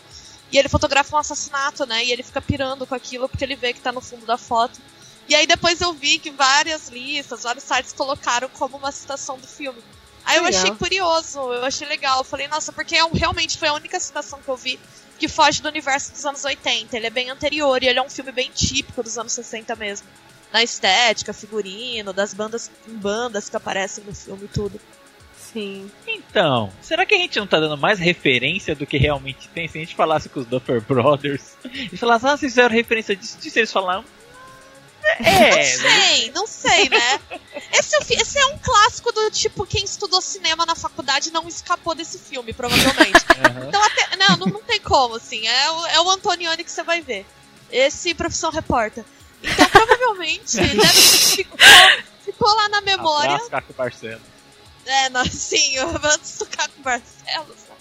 [0.51, 2.03] E ele fotografa um assassinato, né?
[2.03, 4.79] E ele fica pirando com aquilo porque ele vê que tá no fundo da foto.
[5.27, 9.47] E aí depois eu vi que várias listas, vários sites colocaram como uma citação do
[9.47, 9.81] filme.
[10.25, 12.19] Aí eu achei curioso, eu achei legal.
[12.19, 14.79] Eu falei, nossa, porque é realmente foi a única citação que eu vi
[15.17, 16.97] que foge do universo dos anos 80.
[16.97, 20.07] Ele é bem anterior e ele é um filme bem típico dos anos 60 mesmo.
[20.51, 24.81] Na estética, figurino, das bandas em bandas que aparecem no filme e tudo.
[25.51, 25.91] Sim.
[26.07, 29.67] Então, será que a gente não tá dando mais referência do que realmente tem?
[29.67, 31.55] Se a gente falasse com os Duffer Brothers
[31.91, 34.05] e falasse, ah, vocês fizeram referência disso, disso eles falaram,
[35.19, 35.55] é.
[35.55, 37.19] Não sei, não sei, né?
[37.73, 42.17] Esse, esse, é um clássico do tipo, quem estudou cinema na faculdade não escapou desse
[42.19, 43.21] filme, provavelmente.
[43.41, 43.69] Uhum.
[43.69, 44.17] Então até.
[44.17, 45.47] Não, não, não, tem como, assim.
[45.47, 47.25] É, o, é o Antonioni que você vai ver.
[47.71, 49.03] Esse profissão repórter.
[49.41, 51.57] Então provavelmente, né, ficou,
[52.23, 53.31] ficou lá na memória.
[53.31, 54.21] Abraço, Caco Barcelos.
[54.91, 57.71] É, não, sim, antes do Caco Barcelos.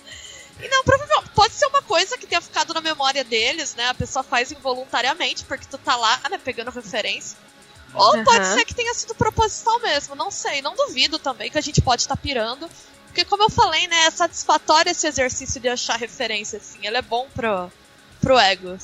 [0.62, 3.88] E não, provavelmente, pode ser uma coisa que tenha ficado na memória deles, né?
[3.88, 7.36] A pessoa faz involuntariamente, porque tu tá lá, né, pegando referência.
[7.94, 8.24] Ou uhum.
[8.24, 10.62] pode ser que tenha sido proposital mesmo, não sei.
[10.62, 12.70] Não duvido também que a gente pode estar tá pirando.
[13.06, 16.78] Porque, como eu falei, né, é satisfatório esse exercício de achar referência, assim.
[16.86, 17.72] Ele é bom pro,
[18.20, 18.76] pro ego.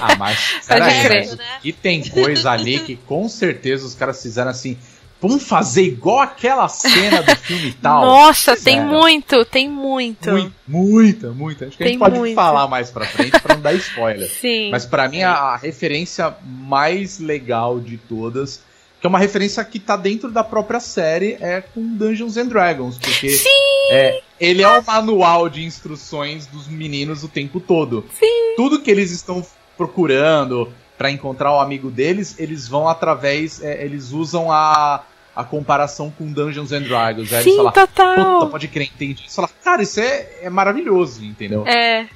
[0.00, 1.60] ah, mas, peraí, né?
[1.64, 4.76] E tem coisa ali que com certeza os caras fizeram assim
[5.20, 8.02] Vamos fazer igual aquela cena do filme e tal.
[8.02, 10.30] Nossa, tem muito, tem muito.
[10.30, 11.66] Muito, muita, muita.
[11.66, 14.30] Acho que tem a gente pode falar mais pra frente pra não dar spoiler.
[14.30, 14.70] Sim.
[14.70, 18.62] Mas para mim a, a, referência mais legal de todas,
[19.00, 22.96] que é uma referência que tá dentro da própria série, é com Dungeons and Dragons.
[22.96, 23.48] Porque Sim.
[23.90, 28.04] É, ele é o manual de instruções dos meninos o tempo todo.
[28.12, 28.54] Sim.
[28.56, 29.44] Tudo que eles estão
[29.76, 35.04] procurando, para encontrar o amigo deles, eles vão através, é, eles usam a,
[35.38, 37.32] a comparação com Dungeons and Dragons.
[37.32, 38.40] Aí Sim, eles falam, total.
[38.40, 39.22] Puta, pode crer, entendi.
[39.24, 41.64] Você fala, cara, isso é, é maravilhoso, entendeu?
[41.64, 42.08] É.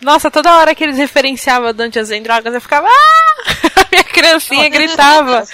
[0.00, 3.80] Nossa, toda hora que eles referenciavam Dungeons and Dragons, eu ficava, ah!
[3.80, 5.44] A minha criancinha gritava.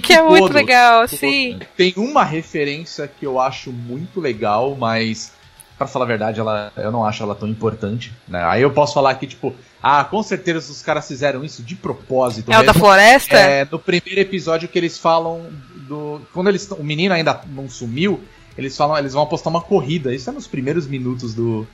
[0.00, 1.58] que é muito legal, sim.
[1.76, 5.32] Tem uma referência que eu acho muito legal, mas
[5.76, 8.44] para falar a verdade, ela, eu não acho ela tão importante, né?
[8.44, 12.52] Aí eu posso falar que, tipo, ah, com certeza os caras fizeram isso de propósito.
[12.52, 12.62] É mesmo.
[12.62, 13.36] o da floresta?
[13.36, 15.50] É, no primeiro episódio que eles falam
[15.90, 16.22] do.
[16.32, 16.70] Quando eles.
[16.70, 18.20] O menino ainda não sumiu,
[18.56, 20.14] eles falam, eles vão apostar uma corrida.
[20.14, 21.66] Isso é nos primeiros minutos do,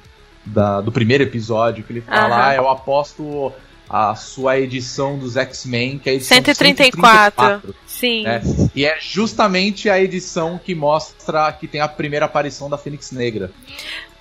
[0.44, 2.42] da, do primeiro episódio, que ele fala, uhum.
[2.42, 3.52] ah, eu aposto
[3.88, 7.60] a sua edição dos X-Men, que é a edição 134.
[7.60, 8.24] 134 Sim.
[8.24, 8.42] Né?
[8.74, 13.52] E é justamente a edição que mostra que tem a primeira aparição da Fênix Negra.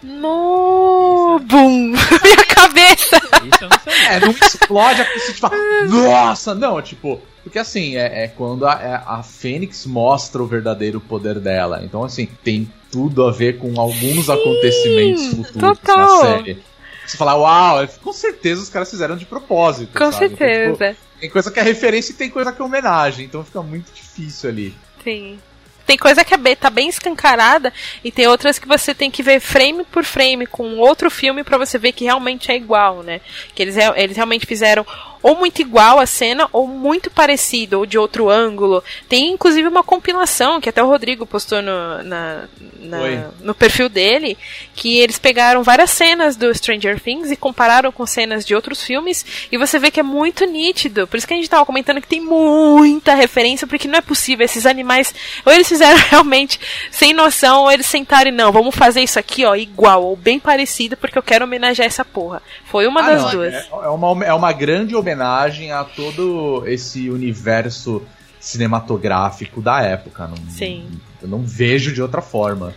[0.05, 1.91] No Bum!
[2.23, 3.17] Minha cabeça!
[3.17, 3.93] Isso eu não sei.
[4.07, 6.53] É, não explode a pessoa tipo, nossa!
[6.53, 11.39] Não, tipo, porque assim, é, é quando a, é, a Fênix mostra o verdadeiro poder
[11.39, 11.81] dela.
[11.83, 15.97] Então, assim, tem tudo a ver com alguns Sim, acontecimentos futuros total.
[15.97, 16.63] na série.
[17.05, 19.97] Você fala, uau, com certeza os caras fizeram de propósito.
[19.97, 20.29] Com sabe?
[20.29, 20.73] certeza.
[20.73, 23.61] Então, tipo, tem coisa que é referência e tem coisa que é homenagem, então fica
[23.61, 24.75] muito difícil ali.
[25.03, 25.39] Sim.
[25.85, 27.71] Tem coisa que é, tá bem escancarada
[28.03, 31.57] e tem outras que você tem que ver frame por frame com outro filme para
[31.57, 33.21] você ver que realmente é igual, né?
[33.53, 34.85] Que eles, eles realmente fizeram
[35.25, 38.83] ou muito igual a cena, ou muito parecido, ou de outro ângulo.
[39.09, 42.43] Tem inclusive uma compilação que até o Rodrigo postou no, na,
[42.79, 44.37] na no perfil dele,
[44.75, 49.47] que eles pegaram várias cenas do Stranger Things e compararam com cenas de outros filmes,
[49.51, 51.07] e você vê que é muito nítido.
[51.07, 54.45] Por isso que a gente tava comentando que tem muita referência, porque não é possível
[54.45, 55.11] esses animais.
[55.43, 56.59] Ou eles fizeram realmente
[56.91, 60.39] sem noção, ou eles sentaram e não, vamos fazer isso aqui, ó, igual, ou bem
[60.39, 62.43] parecido, porque eu quero homenagear essa porra.
[62.65, 63.53] Foi uma ah, das não, duas.
[63.55, 68.01] É, é, uma, é uma grande homenagem a todo esse universo
[68.39, 70.27] cinematográfico da época.
[70.27, 70.87] Não, Sim.
[71.21, 72.73] Eu não vejo de outra forma.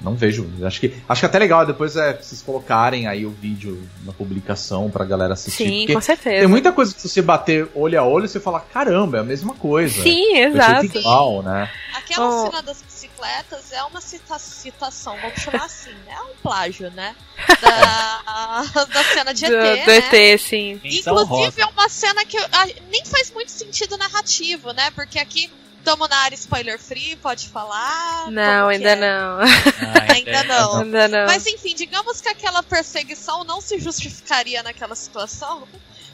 [0.00, 0.48] Não vejo.
[0.62, 4.88] Acho que, acho que até legal depois é, vocês colocarem aí o vídeo na publicação
[4.90, 5.64] pra galera assistir.
[5.64, 6.38] Sim, com certeza.
[6.38, 9.24] Tem muita coisa que se você bater olho a olho, você fala, caramba, é a
[9.24, 10.00] mesma coisa.
[10.02, 10.86] Sim, exato.
[10.98, 11.68] Igual, né?
[11.96, 12.46] Aquela oh.
[12.46, 12.80] cena das
[13.18, 16.12] bicicletas é uma cita citação, vamos chamar assim, né?
[16.12, 17.14] É um plágio, né?
[17.60, 19.96] Da, da cena de ET, do, do né?
[19.96, 20.80] ET, sim.
[20.82, 24.90] Inclusive é uma cena que a, nem faz muito sentido narrativo, né?
[24.92, 28.30] Porque aqui Estamos na área spoiler free, pode falar?
[28.30, 28.96] Não, ainda é?
[28.96, 29.38] não.
[29.80, 30.80] Ah, ainda não.
[30.82, 31.26] ainda não.
[31.26, 35.66] Mas enfim, digamos que aquela perseguição não se justificaria naquela situação.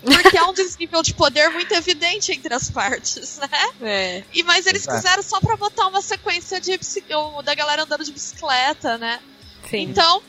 [0.04, 3.70] Porque há um desnível de poder muito evidente entre as partes, né?
[3.82, 4.22] É.
[4.32, 4.98] E, mas eles Exato.
[4.98, 6.78] fizeram só pra botar uma sequência de
[7.44, 9.20] da galera andando de bicicleta, né?
[9.68, 9.82] Sim.
[9.82, 10.22] Então,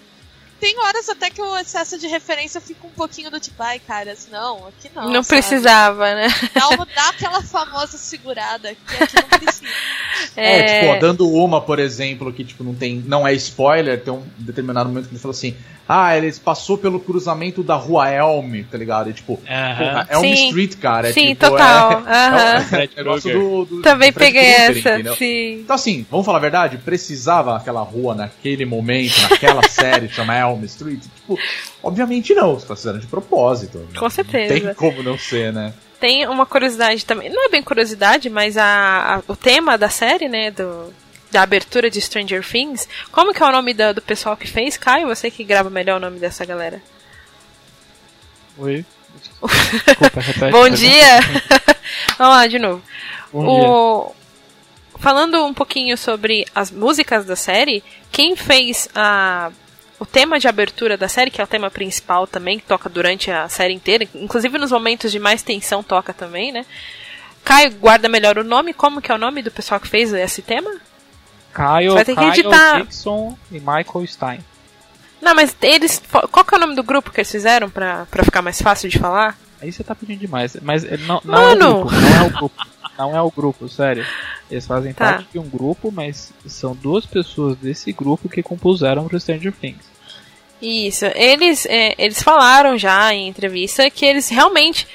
[0.59, 4.27] tem horas até que o excesso de referência fica um pouquinho do tipo, ai, caras,
[4.31, 5.09] não, aqui não.
[5.09, 5.41] Não sabe?
[5.41, 6.27] precisava, né?
[6.53, 9.65] Dá, dá aquela famosa segurada que aqui não precisa.
[10.35, 13.03] É, é, tipo, ó, dando uma, por exemplo, que tipo, não tem.
[13.05, 15.55] Não é spoiler, tem um determinado momento que ele falou assim:
[15.87, 19.09] Ah, ele passou pelo cruzamento da rua Elm, tá ligado?
[19.09, 19.77] E, tipo, uh -huh.
[19.77, 20.47] porra, Elm sim.
[20.47, 21.09] Street, cara.
[21.09, 22.03] É, sim, tipo, total.
[22.05, 22.75] É, uh -huh.
[22.75, 25.15] é, negócio do, do, Também do peguei essa, entendeu?
[25.15, 25.59] sim.
[25.63, 30.44] Então, assim, vamos falar a verdade, precisava aquela rua naquele momento, naquela série, chama Elm
[30.65, 31.01] Street?
[31.01, 31.39] Tipo,
[31.81, 33.87] obviamente não, você tá fazendo de propósito.
[33.97, 34.53] Com certeza.
[34.53, 35.73] Não tem como não ser, né?
[35.99, 40.27] Tem uma curiosidade também, não é bem curiosidade, mas a, a o tema da série,
[40.27, 40.93] né, do,
[41.31, 44.77] da abertura de Stranger Things, como que é o nome do, do pessoal que fez?
[44.77, 46.81] Caio, você que grava melhor o nome dessa galera.
[48.57, 48.85] Oi.
[49.85, 50.51] Desculpa, repete.
[50.51, 51.19] Bom dia!
[52.17, 52.81] Vamos lá, de novo.
[53.31, 54.05] Bom o...
[54.05, 54.25] dia.
[54.99, 59.51] Falando um pouquinho sobre as músicas da série, quem fez a
[59.99, 63.31] o tema de abertura da série, que é o tema principal também, que toca durante
[63.31, 66.65] a série inteira, inclusive nos momentos de mais tensão toca também, né?
[67.43, 70.41] Caio, guarda melhor o nome, como que é o nome do pessoal que fez esse
[70.41, 70.71] tema?
[71.53, 72.81] Caio, vai ter que editar.
[72.81, 74.39] Dixon e Michael Stein.
[75.21, 76.01] Não, mas eles.
[76.31, 78.89] Qual que é o nome do grupo que eles fizeram pra, pra ficar mais fácil
[78.89, 79.37] de falar?
[79.61, 80.57] Aí você tá pedindo demais.
[80.61, 81.91] Mas não, não é o grupo.
[81.91, 82.67] Não é o grupo.
[82.97, 84.05] Não é o grupo, sério.
[84.49, 85.13] Eles fazem tá.
[85.13, 89.85] parte de um grupo, mas são duas pessoas desse grupo que compuseram pro Stranger Things.
[90.61, 91.05] Isso.
[91.13, 94.87] Eles, é, eles falaram já em entrevista que eles realmente.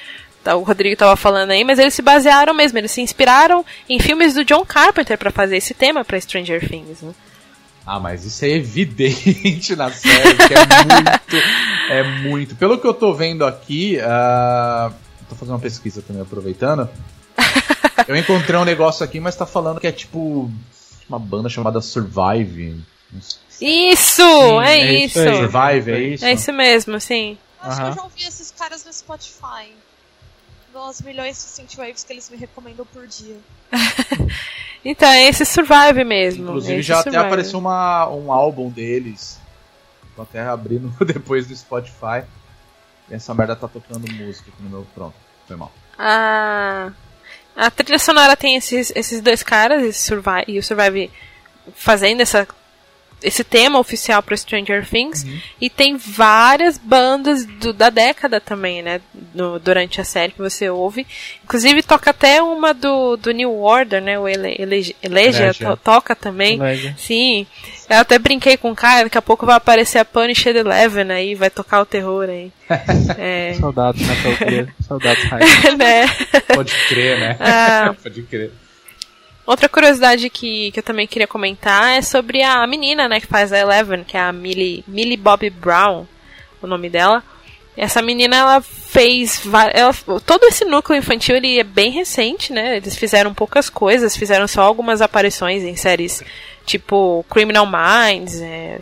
[0.42, 4.00] Tá, o Rodrigo estava falando aí, mas eles se basearam mesmo, eles se inspiraram em
[4.00, 7.02] filmes do John Carpenter para fazer esse tema para Stranger Things.
[7.02, 7.12] Né?
[7.86, 11.46] Ah, mas isso é evidente na série, que é muito.
[11.90, 12.56] é muito.
[12.56, 14.94] Pelo que eu tô vendo aqui, uh,
[15.28, 16.88] tô fazendo uma pesquisa também aproveitando.
[18.08, 20.50] Eu encontrei um negócio aqui, mas tá falando que é tipo
[21.08, 22.80] uma banda chamada Survive.
[23.60, 24.22] Isso!
[24.22, 25.18] Sim, é, é, isso!
[25.18, 26.24] Survive, é isso?
[26.24, 27.36] É isso mesmo, sim.
[27.60, 29.72] Acho que eu já ouvi esses caras no Spotify.
[30.72, 33.36] Dos milhões de synthwaves que eles me recomendam por dia.
[34.84, 36.44] então, é esse Survive mesmo.
[36.44, 37.16] Inclusive, já survive.
[37.16, 39.38] até apareceu uma, um álbum deles.
[40.14, 42.24] Tô até abrindo depois do Spotify.
[43.10, 44.86] E essa merda tá tocando música aqui no meu.
[44.94, 45.14] Pronto,
[45.46, 45.72] foi mal.
[45.98, 46.92] Ah.
[47.60, 51.10] A trilha sonora tem esses, esses dois caras, esse Survive, e o Survive
[51.74, 52.48] fazendo essa
[53.22, 55.38] esse tema oficial para Stranger Things uhum.
[55.60, 59.00] e tem várias bandas do, da década também, né,
[59.34, 61.06] no, durante a série que você ouve.
[61.44, 66.14] Inclusive toca até uma do, do New Order, né, o Ele, Ele, Elegia, to, toca
[66.14, 66.58] também.
[66.58, 66.94] Elegia.
[66.96, 67.46] Sim.
[67.88, 71.34] Eu até brinquei com o cara, daqui a pouco vai aparecer a Punished Eleven aí,
[71.34, 72.52] vai tocar o terror aí.
[73.18, 73.54] é...
[73.54, 75.24] Saudades, né, Saudades,
[75.76, 76.06] né?
[76.54, 77.36] Pode crer, né?
[77.40, 77.94] Ah.
[78.02, 78.52] Pode crer.
[79.50, 83.52] Outra curiosidade que, que eu também queria comentar é sobre a menina, né, que faz
[83.52, 86.06] a Eleven, que é a Millie, Millie Bobby Brown,
[86.62, 87.20] o nome dela.
[87.76, 89.42] Essa menina, ela fez.
[89.74, 89.92] Ela,
[90.24, 92.76] todo esse núcleo infantil ele é bem recente, né?
[92.76, 96.22] Eles fizeram poucas coisas, fizeram só algumas aparições em séries
[96.64, 98.78] tipo Criminal Minds, é,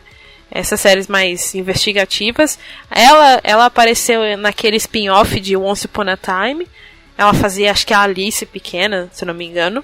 [0.50, 2.58] essas séries mais investigativas.
[2.90, 6.68] Ela, ela apareceu naquele spin-off de Once Upon a Time.
[7.16, 9.82] Ela fazia, acho que a Alice pequena, se não me engano.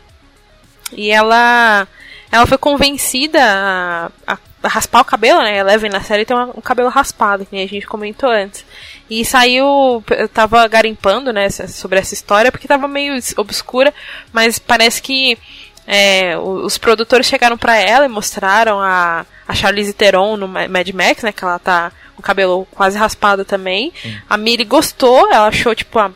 [0.92, 1.86] E ela
[2.30, 5.58] ela foi convencida a, a raspar o cabelo, né?
[5.58, 8.64] Eleven na série tem um cabelo raspado, que a gente comentou antes.
[9.08, 13.92] E saiu, eu tava garimpando, né, sobre essa história, porque tava meio obscura,
[14.32, 15.38] mas parece que
[15.86, 21.22] é, os produtores chegaram para ela e mostraram a, a Charlize Theron no Mad Max,
[21.22, 23.92] né, que ela tá com o cabelo quase raspado também.
[24.00, 24.16] Sim.
[24.28, 26.10] A Miri gostou, ela achou, tipo, a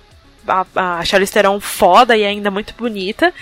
[0.48, 3.32] a, a Charlize Theron foda e ainda muito bonita.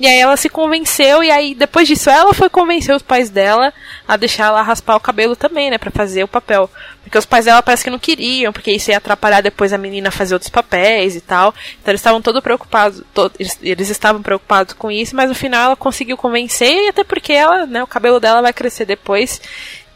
[0.00, 3.72] E aí ela se convenceu, e aí depois disso ela foi convencer os pais dela
[4.08, 6.68] a deixar ela raspar o cabelo também, né, para fazer o papel.
[7.04, 10.10] Porque os pais dela parece que não queriam, porque isso ia atrapalhar depois a menina
[10.10, 11.54] fazer outros papéis e tal.
[11.80, 15.66] Então eles estavam todos preocupados, to eles, eles, estavam preocupados com isso, mas no final
[15.66, 19.40] ela conseguiu convencer, e até porque ela, né, o cabelo dela vai crescer depois.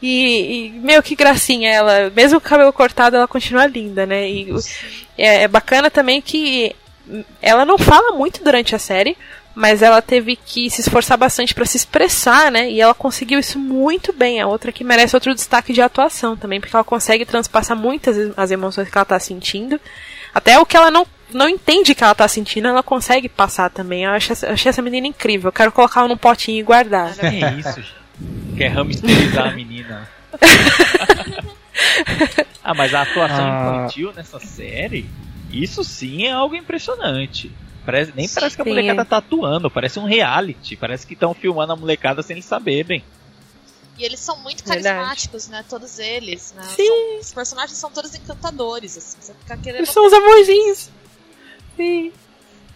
[0.01, 2.09] E, e meu, que gracinha ela.
[2.09, 4.29] Mesmo com o cabelo cortado, ela continua linda, né?
[4.29, 4.47] E
[5.17, 6.75] é, é bacana também que
[7.41, 9.17] ela não fala muito durante a série,
[9.55, 12.69] mas ela teve que se esforçar bastante para se expressar, né?
[12.69, 14.39] E ela conseguiu isso muito bem.
[14.39, 18.51] A outra que merece outro destaque de atuação também, porque ela consegue transpassar muitas as
[18.51, 19.79] emoções que ela tá sentindo.
[20.33, 24.03] Até o que ela não, não entende que ela tá sentindo, ela consegue passar também.
[24.03, 25.49] Eu achei, achei essa menina incrível.
[25.49, 27.15] Eu quero colocar ela num potinho e guardar.
[27.19, 27.98] É isso,
[28.57, 30.09] Quer hamsterizar a menina.
[32.63, 33.85] ah, mas a atuação ah.
[33.85, 35.09] infantil nessa série,
[35.51, 37.51] isso sim é algo impressionante.
[37.85, 40.75] Parece, nem parece que a molecada tá atuando, parece um reality.
[40.75, 43.03] Parece que estão filmando a molecada sem eles saberem.
[43.97, 45.63] E eles são muito carismáticos, Verdade.
[45.63, 45.69] né?
[45.69, 46.63] Todos eles, né?
[46.63, 46.87] Sim.
[46.87, 49.17] São, os personagens são todos encantadores, assim.
[49.19, 49.79] Você fica querendo.
[49.79, 50.89] Eles são os amorzinhos.
[51.75, 52.13] Sim.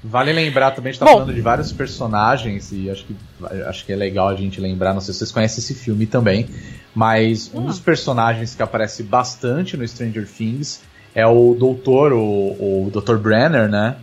[0.04, 3.16] Vale lembrar também, a gente tá Bom, falando de vários personagens, e acho que,
[3.68, 6.50] acho que é legal a gente lembrar, não sei se vocês conhecem esse filme também,
[6.94, 10.82] mas um dos personagens que aparece bastante no Stranger Things
[11.16, 12.18] é o doutor, o,
[12.88, 13.16] o Dr.
[13.16, 13.96] Brenner, né?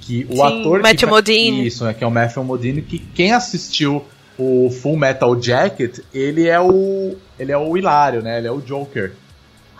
[0.00, 0.82] Que o Sim, ator.
[0.82, 1.66] Matthew que, Modine.
[1.66, 1.94] Isso, né?
[1.94, 4.04] Que é o Matthew Modine, que quem assistiu
[4.38, 7.16] o Full Metal Jacket, ele é o.
[7.38, 8.38] Ele é o Hilário, né?
[8.38, 9.12] Ele é o Joker.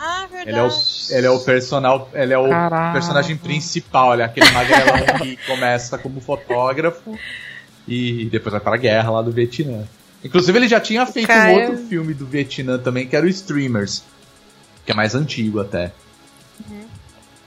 [0.02, 0.48] Ah, verdade.
[0.48, 0.70] Ele é o,
[1.10, 2.92] ele é o personal, ele é o Caraca.
[2.94, 7.18] personagem principal, ele é aquele magrelão que começa como fotógrafo
[7.86, 9.84] e depois vai para a guerra lá do Vietnã.
[10.24, 11.54] Inclusive ele já tinha feito Caio.
[11.54, 14.02] um outro filme do Vietnã também, que era o Streamers,
[14.86, 15.92] que é mais antigo até.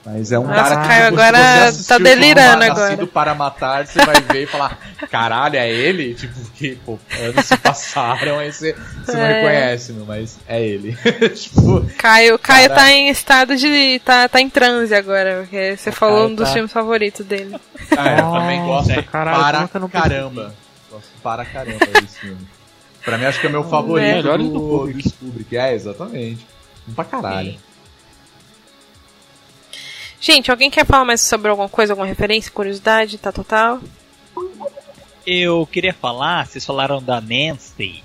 [0.04, 3.06] Mas é um Nossa, cara que Caio agora tá delirando agora.
[3.06, 4.78] para matar, você vai ver e falar,
[5.10, 6.14] caralho, é ele?
[6.14, 9.16] Tipo, que, pô, anos se passaram, aí você, você é.
[9.16, 10.94] não reconhece, meu, mas é ele.
[11.34, 13.98] tipo, Caio, Caio tá em estado de.
[14.04, 16.52] tá, tá em transe agora, porque você falou um dos tá...
[16.52, 17.56] filmes favoritos dele.
[17.96, 20.54] Ah, eu também gosto é, caralho, para caramba.
[20.90, 22.46] Gosto para caramba desse filme.
[23.02, 25.56] Pra mim, acho que é meu favorito é, do, do, do Kubrick.
[25.56, 26.46] É, exatamente.
[26.86, 27.52] Um pra caralho.
[27.52, 27.73] Sim.
[30.24, 33.78] Gente, alguém quer falar mais sobre alguma coisa, alguma referência, curiosidade, tá total?
[35.26, 38.02] Eu queria falar, vocês falaram da Nancy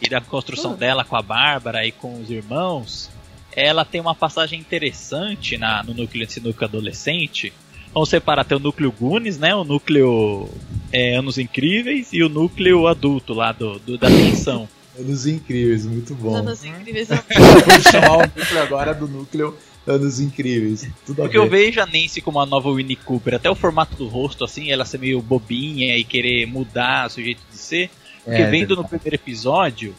[0.00, 0.76] e da construção uh.
[0.76, 3.10] dela com a Bárbara e com os irmãos.
[3.56, 7.52] Ela tem uma passagem interessante na, no núcleo desse núcleo adolescente.
[7.92, 9.52] Vamos separar, tem o núcleo Gunis, né?
[9.52, 10.48] O núcleo
[10.92, 14.68] é, Anos Incríveis e o núcleo adulto lá do, do da tensão.
[14.96, 16.36] Anos Incríveis, muito bom.
[16.36, 17.08] Anos Incríveis.
[17.10, 20.88] Vou chamar o núcleo agora do núcleo anos incríveis.
[21.06, 24.06] Tudo Porque eu vejo a Nancy como a nova Winnie Cooper, até o formato do
[24.06, 27.90] rosto, assim, ela ser meio bobinha e querer mudar o jeito de ser.
[28.24, 29.94] Porque é, vendo no primeiro episódio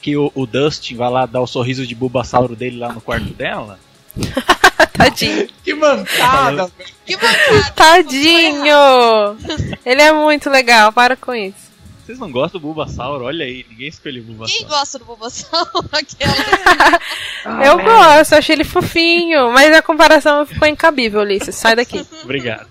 [0.00, 3.32] que o, o, Dustin vai lá dar o sorriso de Bulbasauro dele lá no quarto
[3.34, 3.78] dela.
[4.96, 5.48] Tadinho.
[5.62, 6.70] que mancada!
[7.04, 7.72] Que mancada!
[7.74, 9.36] Tadinho!
[9.84, 11.65] Ele é muito legal, para com isso.
[12.06, 13.24] Vocês não gostam do Bulbasauro?
[13.24, 14.60] Olha aí, ninguém escolheu o Bulbasauro.
[14.60, 15.70] Quem gosta do Bulbasauro?
[17.44, 21.56] ah, eu gosto, achei ele fofinho, mas a comparação ficou incabível, Ulisses.
[21.56, 22.06] Sai daqui.
[22.22, 22.68] Obrigado.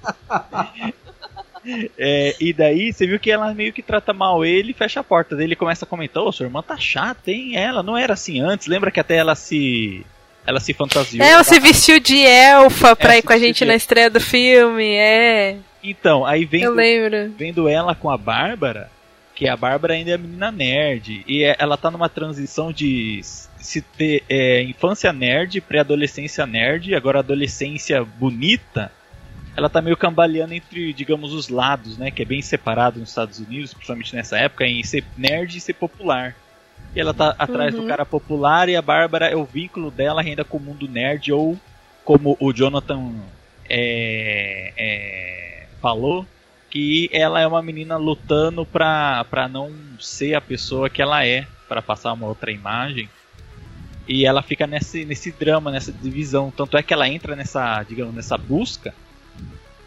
[1.97, 5.35] É, e daí você viu que ela meio que trata mal ele fecha a porta
[5.35, 7.57] dele e começa a comentar: Ô, sua irmã tá chata, hein?
[7.57, 8.67] Ela não era assim antes.
[8.67, 10.05] Lembra que até ela se.
[10.47, 11.25] Ela se fantasiou.
[11.25, 13.65] É, ela se vestiu de elfa pra é, ir com a gente de...
[13.65, 15.57] na estreia do filme, é.
[15.83, 17.33] Então, aí vendo, Eu lembro.
[17.37, 18.89] vendo ela com a Bárbara,
[19.35, 21.23] que a Bárbara ainda é menina nerd.
[21.27, 27.19] E é, ela tá numa transição de se ter é, infância nerd, pré-adolescência nerd, agora
[27.19, 28.89] adolescência bonita.
[29.55, 32.09] Ela tá meio cambaleando entre, digamos, os lados, né?
[32.11, 35.73] Que é bem separado nos Estados Unidos, principalmente nessa época, em ser nerd e ser
[35.73, 36.35] popular.
[36.95, 37.81] E ela tá atrás uhum.
[37.81, 41.31] do cara popular e a Bárbara é o vínculo dela ainda com o mundo nerd,
[41.31, 41.59] ou
[42.05, 43.11] como o Jonathan
[43.69, 46.25] é, é, falou,
[46.75, 51.47] que ela é uma menina lutando pra, pra não ser a pessoa que ela é,
[51.69, 53.07] para passar uma outra imagem.
[54.05, 56.51] E ela fica nesse, nesse drama, nessa divisão.
[56.51, 58.93] Tanto é que ela entra nessa, digamos, nessa busca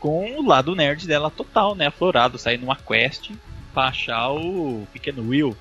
[0.00, 1.88] com o lado nerd dela total, né?
[1.88, 3.32] Aflorado, sair numa quest
[3.74, 5.54] pra achar o pequeno Will.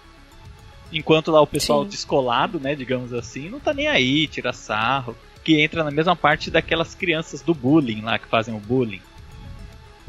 [0.94, 1.90] Enquanto lá o pessoal Sim.
[1.90, 5.14] descolado, né, digamos assim, não tá nem aí, tira sarro.
[5.44, 9.02] Que entra na mesma parte daquelas crianças do bullying lá, que fazem o bullying.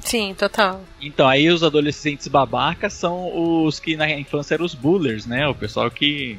[0.01, 0.83] Sim, total.
[1.01, 5.47] Então, aí os adolescentes babacas são os que na infância eram os bullers, né?
[5.49, 6.39] O pessoal que.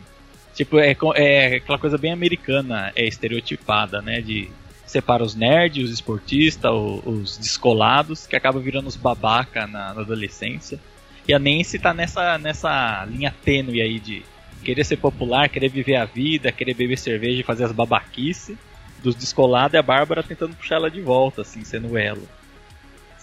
[0.54, 4.22] Tipo, é, é aquela coisa bem americana, é estereotipada, né?
[4.22, 4.50] De
[4.86, 10.02] separa os nerds, os esportistas, os, os descolados, que acabam virando os babaca na, na,
[10.02, 10.80] adolescência.
[11.28, 14.24] E a Nancy tá nessa, nessa linha tênue aí de
[14.64, 18.58] querer ser popular, querer viver a vida, querer beber cerveja e fazer as babaquices
[19.04, 22.39] dos descolados e a Bárbara tentando puxar ela de volta, assim, sendo ela.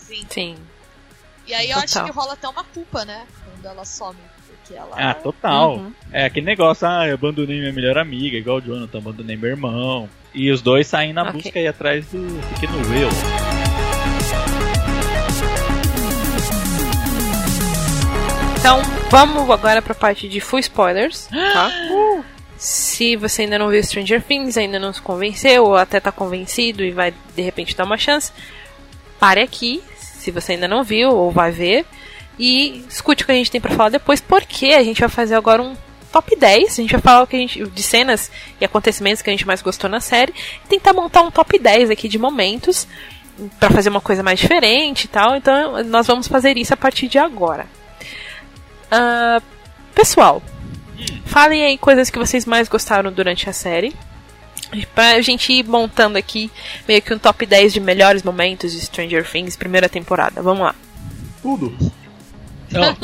[0.07, 0.27] Sim.
[0.29, 0.57] Sim.
[1.47, 3.27] E aí eu acho que rola até uma culpa, né?
[3.45, 4.19] Quando ela some.
[4.47, 4.97] Porque ela...
[4.97, 5.77] Ah, total.
[5.77, 5.93] Uhum.
[6.13, 10.09] É aquele negócio, ah, eu abandonei minha melhor amiga, igual o Jonathan, abandonei meu irmão.
[10.35, 11.43] E os dois saem na okay.
[11.43, 12.19] busca aí atrás do
[12.55, 13.09] pequeno Will.
[18.59, 21.71] Então, vamos agora pra parte de full spoilers, tá?
[21.91, 22.25] Uh!
[22.59, 26.83] Se você ainda não viu Stranger Things, ainda não se convenceu, ou até tá convencido
[26.83, 28.33] e vai de repente dar uma chance,
[29.21, 29.83] pare aqui,
[30.27, 31.87] se você ainda não viu ou vai ver,
[32.37, 35.37] e escute o que a gente tem para falar depois, porque a gente vai fazer
[35.37, 35.77] agora um
[36.13, 36.73] top 10.
[36.73, 39.47] A gente vai falar o que a gente, de cenas e acontecimentos que a gente
[39.47, 40.35] mais gostou na série.
[40.65, 42.89] E tentar montar um top 10 aqui de momentos
[43.61, 45.37] para fazer uma coisa mais diferente e tal.
[45.37, 47.67] Então nós vamos fazer isso a partir de agora.
[48.87, 49.43] Uh,
[49.95, 50.43] pessoal,
[51.25, 53.95] falem aí coisas que vocês mais gostaram durante a série.
[54.95, 56.51] Pra gente ir montando aqui
[56.87, 60.43] meio que um top 10 de melhores momentos de Stranger Things, primeira temporada.
[60.43, 60.75] Vamos lá.
[61.43, 61.77] Tudo.
[62.71, 62.97] Não.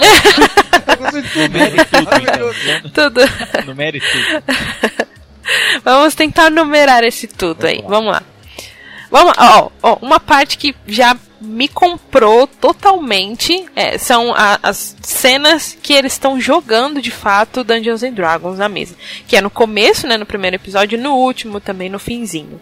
[2.92, 3.20] tudo.
[3.66, 4.44] Numere tudo.
[5.84, 7.82] Vamos tentar numerar esse tudo aí.
[7.86, 8.22] Vamos lá.
[9.10, 15.76] Vamos, ó, ó, uma parte que já me comprou totalmente é, são a, as cenas
[15.82, 18.94] que eles estão jogando de fato Dungeons and Dragons na mesa.
[19.26, 22.58] Que é no começo, né, no primeiro episódio, e no último também, no finzinho.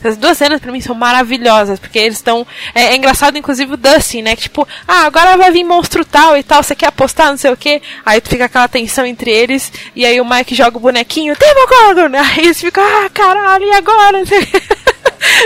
[0.00, 2.46] Essas duas cenas pra mim são maravilhosas, porque eles estão.
[2.74, 4.36] É, é, engraçado, inclusive, o Dustin, né?
[4.36, 7.50] Que tipo, ah, agora vai vir monstro tal e tal, você quer apostar, não sei
[7.50, 7.82] o que.
[8.06, 12.16] Aí fica aquela tensão entre eles, e aí o Mike joga o bonequinho, Demogorgon!
[12.16, 14.18] Aí eles ficam, ah, caralho, e agora?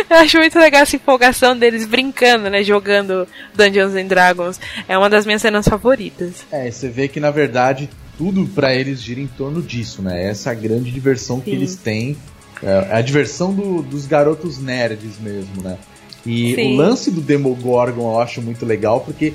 [0.08, 2.62] Eu acho muito legal essa empolgação deles brincando, né?
[2.62, 4.60] Jogando Dungeons and Dragons.
[4.88, 6.44] É uma das minhas cenas favoritas.
[6.50, 10.28] É, você vê que na verdade tudo para eles gira em torno disso, né?
[10.28, 11.42] Essa é a grande diversão Sim.
[11.42, 12.16] que eles têm
[12.62, 15.76] é, é a diversão do, dos garotos nerds mesmo, né?
[16.24, 16.74] E Sim.
[16.74, 19.32] o lance do Demogorgon eu acho muito legal, porque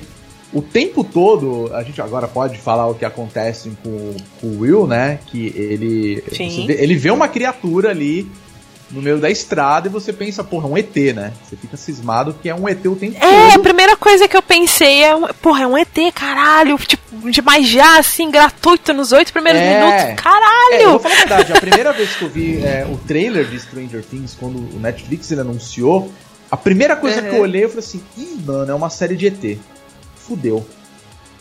[0.52, 4.86] o tempo todo, a gente agora pode falar o que acontece com, com o Will,
[4.86, 5.18] né?
[5.26, 6.24] Que ele,
[6.66, 8.26] vê, ele vê uma criatura ali
[8.90, 11.32] no meio da estrada e você pensa, porra, é um ET, né?
[11.44, 13.30] Você fica cismado que é um ET o tempo é, todo.
[13.30, 17.42] É, a primeira coisa que eu pensei é, porra, é um ET, caralho, tipo, de
[17.42, 20.72] mais já, assim, gratuito nos oito primeiros é, minutos, caralho!
[20.72, 23.46] É, eu vou falar a verdade, a primeira vez que eu vi é, o trailer
[23.46, 26.10] de Stranger Things, quando o Netflix ele anunciou,
[26.50, 27.28] a primeira coisa uhum.
[27.28, 29.58] que eu olhei, eu falei assim, ih, mano, é uma série de ET.
[30.16, 30.66] Fudeu.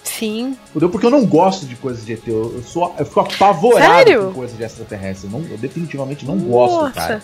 [0.03, 0.57] Sim.
[0.73, 2.27] Fudeu porque eu não gosto de coisas de ET.
[2.27, 4.25] Eu, eu, sou, eu fico apavorado Sério?
[4.27, 5.27] com coisas de extraterrestre.
[5.31, 6.49] Eu, não, eu definitivamente não Nossa.
[6.49, 7.23] gosto, cara.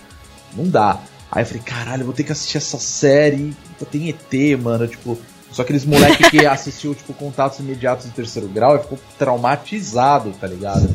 [0.55, 0.99] Não dá.
[1.31, 3.55] Aí eu falei, caralho, eu vou ter que assistir essa série.
[3.91, 4.87] Tem ET, mano.
[4.87, 5.17] Tipo,
[5.51, 10.47] só aqueles moleque que assistiu, tipo, contatos imediatos de terceiro grau e ficou traumatizado, tá
[10.47, 10.93] ligado?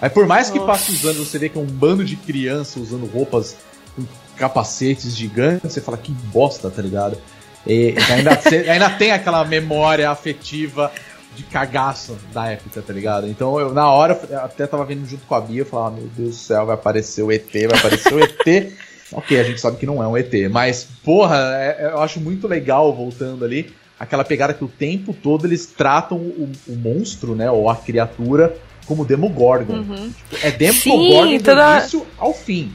[0.00, 2.76] Aí por mais que passe os anos, você vê que é um bando de crianças
[2.76, 3.56] usando roupas
[3.94, 4.04] com
[4.36, 7.16] capacetes gigantes, você fala, que bosta, tá ligado?
[7.64, 8.40] E ainda,
[8.72, 10.90] ainda tem aquela memória afetiva
[11.36, 13.28] de cagaço da época, tá ligado?
[13.28, 16.08] Então eu, na hora, eu até tava vendo junto com a Bia, eu falava, meu
[16.08, 18.72] Deus do céu, vai aparecer o ET, vai aparecer o ET.
[19.12, 22.46] Ok, a gente sabe que não é um ET, mas, porra, é, eu acho muito
[22.48, 27.50] legal voltando ali aquela pegada que o tempo todo eles tratam o, o monstro, né,
[27.50, 28.56] ou a criatura
[28.86, 29.74] como Demogorgon.
[29.74, 30.10] Uhum.
[30.10, 31.74] Tipo, é Demogorgon Sim, toda...
[31.74, 32.72] do início ao fim.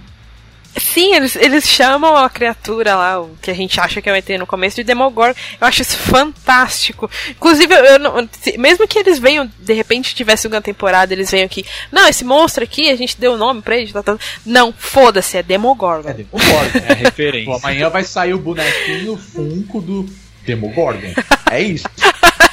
[0.80, 4.16] Sim, eles, eles chamam a criatura lá, o que a gente acha que é o
[4.16, 5.38] ET no começo, de Demogorgon.
[5.60, 7.10] Eu acho isso fantástico.
[7.30, 11.66] Inclusive, eu não, mesmo que eles venham, de repente tivesse uma temporada, eles venham aqui.
[11.92, 13.92] Não, esse monstro aqui, a gente deu o nome pra ele.
[13.92, 14.18] Tá, tá.
[14.46, 16.10] Não, foda-se, é Demogorgon.
[16.10, 17.52] É Demogorgon, é referência.
[17.52, 20.06] Pô, amanhã vai sair o bonequinho Funko do
[20.46, 21.14] Demogorgon.
[21.50, 21.88] É isso.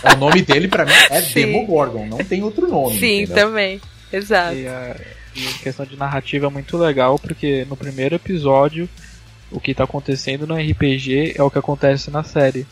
[0.04, 1.34] o nome dele, pra mim, é Sim.
[1.46, 2.98] Demogorgon, não tem outro nome.
[2.98, 3.46] Sim, entendeu?
[3.46, 3.80] também.
[4.12, 4.54] Exato.
[4.54, 8.88] E, uh e questão de narrativa é muito legal, porque no primeiro episódio,
[9.50, 12.66] o que está acontecendo no RPG é o que acontece na série.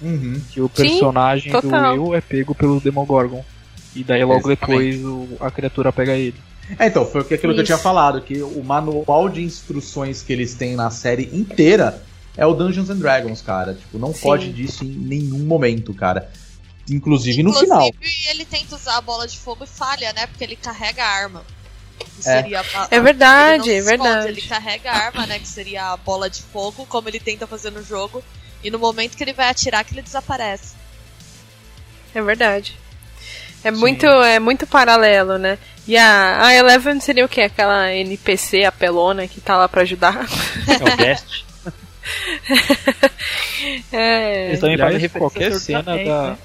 [0.00, 0.40] Uhum.
[0.50, 3.44] Que o personagem Sim, do Will é pego pelo Demogorgon.
[3.94, 6.34] E daí logo depois o, a criatura pega ele.
[6.78, 7.54] É, então, foi aquilo Isso.
[7.54, 12.02] que eu tinha falado, que o manual de instruções que eles têm na série inteira
[12.36, 13.74] é o Dungeons and Dragons, cara.
[13.74, 14.20] Tipo, não Sim.
[14.20, 16.30] foge disso em nenhum momento, cara.
[16.90, 17.88] inclusive, no final.
[17.88, 20.26] Inclusive, ele tenta usar a bola de fogo e falha, né?
[20.26, 21.42] Porque ele carrega a arma.
[22.24, 22.42] Que é.
[22.42, 24.28] seria a, é verdade, é verdade.
[24.28, 25.38] Ele carrega a arma, né?
[25.38, 28.24] Que seria a bola de fogo, como ele tenta fazer no jogo.
[28.62, 30.74] E no momento que ele vai atirar, que ele desaparece.
[32.14, 32.78] É verdade.
[33.62, 35.58] É muito, é muito paralelo, né?
[35.86, 37.42] E a, a Eleven seria o quê?
[37.42, 40.26] Aquela NPC apelona que tá lá pra ajudar?
[40.66, 41.44] É o guest.
[43.92, 44.48] é...
[44.48, 46.30] Eles também fazem qualquer cena da...
[46.30, 46.38] Né?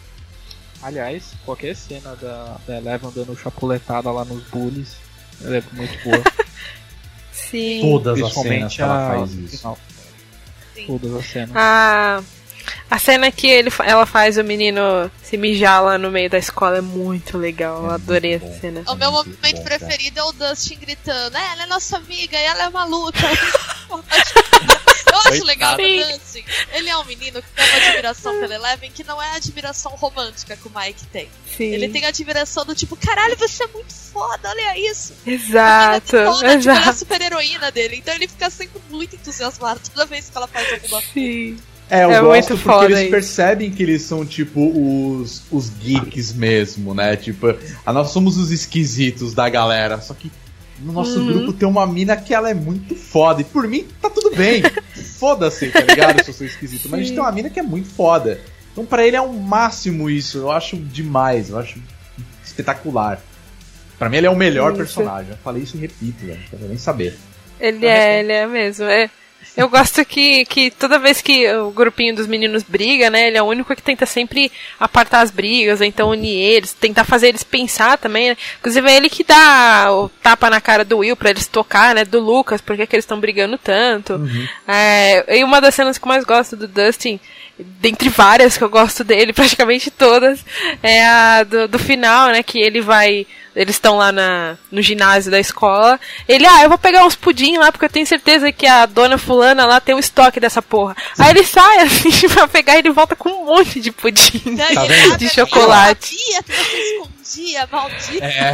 [0.81, 4.95] Aliás, qualquer cena da, da Eleven dando chapuletada lá nos bullies,
[5.43, 6.23] ela é muito boa.
[7.31, 7.81] Sim.
[7.81, 9.77] Todas as cenas que ela faz isso.
[10.87, 11.51] Todas as cenas.
[11.55, 12.21] Ah...
[12.89, 16.77] A cena que ele, ela faz o menino se mijar lá no meio da escola
[16.77, 17.83] é muito legal.
[17.83, 18.83] Eu é adorei essa cena.
[18.87, 22.63] O meu momento preferido é o Dustin gritando: é, ela é nossa amiga e ela
[22.63, 23.19] é maluca.
[25.11, 26.43] Eu acho legal o Dustin.
[26.73, 29.91] Ele é um menino que tem uma admiração pela Eleven que não é a admiração
[29.93, 31.29] romântica que o Mike tem.
[31.57, 31.65] Sim.
[31.65, 35.13] Ele tem a admiração do tipo, caralho, você é muito foda, olha isso.
[35.25, 36.15] Exato.
[36.15, 36.59] É foda, exato.
[36.59, 37.97] Tipo, ela é a super heroína dele.
[37.97, 41.13] Então ele fica sempre muito entusiasmado toda vez que ela faz alguma coisa.
[41.13, 41.57] Sim.
[41.89, 43.09] É, eu é gosto porque eles isso.
[43.09, 47.15] percebem que eles são, tipo, os, os geeks mesmo, né?
[47.15, 47.47] Tipo,
[47.83, 49.99] a nós somos os esquisitos da galera.
[49.99, 50.31] Só que
[50.81, 51.27] no nosso uhum.
[51.27, 53.41] grupo tem uma mina que ela é muito foda.
[53.41, 54.63] E por mim, tá tudo bem.
[55.17, 56.23] Foda-se, tá ligado?
[56.23, 56.83] Se eu sou esquisito.
[56.83, 56.89] Sim.
[56.89, 58.39] Mas a gente tem uma mina que é muito foda.
[58.71, 60.37] Então para ele é o um máximo isso.
[60.37, 61.49] Eu acho demais.
[61.49, 61.79] Eu acho
[62.43, 63.21] espetacular.
[63.97, 65.31] Para mim ele é o melhor personagem.
[65.31, 66.39] Eu falei isso e repito, velho.
[66.49, 67.17] Quero nem saber.
[67.59, 68.85] Ele é, ele é mesmo.
[68.85, 69.09] É.
[69.59, 73.27] Eu gosto que, que toda vez que o grupinho dos meninos briga, né?
[73.27, 77.03] Ele é o único que tenta sempre apartar as brigas, ou então unir eles, tentar
[77.03, 78.37] fazer eles pensar também, né?
[78.59, 82.05] Inclusive é ele que dá o tapa na cara do Will pra eles tocar, né?
[82.05, 84.13] Do Lucas, porque que eles estão brigando tanto.
[84.13, 84.47] Uhum.
[84.67, 87.19] É, e uma das cenas que eu mais gosto do Dustin
[87.59, 90.43] dentre várias que eu gosto dele, praticamente todas,
[90.81, 92.43] é a do, do final, né?
[92.43, 95.99] Que ele vai eles estão lá na, no ginásio da escola.
[96.27, 99.17] Ele, ah, eu vou pegar uns pudim lá, porque eu tenho certeza que a dona
[99.17, 100.95] fulana lá tem um estoque dessa porra.
[101.15, 101.23] Sim.
[101.23, 105.17] Aí ele sai assim pra pegar e ele volta com um monte de pudim tá
[105.17, 106.15] de chocolate.
[106.33, 108.23] Eu escondia, maldito.
[108.23, 108.53] É.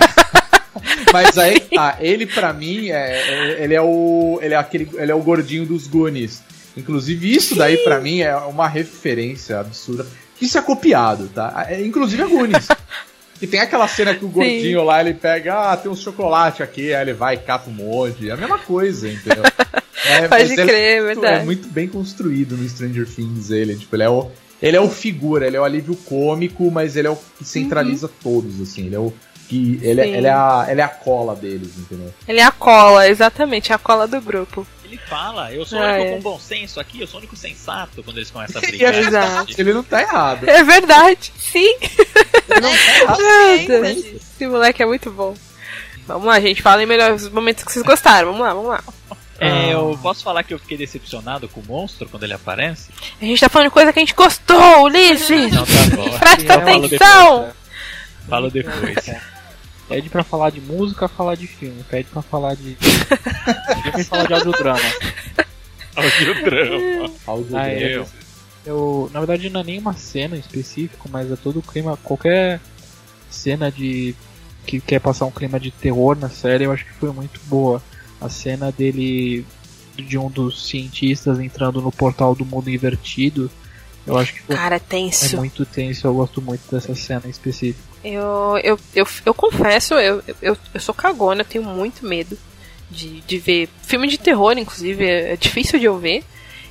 [1.11, 4.39] Mas aí, tá, ele pra mim, é, é, ele é o.
[4.41, 4.89] Ele é aquele.
[4.95, 6.41] Ele é o gordinho dos Goonies.
[6.75, 10.05] Inclusive, isso daí pra mim é uma referência absurda.
[10.41, 11.65] Isso é copiado, tá?
[11.69, 12.67] É, inclusive a Goonies.
[13.41, 14.85] E tem aquela cena que o gordinho Sim.
[14.85, 18.29] lá, ele pega, ah, tem um chocolate aqui, aí ele vai e cata um monte.
[18.29, 19.43] É a mesma coisa, entendeu?
[20.07, 21.41] É, Pode crer, é, é verdade.
[21.41, 23.75] É muito bem construído no Stranger Things ele.
[23.75, 24.29] Tipo, ele é o.
[24.61, 28.05] Ele é o figura, ele é o alívio cômico, mas ele é o que centraliza
[28.05, 28.13] uhum.
[28.21, 28.85] todos, assim.
[28.85, 29.11] Ele é o
[29.47, 32.13] que ele, é, ele, é a, ele é a cola deles, entendeu?
[32.27, 34.65] Ele é a cola, exatamente, a cola do grupo.
[34.95, 36.11] Ele fala, eu sou o único é.
[36.11, 38.95] com bom senso aqui, eu sou o único sensato quando eles começam a brigar.
[38.95, 39.53] Exato.
[39.57, 40.49] Ele não tá errado.
[40.49, 41.75] É verdade, sim.
[42.49, 43.85] Ele não tá errado.
[43.85, 45.35] Esse moleque é muito bom.
[46.07, 48.27] Vamos lá, gente, falem melhor os momentos que vocês gostaram.
[48.27, 48.83] Vamos lá, vamos lá.
[49.37, 52.89] É, eu posso falar que eu fiquei decepcionado com o monstro quando ele aparece?
[53.21, 55.51] A gente tá falando de coisa que a gente gostou, Ulisses!
[55.51, 56.17] Não, tá bom.
[56.19, 57.53] Presta atenção!
[58.29, 58.73] Falo depois.
[58.75, 59.34] Falo depois.
[59.87, 61.83] Pede pra falar de música, falar de filme.
[61.83, 62.75] Pede pra falar de.
[63.83, 64.79] filme falar de audiodrama.
[67.25, 67.63] audiodrama.
[67.63, 68.03] Ah, é,
[68.65, 71.97] eu, na verdade, não é nem uma cena em específico, mas é todo o clima.
[72.03, 72.59] Qualquer
[73.29, 74.15] cena de.
[74.65, 77.81] que quer passar um clima de terror na série, eu acho que foi muito boa.
[78.19, 79.45] A cena dele.
[79.95, 83.51] de um dos cientistas entrando no portal do mundo invertido.
[84.05, 85.35] Eu acho que foi, Cara, tenso.
[85.35, 87.94] é muito tenso, eu gosto muito dessa cena em específico.
[88.07, 92.37] Eu, eu, eu, eu confesso, eu, eu, eu sou cagona, eu tenho muito medo
[92.91, 96.23] de, de ver filme de terror, inclusive, é, é difícil de eu ver.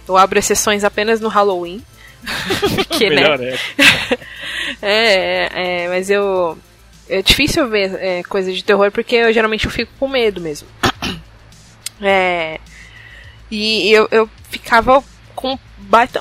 [0.07, 1.82] Eu abro exceções apenas no Halloween.
[2.76, 3.24] Porque, né?
[4.80, 5.49] É.
[5.51, 6.57] é, é, mas eu.
[7.09, 10.66] É difícil ver é, coisa de terror porque eu geralmente eu fico com medo mesmo.
[12.01, 12.59] É,
[13.51, 15.03] e eu, eu ficava
[15.35, 15.57] com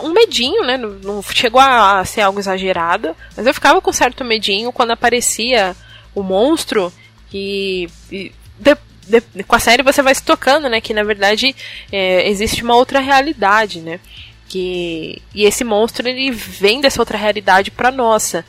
[0.02, 0.78] um medinho, né?
[0.78, 5.76] Não, chegou a, ser algo exagerado, mas eu ficava com certo medinho quando aparecia
[6.14, 6.92] o monstro
[7.34, 10.80] e, e de, de, com a série você vai se tocando, né?
[10.80, 11.56] Que na verdade
[11.92, 14.00] é, existe uma outra realidade, né?
[14.48, 18.46] Que, e esse monstro ele vem dessa outra realidade para nossa.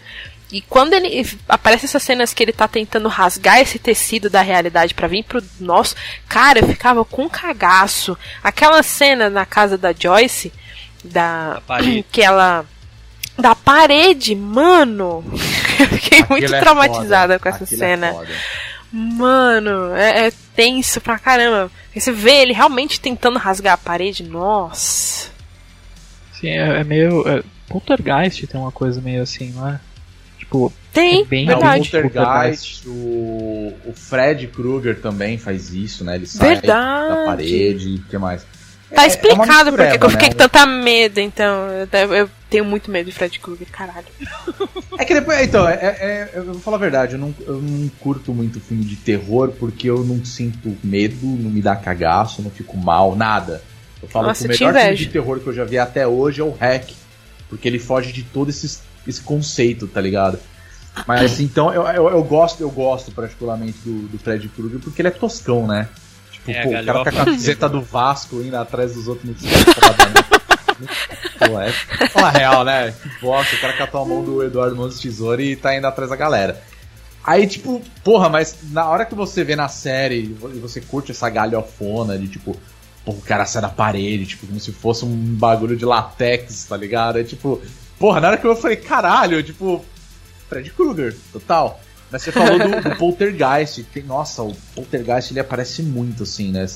[0.52, 4.94] E quando ele aparece essas cenas que ele tá tentando rasgar esse tecido da realidade
[4.94, 5.96] para vir pro nosso,
[6.28, 8.16] cara, eu ficava com um cagaço.
[8.40, 10.52] Aquela cena na casa da Joyce,
[11.04, 11.78] da, da
[12.10, 12.64] que ela
[13.38, 15.24] da parede, mano.
[15.78, 18.06] Eu fiquei Aquilo muito é traumatizada com essa Aquilo é cena.
[18.06, 21.70] É mano, é, é, tenso pra caramba.
[21.94, 25.30] Você vê ele realmente tentando rasgar a parede, nossa.
[26.40, 27.26] Sim, é, é meio.
[27.28, 29.80] É, Poltergeist tem uma coisa meio assim, não é?
[30.38, 31.88] Tipo, tem, é bem verdade.
[31.88, 36.14] O Poltergeist, o, o Fred Krueger também faz isso, né?
[36.14, 37.08] Ele sai verdade.
[37.08, 38.46] da parede, o que mais?
[38.94, 40.34] Tá é, explicado é porque que eu fiquei né?
[40.34, 41.68] com tanta medo, então.
[41.92, 44.06] Eu, eu, tenho muito medo de Fred Krueger, caralho.
[44.98, 45.40] É que depois.
[45.42, 48.84] Então, é, é, eu vou falar a verdade, eu não, eu não curto muito filme
[48.84, 53.60] de terror porque eu não sinto medo, não me dá cagaço, não fico mal, nada.
[54.00, 56.40] Eu falo Nossa, que o melhor filme de terror que eu já vi até hoje
[56.40, 56.90] é o Hack.
[57.48, 60.38] Porque ele foge de todo esse, esse conceito, tá ligado?
[61.06, 65.02] Mas assim, então eu, eu, eu, gosto, eu gosto particularmente do, do Fred Krueger porque
[65.02, 65.88] ele é toscão, né?
[66.44, 69.34] Tipo, é, pô, o cara com a camiseta do Vasco indo atrás dos outros no
[69.34, 70.88] foda, né?
[71.38, 71.72] Pô, é
[72.08, 72.92] fala real, né?
[72.92, 76.10] Que bosta, o cara catou a mão do Eduardo Mãos Tesouro e tá indo atrás
[76.10, 76.62] da galera.
[77.24, 81.30] Aí, tipo, porra, mas na hora que você vê na série e você curte essa
[81.30, 82.54] galhofona de tipo,
[83.04, 86.76] porra, o cara sai da parede, tipo, como se fosse um bagulho de latex, tá
[86.76, 87.18] ligado?
[87.18, 87.62] É tipo,
[87.98, 89.82] porra, na hora que eu falei, caralho, tipo,
[90.48, 91.80] Fred Krueger, total.
[92.10, 93.82] Mas você falou do, do Poltergeist.
[93.84, 96.66] Tem, nossa, o Poltergeist ele aparece muito, assim, né?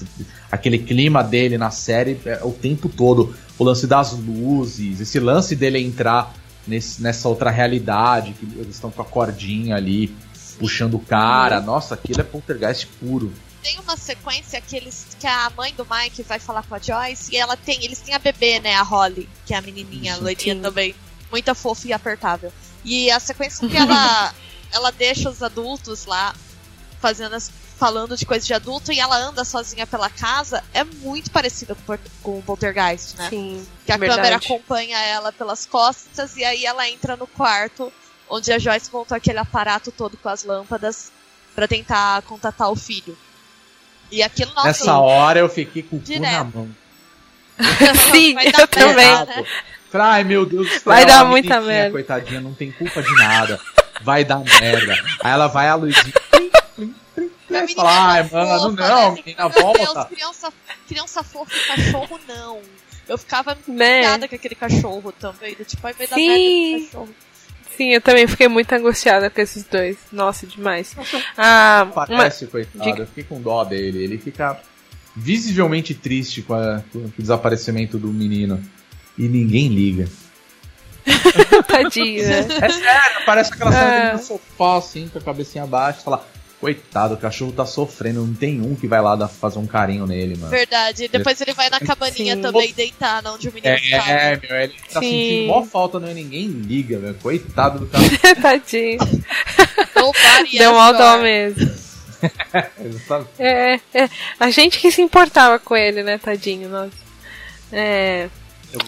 [0.51, 3.35] aquele clima dele na série é, o tempo todo.
[3.59, 6.35] O lance das luzes, esse lance dele entrar
[6.66, 10.14] nesse, nessa outra realidade, que eles estão com a cordinha ali,
[10.59, 11.61] puxando o cara.
[11.61, 13.33] Nossa, aquilo é Poltergeist puro.
[13.62, 17.35] Tem uma sequência que eles que a mãe do Mike vai falar com a Joyce
[17.35, 20.16] e ela tem, eles têm a bebê, né, a Holly, que é a menininha, a
[20.16, 20.95] loirinha também,
[21.31, 22.53] muita fofa e apertável.
[22.85, 24.33] E a sequência que ela
[24.73, 26.35] ela deixa os adultos lá
[27.01, 31.31] fazendo as, falando de coisas de adulto e ela anda sozinha pela casa é muito
[31.31, 33.29] parecida com, com o Poltergeist, né?
[33.31, 33.66] Sim.
[33.87, 34.21] Que a verdade.
[34.21, 37.93] câmera acompanha ela pelas costas e aí ela entra no quarto
[38.29, 41.12] onde a Joyce montou aquele aparato todo com as lâmpadas
[41.55, 43.16] para tentar contatar o filho.
[44.11, 44.69] E aquilo, nossa.
[44.69, 46.69] Nessa hora eu fiquei com o cu na mão.
[48.12, 49.07] Sim, eu também.
[49.07, 49.45] Né?
[49.93, 50.83] Ai, meu Deus do céu.
[50.85, 51.91] Vai dar muita merda.
[51.91, 53.61] Coitadinha, não tem culpa de nada
[54.03, 54.94] vai dar merda.
[55.22, 56.14] Aí ela vai a luzinha.
[57.51, 59.22] Aí fala, ai, mano, não, né?
[59.24, 60.05] menina, volta.
[60.05, 60.53] Criança,
[60.86, 62.61] criança fofa e cachorro, não.
[63.09, 64.28] Eu ficava angustiada né?
[64.28, 65.55] com aquele cachorro também.
[65.55, 67.09] Tipo, aí vai dar merda cachorro.
[67.76, 69.96] Sim, eu também fiquei muito angustiada com esses dois.
[70.12, 70.94] Nossa, demais.
[71.36, 72.51] Ah, Parece, uma...
[72.51, 73.03] coitado.
[73.03, 74.03] Eu fiquei com dó dele.
[74.03, 74.61] Ele fica
[75.14, 78.62] visivelmente triste com, a, com o desaparecimento do menino.
[79.16, 80.09] E ninguém liga.
[81.66, 82.38] Tadinho, né?
[82.40, 84.12] É sério, parece aquela cena é.
[84.12, 86.24] no sofá, assim, com a cabecinha baixa, fala.
[86.61, 90.09] Coitado, o cachorro tá sofrendo, não tem um que vai lá dar, fazer um carinho
[90.09, 90.50] nele, mano.
[90.50, 92.42] Verdade, depois ele vai na cabaninha Sim.
[92.42, 94.11] também deitar, onde o menino é, tá.
[94.11, 95.09] É, meu, ele tá Sim.
[95.09, 97.14] sentindo mó falta, não, ninguém liga, meu.
[97.14, 98.11] Coitado do cachorro.
[98.42, 98.98] Tadinho.
[100.59, 101.70] Deu mal dó mesmo.
[103.38, 104.09] é, é,
[104.40, 106.90] a gente que se importava com ele, né, tadinho, nossa.
[107.72, 108.28] É,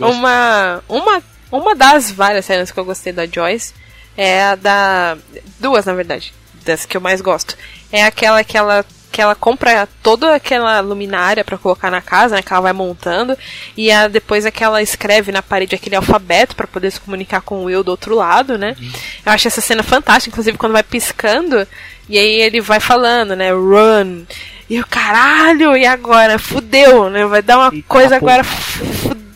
[0.00, 3.74] uma, uma uma das várias cenas que eu gostei da Joyce
[4.16, 5.16] é a da.
[5.59, 6.32] Duas, na verdade,
[6.64, 7.57] das que eu mais gosto.
[7.90, 12.42] É aquela que ela que ela compra toda aquela luminária para colocar na casa, né,
[12.42, 13.36] que ela vai montando,
[13.76, 17.40] e a, depois é que ela escreve na parede aquele alfabeto para poder se comunicar
[17.40, 18.76] com o Will do outro lado, né?
[18.80, 18.92] Uhum.
[19.26, 21.66] Eu acho essa cena fantástica, inclusive quando vai piscando,
[22.09, 24.22] e aí ele vai falando, né, run.
[24.68, 26.38] E o caralho, e agora?
[26.38, 27.26] Fudeu, né?
[27.26, 29.30] Vai dar uma coisa agora fudeu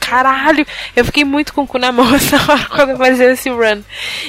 [0.00, 3.82] caralho, eu fiquei muito com o cu na mão essa hora quando apareceu esse run.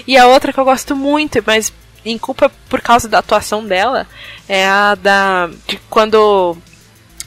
[0.06, 1.72] E a outra que eu gosto muito, mas
[2.06, 4.08] em culpa por causa da atuação dela,
[4.48, 5.50] é a da.
[5.68, 6.58] de quando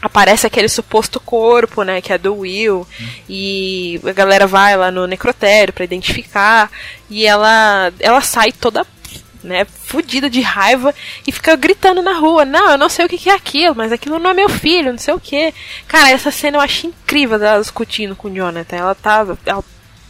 [0.02, 3.08] aparece aquele suposto corpo, né, que é do Will, hum.
[3.28, 6.70] e a galera vai lá no necrotério para identificar,
[7.10, 8.86] e ela ela sai toda
[9.42, 10.94] né, fudida de raiva
[11.26, 14.18] e fica gritando na rua: Não, eu não sei o que é aquilo, mas aquilo
[14.18, 15.52] não é meu filho, não sei o que.
[15.86, 18.76] Cara, essa cena eu achei incrível dela discutindo com o Jonathan.
[18.76, 19.38] Ela tava.
[19.44, 19.64] Ela,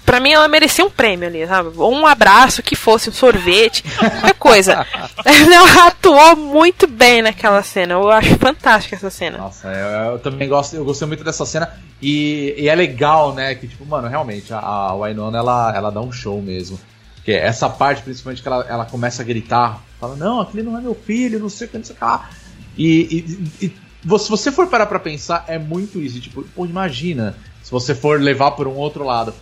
[0.05, 1.71] pra mim, ela merecia um prêmio ali, sabe?
[1.77, 4.87] Ou um abraço, que fosse um sorvete, qualquer coisa.
[5.25, 7.95] ela atuou muito bem naquela cena.
[7.95, 9.39] Eu acho fantástica essa cena.
[9.39, 11.73] Nossa, eu, eu também gosto, eu gostei muito dessa cena.
[12.03, 13.55] E, e, é legal, né?
[13.55, 16.81] Que, tipo, mano, realmente, a, a Wynonna, ela, ela dá um show mesmo.
[17.25, 20.77] Que é essa parte, principalmente, que ela, ela começa a gritar, fala, não, aquele não
[20.77, 22.31] é meu filho, não sei o que, não sei o que lá.
[22.77, 26.21] E, e, e se você for parar pra pensar, é muito isso.
[26.21, 29.35] Tipo, pô, imagina se você for levar por um outro lado.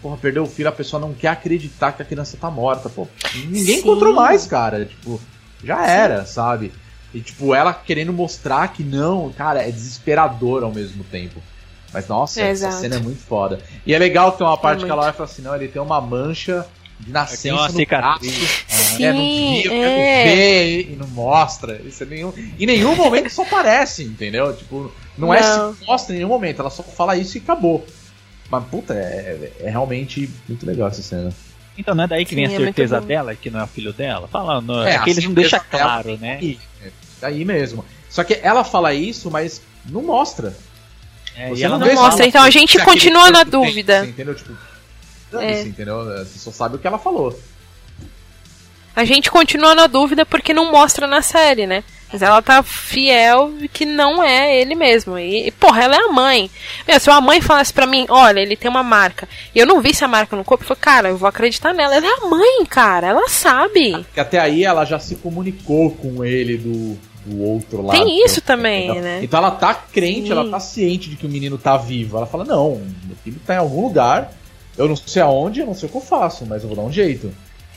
[0.00, 3.08] Porra, perdeu o filho, a pessoa não quer acreditar que a criança tá morta, pô.
[3.34, 3.80] Ninguém Sim.
[3.80, 4.84] encontrou mais, cara.
[4.84, 5.20] Tipo,
[5.62, 6.32] já era, Sim.
[6.32, 6.72] sabe?
[7.12, 11.40] E, tipo, ela querendo mostrar que não, cara, é desesperador ao mesmo tempo.
[11.92, 13.60] Mas, nossa, é, essa cena é muito foda.
[13.86, 15.68] E é legal que tem uma parte é que ela vai falar assim, não, ele
[15.68, 16.66] tem uma mancha
[17.00, 18.24] de nascença uma no braço.
[18.68, 20.24] Sim, é, não via, é.
[20.24, 21.80] vê e não mostra.
[21.84, 24.54] Isso é nenhum, em nenhum momento só aparece, entendeu?
[24.56, 25.34] Tipo, não, não.
[25.34, 27.86] é se mostra em nenhum momento, ela só fala isso e acabou.
[28.50, 31.32] Mas, puta, é, é realmente muito legal essa cena.
[31.76, 33.66] Então não é daí que Sim, vem a é certeza dela, que não é o
[33.66, 34.28] filho dela?
[34.28, 36.38] Fala, não, é, é que eles não deixam claro, né?
[36.82, 36.90] É
[37.20, 37.84] daí mesmo.
[38.08, 40.56] Só que ela fala isso, mas não mostra.
[41.36, 44.02] É, e ela não, não mostra, então a gente continua na dúvida.
[44.02, 44.34] Tem, entendeu?
[44.36, 44.56] Tipo,
[45.40, 45.62] é.
[45.62, 46.04] entendeu?
[46.04, 47.38] Você só sabe o que ela falou.
[48.96, 51.82] A gente continua na dúvida porque não mostra na série, né?
[52.12, 55.18] Mas ela tá fiel que não é ele mesmo.
[55.18, 56.48] E, porra, ela é a mãe.
[56.86, 59.80] Meu, se uma mãe falasse pra mim, olha, ele tem uma marca, e eu não
[59.80, 61.96] vi essa marca no corpo, eu falei, cara, eu vou acreditar nela.
[61.96, 64.06] Ela é a mãe, cara, ela sabe.
[64.14, 66.96] Que até aí ela já se comunicou com ele do,
[67.26, 67.98] do outro lado.
[67.98, 69.20] Tem isso também, então, né?
[69.20, 70.32] Então ela tá crente, Sim.
[70.32, 72.16] ela tá ciente de que o menino tá vivo.
[72.16, 74.30] Ela fala, não, meu filho tá em algum lugar,
[74.76, 76.82] eu não sei aonde, eu não sei o que eu faço, mas eu vou dar
[76.82, 77.32] um jeito.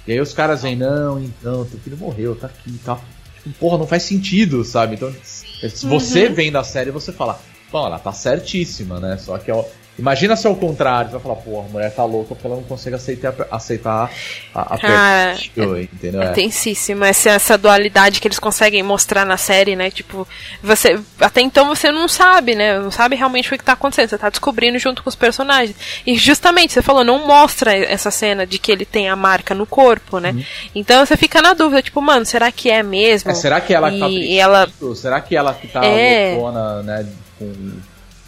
[0.08, 2.96] E aí os caras vêm, não, então, teu filho morreu, tá aqui e tá.
[2.96, 3.04] tal.
[3.36, 4.96] Tipo, porra, não faz sentido, sabe?
[4.96, 6.34] Então, se você uhum.
[6.34, 9.18] vem da série, você fala, pô, ela tá certíssima, né?
[9.18, 9.52] Só que
[9.98, 12.56] Imagina se é o contrário, você vai falar, pô, a mulher tá louca porque ela
[12.56, 14.12] não consegue aceitar, aceitar
[14.54, 16.22] a, a Cara, é, entendeu?
[16.22, 19.90] É tensíssimo essa, essa dualidade que eles conseguem mostrar na série, né?
[19.90, 20.28] Tipo,
[20.62, 21.00] você.
[21.20, 22.80] Até então você não sabe, né?
[22.80, 24.10] Não sabe realmente o que tá acontecendo.
[24.10, 25.76] Você tá descobrindo junto com os personagens.
[26.06, 29.66] E justamente, você falou, não mostra essa cena de que ele tem a marca no
[29.66, 30.32] corpo, né?
[30.32, 30.44] Uhum.
[30.76, 33.32] Então você fica na dúvida, tipo, mano, será que é mesmo?
[33.32, 34.70] É, será que ela e, tá e ela...
[34.96, 36.36] Será que ela que tá é...
[36.36, 37.08] loucona, né?
[37.40, 37.54] Com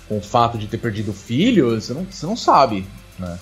[0.10, 2.86] com o fato de ter perdido o filho, você não, você não sabe,
[3.18, 3.38] né?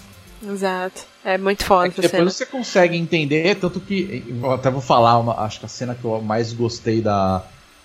[0.45, 1.05] Exato.
[1.23, 1.87] É muito foda.
[1.87, 2.29] É depois cena.
[2.29, 4.23] você consegue entender, tanto que.
[4.29, 7.43] Eu até vou falar, uma, acho que a cena que eu mais gostei da,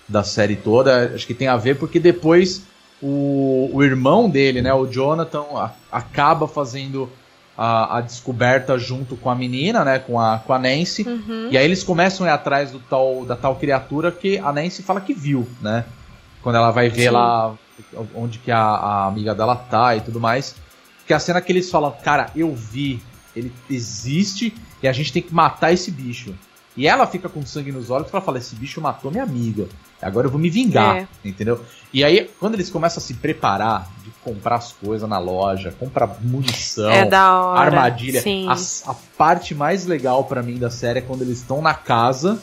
[0.09, 2.65] da série toda, acho que tem a ver porque depois
[3.01, 7.11] o, o irmão dele, né, o Jonathan, a, acaba fazendo
[7.57, 11.03] a, a, descoberta junto com a menina, né, com a, com a Nancy.
[11.03, 11.49] Uhum.
[11.51, 14.83] E aí eles começam a ir atrás do tal, da tal criatura que a Nancy
[14.83, 15.85] fala que viu, né?
[16.43, 17.11] Quando ela vai ver Sim.
[17.11, 17.55] lá
[18.15, 20.55] onde que a, a, amiga dela tá e tudo mais.
[21.07, 23.03] Que é a cena que eles falam, cara, eu vi,
[23.35, 26.35] ele existe e a gente tem que matar esse bicho.
[26.77, 29.69] E ela fica com sangue nos olhos e ela fala, esse bicho matou minha amiga.
[30.01, 31.09] Agora eu vou me vingar, é.
[31.25, 31.61] entendeu?
[31.93, 36.17] E aí, quando eles começam a se preparar de comprar as coisas na loja, comprar
[36.21, 37.05] munição, é
[37.61, 41.75] armadilha, a, a, parte mais legal para mim da série é quando eles estão na
[41.75, 42.41] casa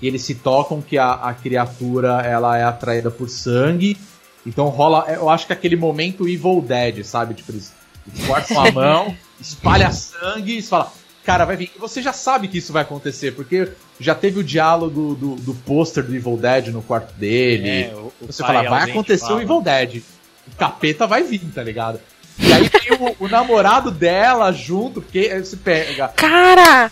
[0.00, 3.98] e eles se tocam que a, a criatura ela é atraída por sangue
[4.46, 7.34] então rola, eu acho que aquele momento Evil Dead, sabe?
[7.34, 7.72] Tipo, eles,
[8.26, 10.92] cortam a mão, espalha sangue e fala,
[11.24, 11.70] cara, vai vir.
[11.74, 15.54] E você já sabe que isso vai acontecer, porque já teve o diálogo do, do
[15.54, 17.84] pôster do Evil Dead no quarto dele.
[17.84, 19.38] É, o, o você fala, vai acontecer fala.
[19.38, 20.02] o Evil Dead.
[20.52, 22.00] O capeta vai vir, tá ligado?
[22.38, 26.08] E aí tem o, o namorado dela junto, porque você pega.
[26.08, 26.90] Cara!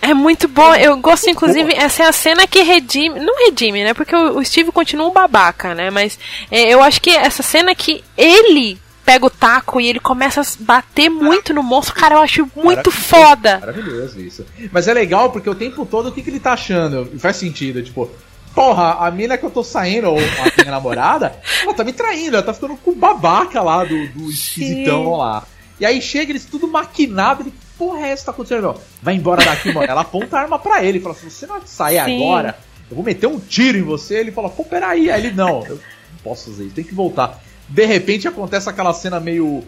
[0.00, 0.74] É muito bom.
[0.74, 3.20] Eu gosto, inclusive, essa é a cena que redime.
[3.20, 3.94] Não redime, né?
[3.94, 5.90] Porque o, Steve continua um babaca, né?
[5.90, 6.18] Mas
[6.50, 10.44] é, eu acho que essa cena que ele pega o taco e ele começa a
[10.58, 13.58] bater muito no monstro, cara, eu acho muito maravilhoso, foda.
[13.60, 14.44] Maravilhoso isso.
[14.72, 17.08] Mas é legal porque o tempo todo o que, que ele tá achando?
[17.18, 18.10] Faz sentido, tipo,
[18.52, 22.36] porra, a mina que eu tô saindo, ou a minha namorada, ela tá me traindo,
[22.36, 25.44] ela tá ficando com o babaca lá do, do esquisitão lá.
[25.78, 28.80] E aí chega eles tudo maquinado, ele, porra é essa que tá acontecendo?
[29.02, 29.86] Vai embora daqui, mano.
[29.88, 32.16] Ela aponta a arma pra ele, fala assim, se você não sair Sim.
[32.16, 32.58] agora,
[32.90, 34.18] eu vou meter um tiro em você.
[34.18, 35.10] Ele fala, pô, peraí.
[35.10, 35.82] Aí ele, não, eu não
[36.22, 37.42] posso fazer isso, tem que voltar.
[37.68, 39.64] De repente acontece aquela cena meio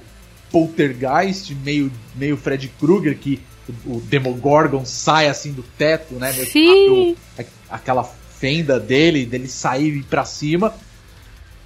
[0.51, 3.41] poltergeist, meio, meio Fred Krueger, que
[3.85, 6.33] o Demogorgon sai assim do teto, né?
[6.33, 7.17] Sim.
[7.69, 10.75] aquela fenda dele, dele sair ir pra cima.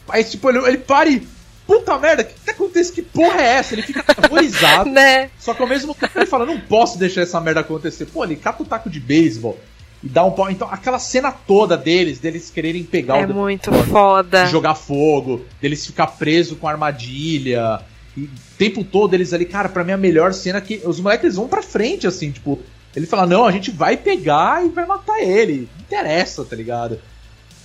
[0.08, 1.26] Aí, tipo, ele, ele para e
[1.66, 2.92] puta merda, o que, que acontece?
[2.92, 3.74] Que porra é essa?
[3.74, 4.88] Ele fica aterrorizado.
[4.90, 5.30] né?
[5.38, 8.06] Só que ao mesmo tempo ele fala, não posso deixar essa merda acontecer.
[8.06, 9.58] Pô, ele cata o taco de beisebol
[10.02, 10.50] e dá um pau.
[10.50, 13.30] Então, aquela cena toda deles, deles quererem pegar é o.
[13.30, 14.46] É muito foda.
[14.46, 17.80] Jogar fogo, deles ficar preso com armadilha.
[18.16, 21.00] E o tempo todo eles ali, cara, pra mim a melhor cena é que os
[21.00, 22.60] moleques vão pra frente, assim, tipo.
[22.94, 25.66] Ele fala, não, a gente vai pegar e vai matar ele.
[25.74, 27.00] Não interessa, tá ligado?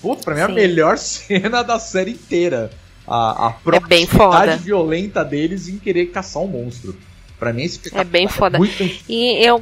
[0.01, 2.71] Puta, pra mim é a melhor cena da série inteira
[3.07, 6.95] a, a proatividade é violenta deles em querer caçar um monstro.
[7.39, 8.57] Pra mim, esse é bem foda.
[8.57, 8.99] Muito bem...
[9.07, 9.61] E eu,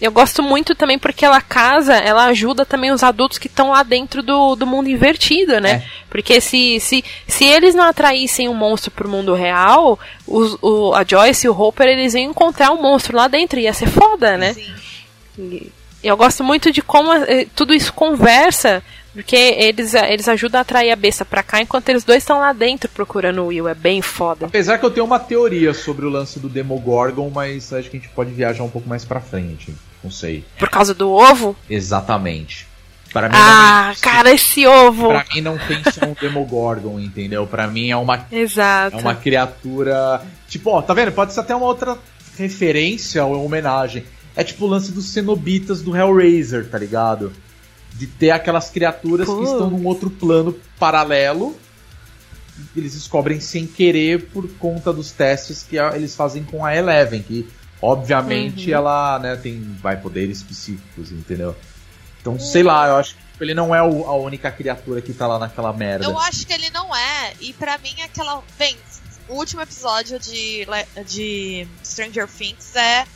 [0.00, 3.82] eu gosto muito também porque ela casa, ela ajuda também os adultos que estão lá
[3.82, 5.70] dentro do, do mundo invertido, né?
[5.70, 5.84] É.
[6.10, 11.04] Porque se, se, se eles não atraíssem um monstro pro mundo real, os, o, a
[11.04, 14.54] Joyce e o Hopper, eles iam encontrar um monstro lá dentro, ia ser foda, né?
[14.54, 15.70] Sim.
[16.02, 18.82] eu gosto muito de como eh, tudo isso conversa
[19.14, 22.52] porque eles, eles ajudam a atrair a besta pra cá, enquanto eles dois estão lá
[22.52, 23.68] dentro procurando o Will.
[23.68, 24.46] É bem foda.
[24.46, 28.00] Apesar que eu tenho uma teoria sobre o lance do Demogorgon, mas acho que a
[28.00, 29.72] gente pode viajar um pouco mais pra frente.
[30.02, 30.44] Não sei.
[30.58, 31.56] Por causa do ovo?
[31.70, 32.66] Exatamente.
[33.12, 35.06] Para mim ah, não, cara, esse ovo!
[35.06, 37.46] Pra mim não tem só um Demogorgon, entendeu?
[37.46, 38.26] Pra mim é uma.
[38.32, 38.96] Exato.
[38.96, 40.20] É uma criatura.
[40.48, 41.12] Tipo, ó, tá vendo?
[41.12, 41.96] Pode ser até uma outra
[42.36, 44.04] referência ou homenagem.
[44.34, 47.32] é tipo o lance dos cenobitas do Hellraiser, tá ligado?
[47.94, 49.38] De ter aquelas criaturas Pô.
[49.38, 51.56] que estão num outro plano paralelo.
[52.76, 57.48] Eles descobrem sem querer por conta dos testes que eles fazem com a Eleven, que
[57.82, 58.76] obviamente uhum.
[58.76, 61.56] ela né, tem vai poderes específicos, entendeu?
[62.20, 65.12] Então, sei lá, eu acho que tipo, ele não é o, a única criatura que
[65.12, 66.04] tá lá naquela merda.
[66.04, 68.42] Eu acho que ele não é, e para mim aquela.
[68.58, 68.76] Bem,
[69.28, 70.66] o último episódio de,
[71.06, 73.06] de Stranger Things é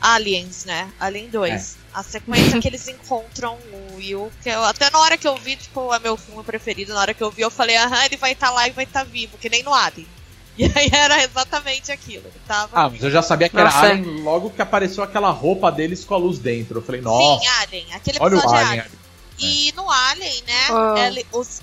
[0.00, 0.90] Aliens, né?
[0.98, 1.52] Alien 2.
[1.52, 1.79] É.
[1.92, 5.56] A sequência que eles encontram o Will, que eu, até na hora que eu vi,
[5.56, 8.32] tipo, é meu filme preferido, na hora que eu vi, eu falei, aham, ele vai
[8.32, 10.06] estar tá lá e vai estar tá vivo, que nem no Alien.
[10.58, 12.26] E aí era exatamente aquilo.
[12.26, 12.68] Ele tava...
[12.74, 13.78] Ah, mas eu já sabia que nossa.
[13.78, 16.78] era Alien logo que apareceu aquela roupa deles com a luz dentro.
[16.78, 17.40] Eu falei, nossa.
[17.40, 17.94] Sim, Alien.
[17.94, 18.78] Aquele episódio Olha o Alien.
[18.78, 19.00] é Alien.
[19.38, 20.96] E no Alien, né, oh.
[20.98, 21.62] ele, os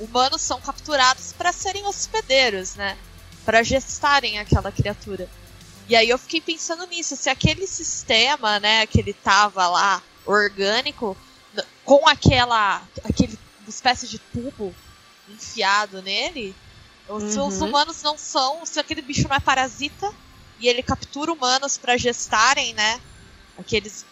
[0.00, 2.96] humanos são capturados para serem hospedeiros, né?
[3.44, 5.28] Para gestarem aquela criatura.
[5.92, 11.14] E aí eu fiquei pensando nisso, se aquele sistema, né, que ele tava lá, orgânico,
[11.84, 12.82] com aquela.
[13.04, 13.38] aquele
[13.68, 14.74] espécie de tubo
[15.28, 16.56] enfiado nele,
[17.06, 17.30] uhum.
[17.30, 18.64] se os humanos não são.
[18.64, 20.10] Se aquele bicho não é parasita
[20.58, 22.98] e ele captura humanos para gestarem, né?
[23.58, 24.06] Aqueles.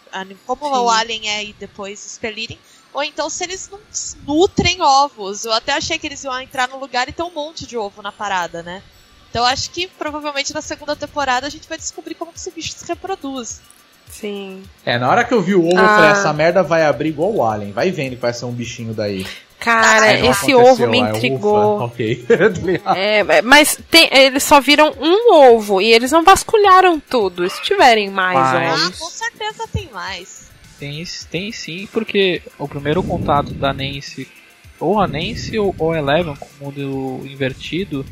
[0.45, 0.81] Como Sim.
[0.81, 2.59] o alien é e depois expelirem.
[2.93, 3.79] Ou então se eles não
[4.27, 5.45] nutrem ovos.
[5.45, 8.03] Eu até achei que eles iam entrar no lugar e ter um monte de ovo
[8.03, 8.83] na parada, né?
[9.31, 12.73] Então acho que provavelmente na segunda temporada a gente vai descobrir como que esse bicho
[12.73, 13.61] se reproduz.
[14.09, 14.61] Sim.
[14.85, 15.81] É, na hora que eu vi o ovo, ah.
[15.81, 16.11] eu falei, ah.
[16.11, 17.71] essa merda vai abrir igual o Alien.
[17.71, 19.25] Vai vendo que vai ser um bichinho daí.
[19.57, 21.75] Cara, esse ovo me intrigou.
[21.75, 22.25] Ufa, ok.
[22.95, 27.49] é, mas tem, eles só viram um ovo e eles não vasculharam tudo.
[27.49, 28.81] Se tiverem mais mas...
[28.81, 30.49] Ah, com certeza tem mais.
[30.77, 34.27] Tem, tem sim, porque o primeiro contato da Nancy,
[34.79, 38.03] ou a Nancy ou, ou Eleven, com o mundo invertido,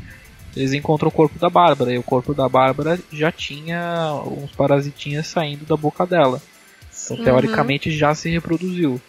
[0.56, 5.26] eles encontram o corpo da Bárbara, e o corpo da Bárbara já tinha uns parasitinhas
[5.26, 6.40] saindo da boca dela.
[7.04, 7.24] Então, uhum.
[7.24, 9.00] teoricamente, já se reproduziu.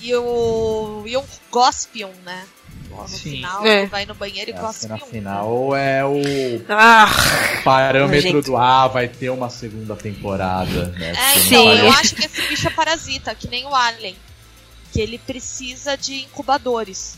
[0.00, 2.44] E o, e o Gospion, né?
[2.90, 3.30] No Sim.
[3.36, 3.86] final, é.
[3.86, 4.98] vai no banheiro e gospe um.
[4.98, 6.20] final é o
[6.68, 7.06] ah,
[7.64, 11.12] parâmetro do ah, vai ter uma segunda temporada, né?
[11.16, 14.16] É, então, eu acho que esse bicho é parasita, que nem o Alien.
[14.92, 17.16] Que ele precisa de incubadores.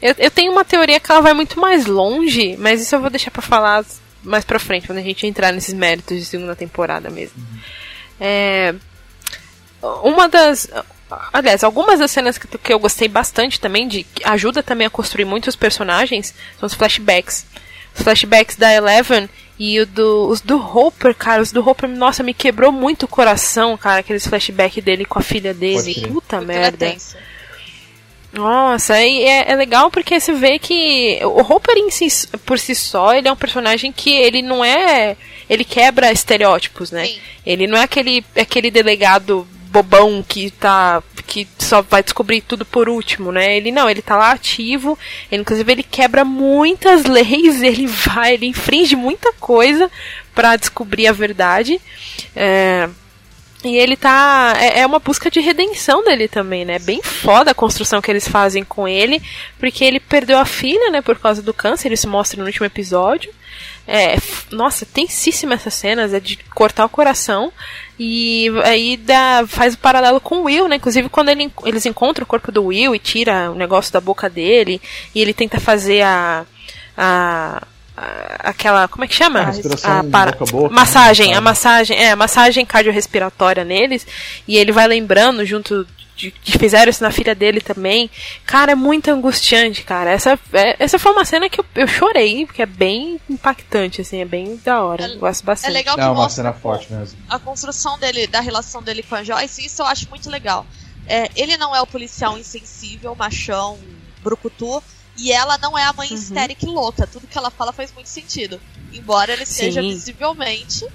[0.00, 3.10] Eu, eu tenho uma teoria que ela vai muito mais longe, mas isso eu vou
[3.10, 3.84] deixar para falar
[4.22, 7.36] mais pra frente, quando a gente entrar nesses méritos de segunda temporada mesmo.
[7.38, 7.58] Uhum.
[8.20, 8.74] É,
[10.02, 10.68] uma das.
[11.32, 14.90] Aliás, algumas das cenas que, que eu gostei bastante também, de que ajuda também a
[14.90, 17.46] construir muitos personagens, são os flashbacks.
[17.96, 22.22] Os flashbacks da Eleven e o do, os do Hopper, cara, os do Hopper, nossa,
[22.22, 26.06] me quebrou muito o coração, cara, aqueles flashbacks dele com a filha dele.
[26.06, 26.94] Puta merda.
[28.32, 33.14] Nossa, e é, é, legal porque você vê que o Hopper si, por si só,
[33.14, 35.16] ele é um personagem que ele não é.
[35.48, 37.06] Ele quebra estereótipos, né?
[37.06, 37.18] Sim.
[37.44, 41.02] Ele não é aquele, aquele delegado bobão que tá.
[41.26, 43.56] que só vai descobrir tudo por último, né?
[43.56, 44.98] Ele não, ele tá lá ativo,
[45.32, 49.90] ele, inclusive ele quebra muitas leis, ele vai, ele infringe muita coisa
[50.34, 51.80] para descobrir a verdade.
[52.36, 52.88] É,
[53.64, 54.54] e ele tá.
[54.56, 56.78] É, é, uma busca de redenção dele também, né?
[56.78, 59.20] Bem foda a construção que eles fazem com ele,
[59.58, 63.32] porque ele perdeu a filha, né, por causa do câncer, isso mostra no último episódio.
[63.86, 64.16] É,
[64.52, 67.52] nossa, tensíssima essas cenas, é de cortar o coração.
[67.98, 70.76] E aí dá, faz o paralelo com o Will, né?
[70.76, 74.30] Inclusive quando ele, eles encontram o corpo do Will e tira o negócio da boca
[74.30, 74.80] dele,
[75.14, 76.46] e ele tenta fazer a.
[76.96, 77.66] a
[78.38, 79.40] aquela como é que chama?
[79.84, 81.36] A, a para, boca boca, massagem né?
[81.36, 84.06] a massagem é a massagem cardiorrespiratória neles
[84.46, 88.10] e ele vai lembrando junto de, de, fizeram isso na filha dele também.
[88.44, 90.10] Cara é muito angustiante cara.
[90.10, 94.20] Essa é, essa foi uma cena que eu, eu chorei porque é bem impactante assim
[94.20, 95.70] é bem da hora é, gosto bastante.
[95.70, 97.18] é legal que é uma cena forte mesmo.
[97.28, 100.66] a construção dele da relação dele com a Joyce isso eu acho muito legal.
[101.06, 103.78] É, ele não é o policial insensível machão
[104.22, 104.82] brucutu
[105.18, 106.14] e ela não é a mãe uhum.
[106.14, 107.06] histérica e louca.
[107.06, 108.60] Tudo que ela fala faz muito sentido.
[108.92, 110.86] Embora ele esteja visivelmente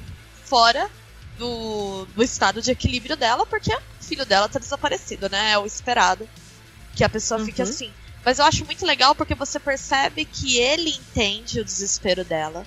[0.46, 0.90] fora
[1.38, 5.52] do, do estado de equilíbrio dela, porque o filho dela tá desaparecido, né?
[5.52, 6.28] É o esperado
[6.96, 7.46] que a pessoa uhum.
[7.46, 7.92] fique assim.
[8.24, 12.66] Mas eu acho muito legal porque você percebe que ele entende o desespero dela,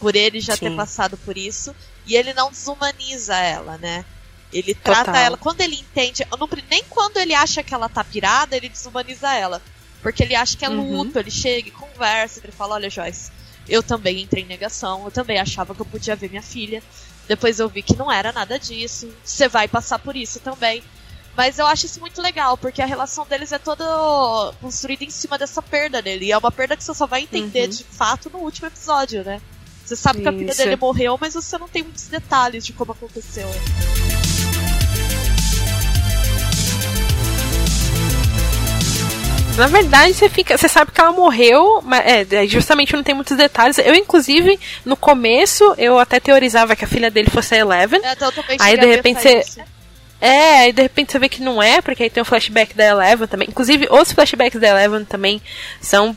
[0.00, 0.70] por ele já Sim.
[0.70, 4.04] ter passado por isso, e ele não desumaniza ela, né?
[4.52, 5.22] Ele trata Total.
[5.22, 5.36] ela.
[5.36, 6.24] Quando ele entende.
[6.38, 9.60] Não, nem quando ele acha que ela tá pirada, ele desumaniza ela.
[10.06, 10.98] Porque ele acha que é uhum.
[10.98, 11.20] luto, uhum.
[11.20, 13.28] ele chega e conversa, ele fala, olha Joyce,
[13.68, 16.80] eu também entrei em negação, eu também achava que eu podia ver minha filha.
[17.26, 19.12] Depois eu vi que não era nada disso.
[19.24, 20.80] Você vai passar por isso também.
[21.36, 23.84] Mas eu acho isso muito legal, porque a relação deles é toda
[24.60, 26.26] construída em cima dessa perda dele.
[26.26, 27.70] E é uma perda que você só vai entender uhum.
[27.70, 29.42] de fato no último episódio, né?
[29.84, 30.30] Você sabe Isso.
[30.30, 33.48] que a filha dele morreu, mas você não tem muitos detalhes de como aconteceu.
[39.56, 40.56] Na verdade, você fica.
[40.56, 43.78] Você sabe que ela morreu, mas é, justamente não tem muitos detalhes.
[43.78, 48.00] Eu, inclusive, no começo, eu até teorizava que a filha dele fosse a Eleven.
[48.04, 48.30] É, então,
[48.60, 49.64] aí de repente você.
[50.20, 52.84] É, aí de repente você vê que não é, porque aí tem o flashback da
[52.84, 53.48] Eleven também.
[53.48, 55.40] Inclusive, os flashbacks da Eleven também
[55.80, 56.16] são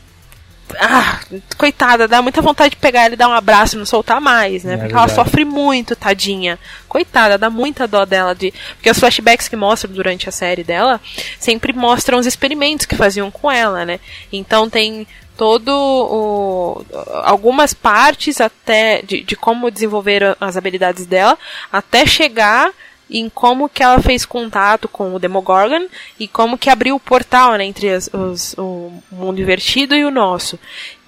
[0.78, 1.20] ah,
[1.56, 4.64] coitada, dá muita vontade de pegar ele e dar um abraço e não soltar mais,
[4.64, 4.74] né?
[4.74, 5.12] É porque verdade.
[5.12, 6.58] ela sofre muito, tadinha.
[6.88, 8.52] Coitada, dá muita dó dela de.
[8.74, 11.00] Porque os flashbacks que mostram durante a série dela
[11.38, 14.00] sempre mostram os experimentos que faziam com ela, né?
[14.32, 15.06] Então tem
[15.36, 16.84] todo o,
[17.24, 21.38] algumas partes até de, de como desenvolver as habilidades dela
[21.72, 22.70] até chegar
[23.10, 25.86] em como que ela fez contato com o Demogorgon
[26.18, 30.10] e como que abriu o portal né, entre as, os, o mundo invertido e o
[30.10, 30.58] nosso.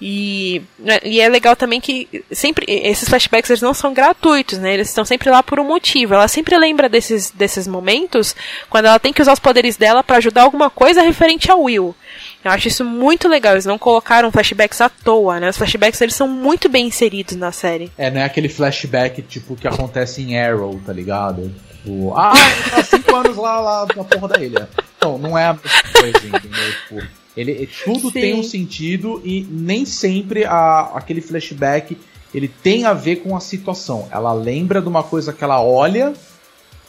[0.01, 4.73] E, né, e é legal também que sempre esses flashbacks eles não são gratuitos, né?
[4.73, 6.13] Eles estão sempre lá por um motivo.
[6.13, 8.35] Ela sempre lembra desses, desses momentos
[8.69, 11.95] quando ela tem que usar os poderes dela para ajudar alguma coisa referente ao Will.
[12.43, 13.53] Eu acho isso muito legal.
[13.53, 15.49] Eles não colocaram flashbacks à toa, né?
[15.49, 17.91] Os flashbacks eles são muito bem inseridos na série.
[17.97, 21.53] É, não é aquele flashback tipo que acontece em Arrow, tá ligado?
[21.71, 22.33] Tipo, ah,
[22.69, 24.69] tá cinco anos lá, lá na porra da ilha.
[24.97, 26.73] Então, não é a mesma coisa, entendeu?
[26.81, 28.11] Tipo, ele, tudo Sim.
[28.11, 31.97] tem um sentido e nem sempre a, aquele flashback
[32.33, 34.07] ele tem a ver com a situação.
[34.11, 36.13] Ela lembra de uma coisa que ela olha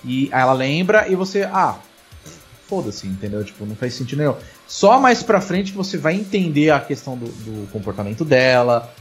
[0.05, 1.77] e ela lembra e você, ah,
[2.69, 3.45] foda-se, entendeu?
[3.45, 4.35] Tipo, não faz sentido nenhum.
[4.67, 8.93] Só mais pra frente você vai entender a questão do, do comportamento dela,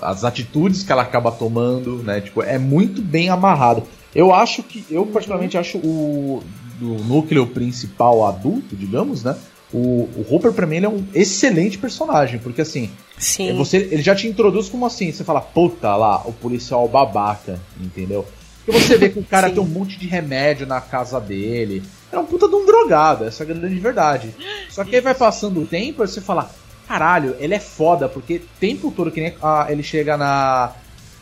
[0.00, 2.20] as atitudes que ela acaba tomando, né?
[2.20, 3.84] Tipo, é muito bem amarrado.
[4.14, 6.42] Eu acho que, eu particularmente acho o
[6.78, 9.36] do núcleo principal adulto, digamos, né?
[9.72, 12.90] O, o Hooper, pra mim, ele é um excelente personagem, porque assim,
[13.22, 13.54] Sim.
[13.56, 18.26] Você, ele já te introduz como assim, você fala, puta lá, o policial babaca, entendeu?
[18.64, 19.54] Porque você vê que o cara Sim.
[19.54, 21.82] tem um monte de remédio na casa dele.
[22.12, 24.34] É um puta de um drogado, essa é a grande verdade.
[24.70, 26.50] Só que aí vai passando o tempo e você fala,
[26.86, 30.72] caralho, ele é foda, porque tempo todo que nem ah, ele chega na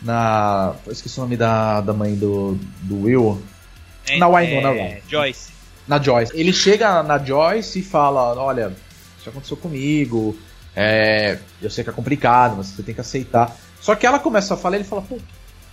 [0.02, 0.74] na.
[0.86, 3.42] Eu esqueci o nome da, da mãe do, do Will.
[4.08, 5.50] É, na Winona é, Joyce.
[5.86, 6.32] Na Joyce.
[6.34, 8.72] Ele chega na Joyce e fala: Olha,
[9.18, 10.36] isso aconteceu comigo.
[10.74, 13.56] É, eu sei que é complicado, mas você tem que aceitar.
[13.80, 15.18] Só que ela começa a falar ele fala: Pô,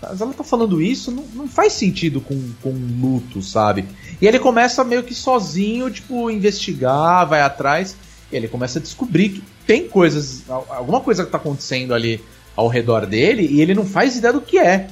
[0.02, 2.72] mas ela tá falando isso, não, não faz sentido com, com
[3.02, 3.86] luto, sabe?
[4.22, 7.96] E ele começa meio que sozinho, tipo, investigar, vai atrás.
[8.32, 12.22] E ele começa a descobrir que tem coisas, alguma coisa que tá acontecendo ali
[12.56, 14.88] ao redor dele e ele não faz ideia do que é.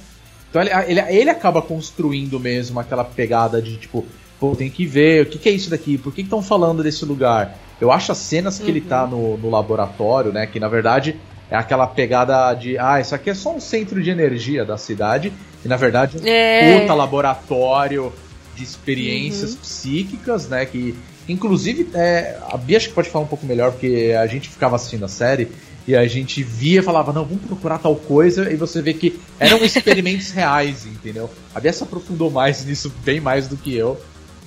[0.49, 4.05] Então ele, ele, ele acaba construindo mesmo aquela pegada de tipo,
[4.39, 7.03] pô, tem que ver o que, que é isso daqui, por que estão falando desse
[7.03, 7.57] lugar.
[7.81, 8.69] Eu acho as cenas que uhum.
[8.69, 11.19] ele tá no, no laboratório, né, que na verdade
[11.49, 15.31] é aquela pegada de, ah, isso aqui é só um centro de energia da cidade,
[15.63, 18.11] e na verdade é um puta laboratório
[18.55, 19.59] de experiências uhum.
[19.59, 20.95] psíquicas, né, que
[21.27, 24.75] inclusive é, a Bia acho que pode falar um pouco melhor, porque a gente ficava
[24.75, 25.49] assistindo a série
[25.87, 29.19] e a gente via e falava, não, vamos procurar tal coisa, e você vê que
[29.39, 31.29] eram experimentos reais, entendeu?
[31.53, 33.99] A Bia se aprofundou mais nisso, bem mais do que eu.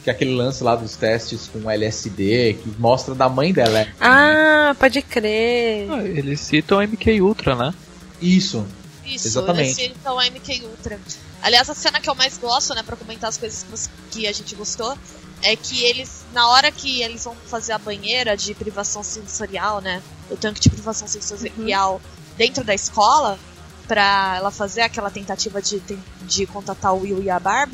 [0.09, 3.86] Que é aquele lance lá dos testes com LSD, que mostra da mãe dela.
[4.01, 5.86] Ah, pode crer.
[5.90, 7.74] Ah, eles citam a MK Ultra, né?
[8.18, 8.66] Isso.
[9.05, 9.78] Isso, Exatamente.
[9.82, 10.98] eles citam a MK Ultra.
[11.43, 14.55] Aliás, a cena que eu mais gosto, né, pra comentar as coisas que a gente
[14.55, 14.97] gostou,
[15.43, 20.02] é que eles, na hora que eles vão fazer a banheira de privação sensorial, né?
[20.30, 22.01] O tanque de privação sensorial uhum.
[22.39, 23.39] dentro da escola,
[23.86, 25.82] pra ela fazer aquela tentativa de,
[26.22, 27.70] de contatar o Will e a Barb,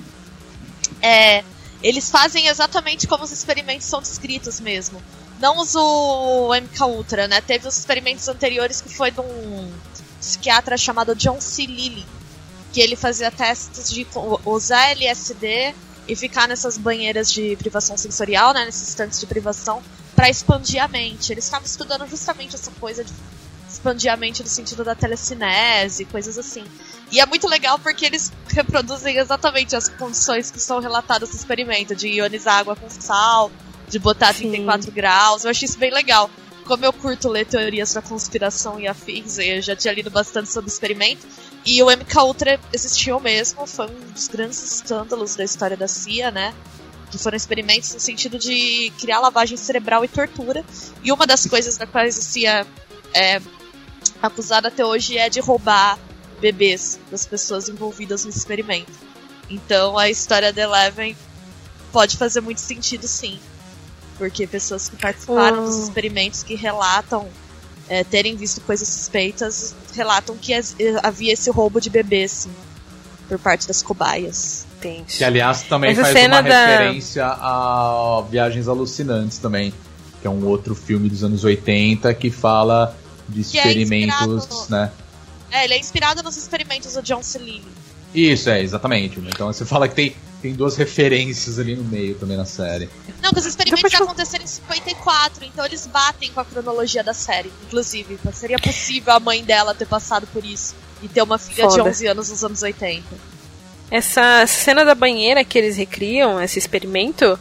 [1.01, 1.45] é,
[1.85, 5.03] eles fazem exatamente como os experimentos são descritos mesmo.
[5.39, 7.43] Não os o MK Ultra, né?
[7.43, 9.71] Teve os experimentos anteriores que foi de um
[10.19, 11.67] psiquiatra chamado John C.
[11.67, 12.07] Lilly,
[12.73, 14.07] que ele fazia testes de
[14.47, 15.75] usar LSD
[16.09, 19.83] e ficar nessas banheiras de privação sensorial, né, nesses tanques de privação,
[20.17, 21.33] para expandir a mente.
[21.33, 23.13] Eles estavam estudando justamente essa coisa de
[23.69, 26.65] expandir a mente no sentido da telecinese, coisas assim.
[27.15, 31.95] E é muito legal porque eles reproduzem exatamente as condições que são relatadas no experimento,
[31.95, 33.53] de ionizar água com sal,
[33.89, 34.49] de botar Sim.
[34.49, 35.45] 34 graus.
[35.45, 36.29] Eu achei isso bem legal.
[36.67, 40.69] Como eu curto ler teorias da conspiração e afins, eu já tinha lido bastante sobre
[40.69, 41.25] o experimento,
[41.65, 46.33] e o MK Ultra existiu mesmo, foi um dos grandes escândalos da história da CIA,
[46.33, 46.53] né?
[47.13, 50.65] Que foram experimentos no sentido de criar lavagem cerebral e tortura.
[51.05, 52.67] E uma das coisas da quais a CIA
[53.15, 53.41] é
[54.21, 55.97] acusada até hoje é de roubar
[56.45, 58.93] bebês das pessoas envolvidas no experimento.
[59.49, 61.17] Então a história da Eleven
[61.91, 63.39] pode fazer muito sentido sim.
[64.19, 67.27] Porque pessoas que participaram dos experimentos que relatam
[67.89, 70.53] é, terem visto coisas suspeitas, relatam que
[71.03, 72.51] havia esse roubo de bebê, assim,
[73.29, 74.67] por parte das cobaias.
[74.79, 75.17] Entendi.
[75.17, 76.67] Que, aliás, também Essa faz uma da...
[76.67, 79.73] referência a Viagens Alucinantes também,
[80.21, 82.97] que é um outro filme dos anos 80 que fala
[83.29, 84.93] de que é experimentos, é né?
[85.55, 87.63] É, ele é inspirado nos experimentos do John Cellini.
[88.13, 89.21] Isso, é, exatamente.
[89.21, 92.91] Então você fala que tem, tem duas referências ali no meio também na série.
[93.23, 94.03] Não, que os experimentos Depois...
[94.03, 98.19] aconteceram em 54, então eles batem com a cronologia da série, inclusive.
[98.33, 101.83] Seria possível a mãe dela ter passado por isso e ter uma filha Foda.
[101.85, 103.05] de 11 anos nos anos 80.
[103.93, 107.39] Essa cena da banheira que eles recriam, esse experimento,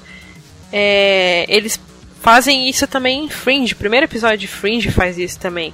[0.71, 1.79] é, eles
[2.21, 3.73] fazem isso também em Fringe.
[3.73, 5.73] O primeiro episódio de Fringe faz isso também.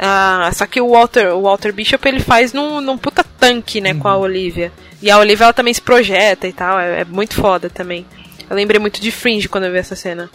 [0.00, 3.92] Ah, só que o Walter, o Walter Bishop ele faz num, num puta tanque, né,
[3.92, 3.98] uhum.
[3.98, 4.22] com a uhum.
[4.22, 4.72] Olivia.
[5.02, 8.06] E a Olivia ela também se projeta e tal, é, é, muito foda também.
[8.48, 10.30] Eu lembrei muito de Fringe quando eu vi essa cena.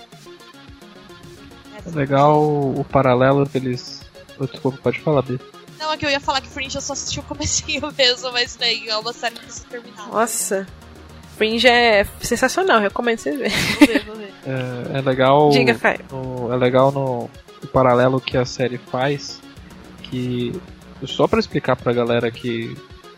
[1.85, 4.01] É legal o paralelo que eles.
[4.39, 5.39] Desculpa, pode falar, Bia.
[5.79, 8.57] Não, é que eu ia falar que Fringe eu só assisti o comecinho mesmo, mas
[8.57, 10.09] nem é uma série que precisa terminar.
[10.09, 10.67] Nossa.
[11.37, 13.57] Fringe é sensacional, recomendo vocês verem.
[13.57, 14.33] Vou ver, vou ver.
[14.45, 15.49] É, é legal.
[15.49, 15.99] Diga, Caio.
[16.11, 17.29] No, é legal no,
[17.61, 19.41] no paralelo que a série faz
[20.13, 20.61] que
[21.07, 22.77] só para explicar pra galera que,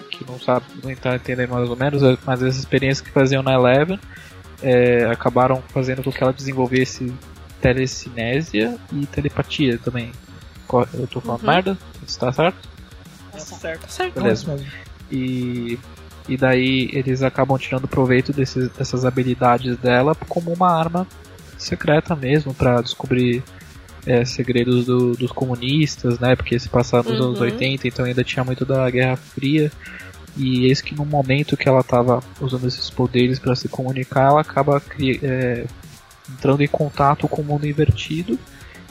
[0.09, 3.43] que não sabe, não tá entendendo mais ou menos, é, mas as experiências que faziam
[3.43, 3.99] na Eleven
[4.63, 7.13] é, acabaram fazendo com que ela desenvolvesse
[7.59, 10.11] telecinésia e telepatia também.
[10.93, 11.47] Eu tô falando uhum.
[11.47, 11.77] merda?
[12.07, 12.57] Está certo?
[13.31, 13.81] Tá certo.
[13.81, 14.13] Tá certo.
[14.15, 14.57] Beleza.
[15.11, 15.77] E,
[16.29, 21.05] e daí eles acabam tirando proveito desses, dessas habilidades dela como uma arma
[21.57, 23.43] secreta mesmo para descobrir
[24.05, 26.35] é, segredos do, dos comunistas, né?
[26.35, 27.27] Porque se passaram nos uhum.
[27.27, 29.71] anos 80, então ainda tinha muito da Guerra Fria.
[30.37, 34.41] E eis que no momento que ela estava usando esses poderes para se comunicar, ela
[34.41, 34.81] acaba
[35.23, 35.65] é,
[36.29, 38.37] entrando em contato com o mundo invertido.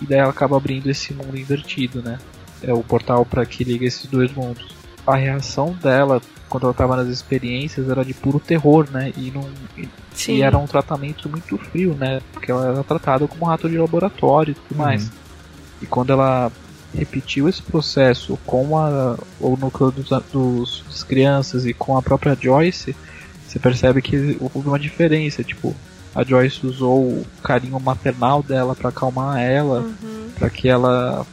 [0.03, 2.19] E daí ela acaba abrindo esse mundo invertido, né?
[2.62, 4.74] É o portal para que liga esses dois mundos.
[5.06, 9.12] A reação dela quando ela estava nas experiências era de puro terror, né?
[9.16, 9.44] E, não,
[9.76, 9.89] e,
[10.28, 12.20] e, era um tratamento muito frio, né?
[12.32, 14.85] Porque ela era tratada como um rato de laboratório e tudo uhum.
[14.85, 15.10] mais.
[15.82, 16.52] E quando ela
[16.97, 22.39] repetiu esse processo com a, o núcleo dos, dos, das crianças e com a própria
[22.40, 22.94] Joyce,
[23.47, 25.43] você percebe que houve uma diferença.
[25.43, 25.74] Tipo,
[26.14, 30.28] a Joyce usou o carinho maternal dela para acalmar ela, uhum.
[30.39, 31.26] para que ela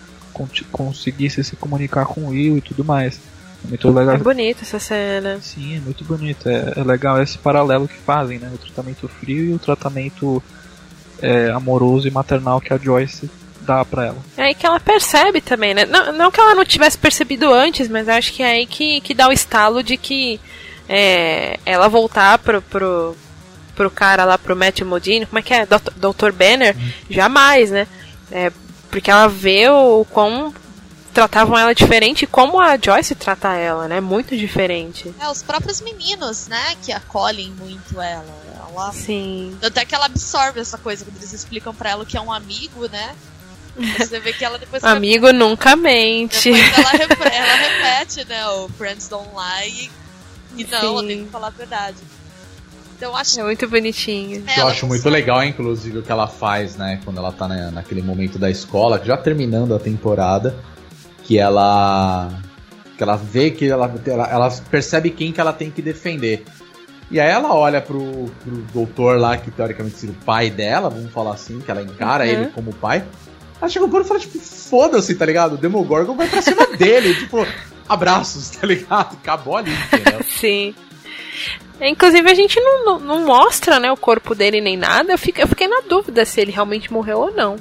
[0.71, 3.19] conseguisse se comunicar com o Will e tudo mais.
[3.63, 4.15] Muito legal.
[4.15, 5.39] É bonita essa cena.
[5.41, 6.49] Sim, é muito bonito.
[6.49, 8.51] É, é, legal esse paralelo que fazem, né?
[8.53, 10.41] O tratamento frio e o tratamento
[11.21, 13.29] é, amoroso e maternal que a Joyce
[13.61, 14.17] dá pra ela.
[14.35, 15.85] É aí que ela percebe também, né?
[15.85, 19.13] Não, não que ela não tivesse percebido antes, mas acho que é aí que, que
[19.13, 20.39] dá o estalo de que
[20.89, 23.15] é, ela voltar pro, pro,
[23.75, 25.65] pro cara lá, pro Matthew Modine, como é que é?
[25.65, 26.31] Dr.
[26.33, 26.75] Banner?
[26.75, 26.91] Hum.
[27.09, 27.87] Jamais, né?
[28.31, 28.51] É,
[28.89, 30.53] porque ela vê o quão
[31.13, 33.99] tratavam ela diferente como a Joyce trata ela, né?
[34.01, 35.13] Muito diferente.
[35.19, 38.25] É, os próprios meninos, né, que acolhem muito ela.
[38.55, 38.91] ela...
[38.93, 39.57] Sim.
[39.61, 42.87] Até que ela absorve essa coisa, quando eles explicam pra ela que é um amigo,
[42.87, 43.15] né?
[43.97, 44.83] Você vê que ela depois.
[44.83, 46.51] Amigo repete, nunca mente.
[46.51, 48.47] Depois ela, repete, ela repete, né?
[48.47, 49.89] O Friends Don't Lie
[50.57, 51.97] e, e não, ela tem que falar a verdade.
[52.97, 53.39] Então, acho...
[53.39, 54.43] É muito bonitinho.
[54.45, 56.99] É, eu acho muito legal, inclusive, o que ela faz, né?
[57.03, 60.55] Quando ela tá né, naquele momento da escola, já terminando a temporada
[61.31, 62.29] que ela
[62.97, 66.43] que ela vê que ela, ela, ela, percebe quem que ela tem que defender.
[67.09, 71.09] E aí ela olha pro, pro doutor lá, que teoricamente seria o pai dela, vamos
[71.11, 72.29] falar assim, que ela encara uhum.
[72.29, 73.05] ele como pai.
[73.61, 75.53] Ela chega no e fala, tipo, foda-se, tá ligado?
[75.53, 77.47] O Demogorgon vai pra cima dele, tipo,
[77.87, 79.13] abraços, tá ligado?
[79.13, 80.19] Acabou ali, entendeu?
[80.27, 80.75] Sim.
[81.79, 85.13] Inclusive a gente não, não, não, mostra, né, o corpo dele nem nada.
[85.13, 87.55] Eu, fico, eu fiquei na dúvida se ele realmente morreu ou não.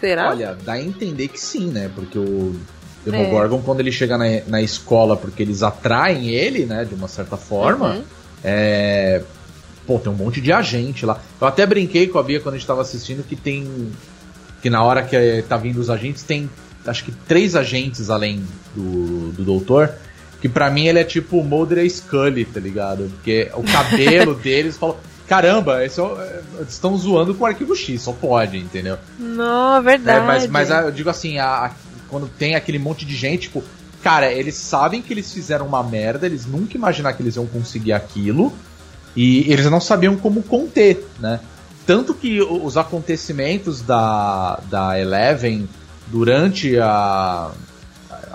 [0.00, 0.30] Será?
[0.30, 1.88] Olha, dá a entender que sim, né?
[1.94, 2.60] Porque o
[3.04, 3.62] Demogorgon, é.
[3.64, 7.94] quando ele chega na, na escola, porque eles atraem ele, né, de uma certa forma,
[7.94, 8.04] uhum.
[8.44, 9.22] é.
[9.86, 11.20] Pô, tem um monte de agente lá.
[11.40, 13.90] Eu até brinquei com a Bia quando a gente tava assistindo que tem.
[14.62, 16.48] Que na hora que tá vindo os agentes, tem
[16.86, 19.92] acho que três agentes além do, do doutor.
[20.40, 23.10] Que para mim ele é tipo o Mulder e Scully, tá ligado?
[23.14, 24.98] Porque o cabelo deles falou.
[25.28, 28.98] Caramba, esse é, estão zoando com o arquivo X, só pode, entendeu?
[29.18, 30.18] Não, é verdade.
[30.18, 31.70] É, mas, mas eu digo assim, a,
[32.12, 33.64] quando tem aquele monte de gente, tipo,
[34.02, 37.94] cara, eles sabem que eles fizeram uma merda, eles nunca imaginaram que eles iam conseguir
[37.94, 38.52] aquilo,
[39.16, 41.40] e eles não sabiam como conter, né?
[41.86, 45.66] Tanto que os acontecimentos da, da Eleven
[46.08, 47.50] durante a.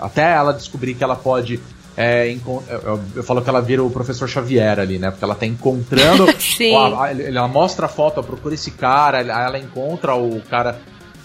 [0.00, 1.60] Até ela descobrir que ela pode.
[1.96, 5.10] É, eu, eu, falo que ela vira o professor Xavier ali, né?
[5.10, 6.26] Porque ela tá encontrando.
[6.38, 6.74] Sim.
[6.74, 10.78] Ó, ela mostra a foto, procura esse cara, ela encontra o cara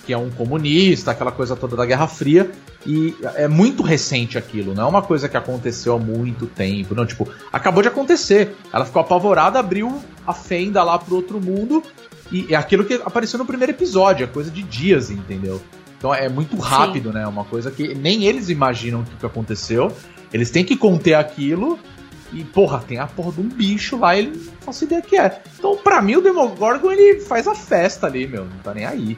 [0.06, 2.52] que é um comunista, aquela coisa toda da Guerra Fria.
[2.86, 6.94] E é muito recente aquilo, não é uma coisa que aconteceu há muito tempo.
[6.94, 8.56] Não, tipo, acabou de acontecer.
[8.74, 11.82] Ela ficou apavorada, abriu a fenda lá pro outro mundo.
[12.32, 15.62] E é aquilo que apareceu no primeiro episódio, é coisa de dias, entendeu?
[15.98, 17.16] Então é muito rápido, Sim.
[17.16, 17.28] né?
[17.28, 19.90] Uma coisa que nem eles imaginam o que aconteceu.
[20.34, 21.80] Eles têm que conter aquilo.
[22.34, 25.40] E, porra, tem a porra de um bicho lá, ele não faço ideia que é.
[25.58, 28.44] Então, pra mim, o Demogorgon, ele faz a festa ali, meu.
[28.44, 29.16] Não tá nem aí.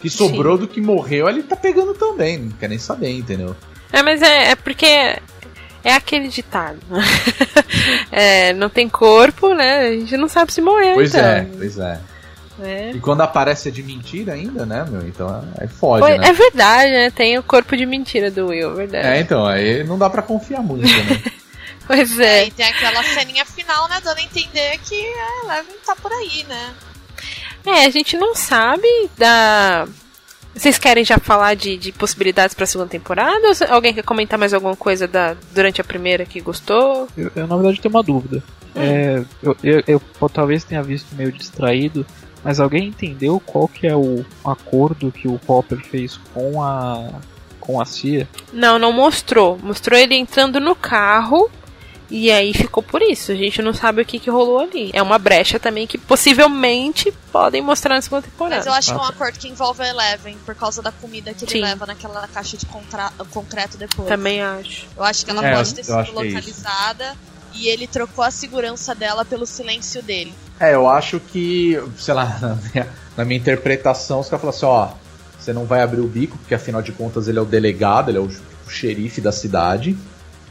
[0.00, 0.62] Que sobrou Sim.
[0.62, 2.38] do que morreu, ele tá pegando também.
[2.38, 3.54] Não quer nem saber, entendeu?
[3.92, 6.78] É, mas é, é porque é aquele ditado.
[8.10, 9.88] é, não tem corpo, né?
[9.88, 10.94] A gente não sabe se morreu.
[10.94, 11.26] Pois então.
[11.26, 12.00] é, pois é.
[12.62, 12.90] É.
[12.90, 15.06] E quando aparece é de mentira ainda, né, meu?
[15.06, 16.28] Então é foda, né?
[16.28, 17.10] É verdade, né?
[17.10, 19.06] Tem o corpo de mentira do Will, verdade.
[19.06, 21.22] É, então, aí não dá pra confiar muito, né?
[21.86, 22.42] pois é.
[22.42, 22.46] é.
[22.46, 26.44] E tem aquela ceninha final, né, dando a entender que é, Eleven tá por aí,
[26.48, 26.74] né?
[27.64, 29.86] É, a gente não sabe da.
[30.54, 33.46] Vocês querem já falar de, de possibilidades pra segunda temporada?
[33.46, 37.08] Ou alguém quer comentar mais alguma coisa da, durante a primeira que gostou?
[37.16, 38.42] Eu, eu na verdade, tenho uma dúvida.
[38.74, 38.80] Hum.
[38.80, 42.04] É, eu, eu, eu, talvez tenha visto meio distraído,
[42.42, 47.20] mas alguém entendeu qual que é o acordo que o Popper fez com a
[47.60, 48.26] com a CIA?
[48.52, 49.58] Não, não mostrou.
[49.62, 51.48] Mostrou ele entrando no carro
[52.10, 53.30] e aí ficou por isso.
[53.30, 54.90] A gente não sabe o que, que rolou ali.
[54.92, 58.56] É uma brecha também que possivelmente podem mostrar na segunda temporada.
[58.56, 61.32] Mas eu acho que é um acordo que envolve a Eleven por causa da comida
[61.32, 61.58] que Sim.
[61.58, 62.66] ele leva naquela caixa de
[63.30, 64.08] concreto depois.
[64.08, 64.86] Também acho.
[64.96, 67.16] Eu acho que ela é, pode ter sido é localizada
[67.54, 70.34] e ele trocou a segurança dela pelo silêncio dele.
[70.58, 74.66] É, eu acho que, sei lá, na minha, na minha interpretação, os caras falaram assim,
[74.66, 74.96] ó,
[75.38, 78.18] você não vai abrir o bico, porque afinal de contas ele é o delegado, ele
[78.18, 79.96] é o, o xerife da cidade.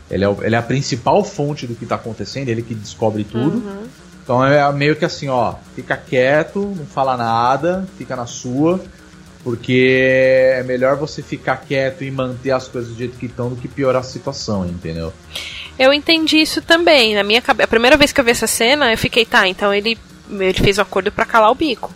[0.10, 3.24] Ele é, o, ele é a principal fonte do que tá acontecendo, ele que descobre
[3.24, 3.58] tudo.
[3.58, 3.84] Uhum.
[4.24, 8.80] Então é meio que assim, ó, fica quieto, não fala nada, fica na sua,
[9.44, 13.56] porque é melhor você ficar quieto e manter as coisas do jeito que estão do
[13.56, 15.12] que piorar a situação, entendeu?
[15.80, 17.16] Eu entendi isso também.
[17.16, 19.74] Na minha cabeça, a primeira vez que eu vi essa cena, eu fiquei, tá, então
[19.74, 19.98] ele
[20.30, 21.92] ele fez o um acordo para calar o bico.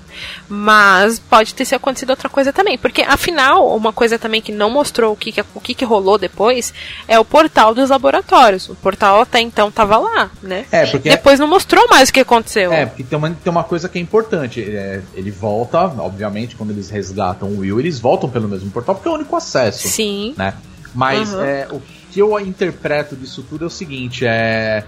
[0.47, 5.13] Mas pode ter acontecido outra coisa também, porque afinal, uma coisa também que não mostrou
[5.13, 6.73] o que, que o que, que rolou depois
[7.07, 8.69] é o portal dos laboratórios.
[8.69, 10.65] O portal até então tava lá, né?
[10.71, 12.71] É, porque depois não mostrou mais o que aconteceu.
[12.71, 14.61] É, porque tem uma, tem uma coisa que é importante.
[14.61, 19.07] É, ele volta, obviamente, quando eles resgatam o Will, eles voltam pelo mesmo portal porque
[19.07, 19.87] é o único acesso.
[19.87, 20.33] Sim.
[20.37, 20.53] Né?
[20.93, 21.43] Mas uhum.
[21.43, 21.81] é, o
[22.11, 24.83] que eu interpreto disso tudo é o seguinte: é.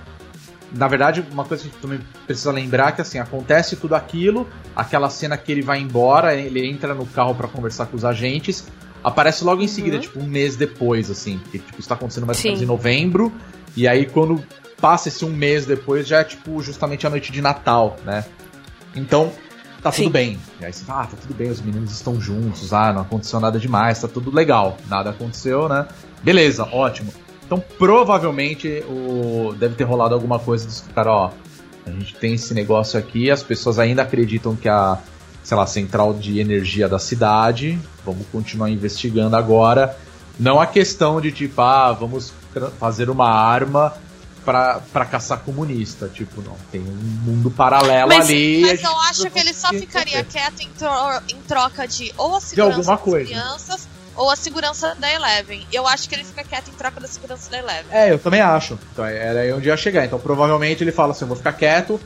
[0.71, 3.95] Na verdade, uma coisa que a gente também precisa lembrar é que assim, acontece tudo
[3.95, 8.03] aquilo, aquela cena que ele vai embora, ele entra no carro para conversar com os
[8.03, 8.67] agentes,
[9.03, 10.01] aparece logo em seguida, uhum.
[10.01, 13.31] tipo, um mês depois, assim, que tipo, está acontecendo mais ou menos em novembro,
[13.77, 14.43] e aí quando
[14.81, 18.25] passa esse um mês depois, já é tipo justamente a noite de Natal, né?
[18.95, 19.31] Então,
[19.81, 20.03] tá Sim.
[20.03, 20.39] tudo bem.
[20.59, 23.39] E aí você fala, ah, tá tudo bem, os meninos estão juntos, ah, não aconteceu
[23.39, 24.77] nada demais, tá tudo legal.
[24.87, 25.87] Nada aconteceu, né?
[26.23, 27.13] Beleza, ótimo.
[27.45, 29.53] Então provavelmente o...
[29.57, 31.31] deve ter rolado alguma coisa dos cara, ó.
[31.85, 34.97] A gente tem esse negócio aqui, as pessoas ainda acreditam que a,
[35.43, 37.80] sei lá, central de energia da cidade.
[38.03, 39.95] Vamos continuar investigando agora.
[40.39, 42.34] Não a questão de tipo, ah, vamos
[42.80, 43.93] fazer uma arma
[44.43, 46.07] para caçar comunista.
[46.07, 48.61] Tipo, não, tem um mundo paralelo mas, ali.
[48.61, 50.89] Mas eu acho que ele só ficaria quieto em, tro
[51.30, 53.26] em, troca de ou a segurança de das coisa.
[53.26, 55.65] crianças ou a segurança da Eleven.
[55.71, 57.85] Eu acho que ele fica quieto em troca da segurança da Eleven.
[57.91, 58.77] É, eu também acho.
[58.91, 60.05] Então era aí onde ia chegar.
[60.05, 61.99] Então provavelmente ele fala assim: eu vou ficar quieto.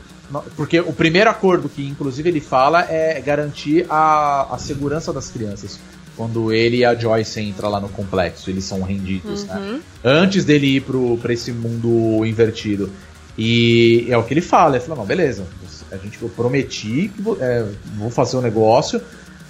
[0.56, 5.80] Porque o primeiro acordo que, inclusive, ele fala é garantir a, a segurança das crianças.
[6.16, 9.54] Quando ele e a Joyce entram lá no complexo, eles são rendidos, né?
[9.56, 9.72] uhum.
[9.72, 9.80] né?
[10.04, 12.92] Antes dele ir pro, pra esse mundo invertido.
[13.36, 15.46] E é o que ele fala, ele fala, não, beleza,
[15.90, 17.64] a gente eu prometi que vou, é,
[17.96, 19.00] vou fazer um negócio,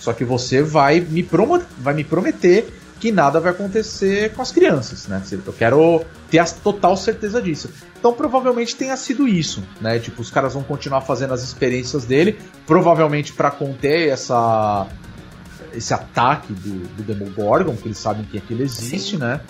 [0.00, 1.24] só que você vai me,
[1.78, 2.68] vai me prometer
[2.98, 5.22] que nada vai acontecer com as crianças, né?
[5.46, 7.70] Eu quero ter a total certeza disso.
[7.98, 9.98] Então provavelmente tenha sido isso, né?
[9.98, 14.86] Tipo, os caras vão continuar fazendo as experiências dele, provavelmente para conter essa
[15.72, 19.18] esse ataque do, do Demogorgon, porque eles sabem que aquilo existe, Sim.
[19.18, 19.40] né?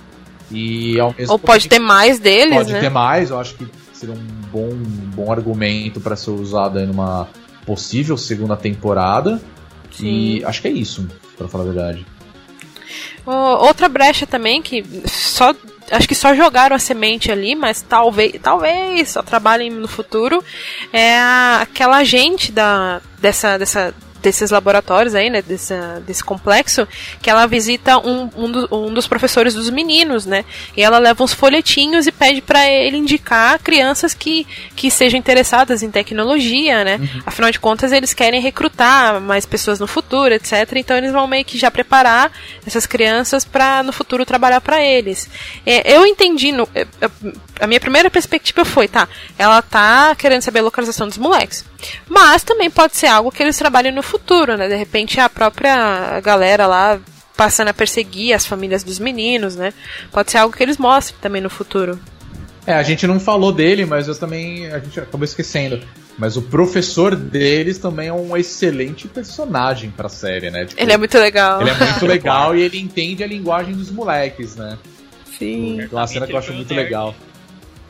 [0.51, 2.81] E ao mesmo Ou pode ter mais deles, pode né?
[2.81, 6.86] ter mais, eu acho que seria um bom, um bom argumento para ser usado aí
[6.86, 7.28] numa
[7.64, 9.40] possível segunda temporada.
[9.98, 10.06] Sim.
[10.06, 12.06] E acho que é isso, para falar a verdade.
[13.24, 15.54] outra brecha também que só
[15.90, 20.42] acho que só jogaram a semente ali, mas talvez talvez só trabalhem no futuro
[20.92, 21.18] é
[21.60, 25.74] aquela agente da dessa dessa desses laboratórios aí, né, desse,
[26.06, 26.86] desse complexo,
[27.20, 30.44] que ela visita um, um, do, um, dos professores dos meninos, né,
[30.76, 35.82] e ela leva uns folhetinhos e pede para ele indicar crianças que, que sejam interessadas
[35.82, 37.22] em tecnologia, né, uhum.
[37.26, 41.44] afinal de contas eles querem recrutar mais pessoas no futuro, etc, então eles vão meio
[41.44, 42.30] que já preparar
[42.66, 45.28] essas crianças para no futuro trabalhar para eles.
[45.64, 47.10] É, eu entendi, no, é, é,
[47.60, 51.64] a minha primeira perspectiva foi, tá, ela tá querendo saber a localização dos moleques,
[52.09, 54.68] mas também pode ser algo que eles trabalhem no futuro, né?
[54.68, 57.00] De repente a própria galera lá
[57.36, 59.72] passando a perseguir as famílias dos meninos, né?
[60.12, 61.98] Pode ser algo que eles mostrem também no futuro.
[62.66, 64.66] É, a gente não falou dele, mas eu também.
[64.70, 65.80] A gente acabou esquecendo.
[66.18, 70.66] Mas o professor deles também é um excelente personagem pra série, né?
[70.66, 71.62] Tipo, ele é muito legal.
[71.62, 74.76] Ele é muito legal e ele entende a linguagem dos moleques, né?
[75.38, 75.88] Sim.
[75.90, 77.14] Uma cena que eu acho muito legal.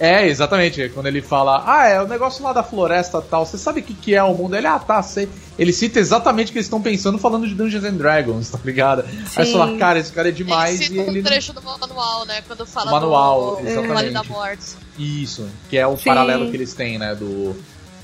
[0.00, 0.88] É, exatamente.
[0.94, 3.92] Quando ele fala, ah, é o negócio lá da floresta tal, você sabe o que,
[3.92, 4.56] que é o mundo?
[4.56, 5.28] Ele, ah, tá, sei.
[5.58, 9.02] Ele cita exatamente o que eles estão pensando falando de Dungeons and Dragons, tá ligado?
[9.02, 9.18] Sim.
[9.36, 10.76] Aí você fala, cara, esse cara é demais.
[10.76, 11.20] Ele cita e ele...
[11.20, 12.40] um trecho do manual, né?
[12.46, 13.92] Quando fala manual, do, exatamente.
[13.92, 14.76] Vale da Morte.
[14.98, 16.04] Isso, que é o Sim.
[16.04, 17.14] paralelo que eles têm, né?
[17.14, 17.54] Do,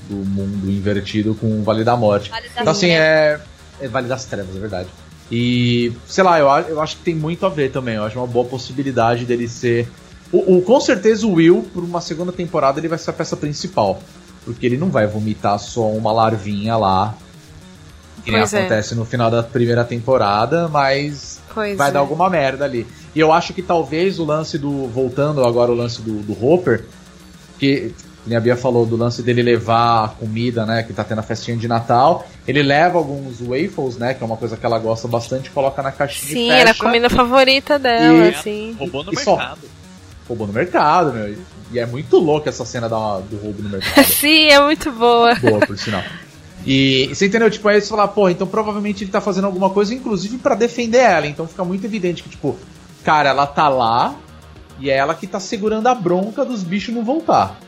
[0.07, 2.29] do mundo invertido com o Vale da Morte.
[2.29, 3.39] Vale então, assim, é,
[3.81, 3.87] é.
[3.87, 4.89] Vale das Trevas, é verdade.
[5.31, 7.95] E, sei lá, eu, eu acho que tem muito a ver também.
[7.95, 9.89] Eu acho uma boa possibilidade dele ser
[10.31, 13.37] o, o, com certeza o Will, por uma segunda temporada, ele vai ser a peça
[13.37, 14.01] principal.
[14.43, 17.15] Porque ele não vai vomitar só uma larvinha lá.
[18.23, 18.43] Que nem é.
[18.43, 21.91] acontece no final da primeira temporada, mas pois vai é.
[21.91, 22.85] dar alguma merda ali.
[23.15, 24.87] E eu acho que talvez o lance do.
[24.87, 26.83] Voltando agora o lance do, do Hopper,
[27.57, 27.93] que
[28.35, 30.83] a Bia falou do lance dele levar a comida, né?
[30.83, 32.27] Que tá tendo a festinha de Natal.
[32.45, 34.13] Ele leva alguns waffles, né?
[34.13, 37.09] Que é uma coisa que ela gosta bastante, coloca na caixinha Sim, era a comida
[37.09, 38.29] favorita dela, e...
[38.29, 38.75] assim.
[38.77, 39.59] Roubou no mercado.
[39.61, 39.76] Só
[40.27, 41.35] roubou no mercado, meu.
[41.71, 44.03] E é muito louco essa cena da, do roubo no mercado.
[44.07, 45.35] Sim, é muito boa.
[45.35, 46.03] Boa, por sinal.
[46.65, 47.49] E você entendeu?
[47.49, 50.99] Tipo, aí você fala, pô, então provavelmente ele tá fazendo alguma coisa, inclusive para defender
[50.99, 51.27] ela.
[51.27, 52.57] Então fica muito evidente que, tipo,
[53.03, 54.15] cara, ela tá lá
[54.79, 57.59] e é ela que tá segurando a bronca dos bichos não voltar.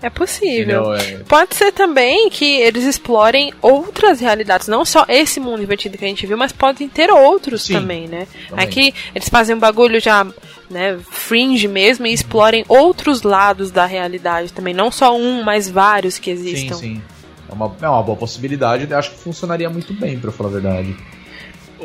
[0.00, 0.94] É possível.
[0.94, 1.18] É...
[1.28, 6.08] Pode ser também que eles explorem outras realidades, não só esse mundo invertido que a
[6.08, 8.26] gente viu, mas podem ter outros Sim, também, né?
[8.48, 8.64] Também.
[8.64, 10.26] É que eles fazem um bagulho já,
[10.70, 16.18] né, fringe mesmo e explorem outros lados da realidade também, não só um, mas vários
[16.18, 16.74] que existam.
[16.74, 17.02] Sim, sim.
[17.48, 20.96] É uma, é uma boa possibilidade, acho que funcionaria muito bem, para falar a verdade.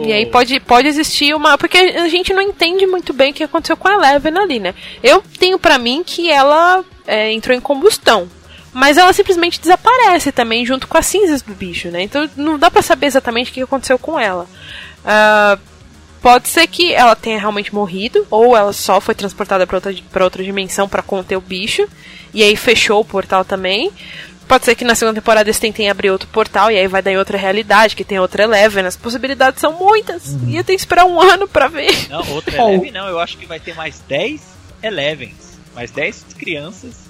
[0.04, 1.58] E aí pode, pode existir uma.
[1.58, 4.74] Porque a gente não entende muito bem o que aconteceu com a Eleven ali, né?
[5.04, 8.30] Eu tenho para mim que ela é, entrou em combustão.
[8.72, 12.04] Mas ela simplesmente desaparece também junto com as cinzas do bicho, né?
[12.04, 14.48] Então não dá para saber exatamente o que aconteceu com ela.
[15.00, 15.60] Uh,
[16.22, 20.24] pode ser que ela tenha realmente morrido, ou ela só foi transportada para outra, pra
[20.24, 21.88] outra dimensão para conter o bicho,
[22.34, 23.92] e aí fechou o portal também.
[24.50, 27.12] Pode ser que na segunda temporada eles tentem abrir outro portal e aí vai dar
[27.12, 28.86] em outra realidade, que tem outra Eleven.
[28.86, 30.28] As possibilidades são muitas.
[30.28, 30.50] Uhum.
[30.50, 32.10] Ia ter que esperar um ano pra ver.
[32.10, 33.08] Não, outra Eleven não.
[33.08, 34.42] Eu acho que vai ter mais 10
[34.84, 35.50] Elevens
[35.80, 37.08] mais 10 crianças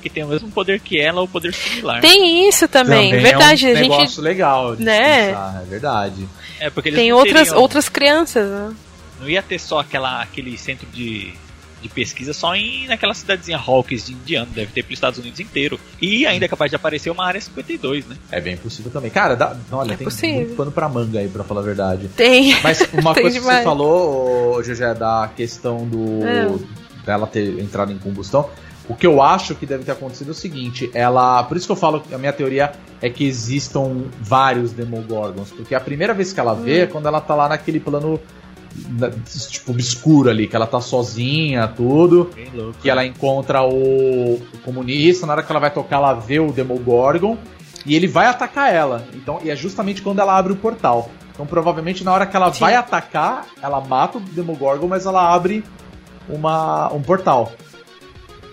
[0.00, 2.02] que tem o mesmo poder que ela ou poder similar.
[2.02, 3.66] Tem isso também, também verdade.
[3.66, 5.28] É um a gente negócio legal, de né?
[5.28, 6.28] Pensar, é verdade.
[6.60, 8.50] É porque tem outras teriam, outras crianças.
[8.50, 8.76] Né?
[9.18, 11.32] Não ia ter só aquela aquele centro de,
[11.84, 15.38] de pesquisa só em naquela cidadezinha Hawkins de Indiana, deve ter para os Estados Unidos
[15.38, 15.78] inteiro.
[16.00, 18.16] E ainda é capaz de aparecer uma área 52, né?
[18.32, 19.10] É bem possível também.
[19.10, 20.36] Cara, dá, olha, é tem possível.
[20.36, 22.08] muito pano para manga aí, para falar a verdade.
[22.16, 22.58] Tem.
[22.62, 23.58] Mas uma tem coisa demais.
[23.58, 28.48] que você falou, GG, da questão do é dela ter entrado em combustão.
[28.88, 31.42] O que eu acho que deve ter acontecido é o seguinte, ela.
[31.44, 35.50] Por isso que eu falo que a minha teoria é que existam vários Demogorgons.
[35.50, 36.82] Porque a primeira vez que ela vê hum.
[36.84, 38.20] é quando ela tá lá naquele plano
[39.50, 42.30] tipo obscuro ali, que ela tá sozinha, tudo.
[42.82, 46.52] que ela encontra o, o, comunista, na hora que ela vai tocar, ela vê o
[46.52, 47.38] Demogorgon
[47.86, 49.06] e ele vai atacar ela.
[49.14, 51.10] Então, e é justamente quando ela abre o portal.
[51.32, 52.60] Então, provavelmente na hora que ela Sim.
[52.60, 55.64] vai atacar, ela mata o Demogorgon, mas ela abre
[56.28, 57.52] uma, um portal.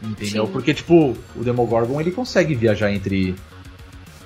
[0.01, 0.47] Entendeu?
[0.47, 0.51] Sim.
[0.51, 3.35] Porque, tipo, o Demogorgon ele consegue viajar entre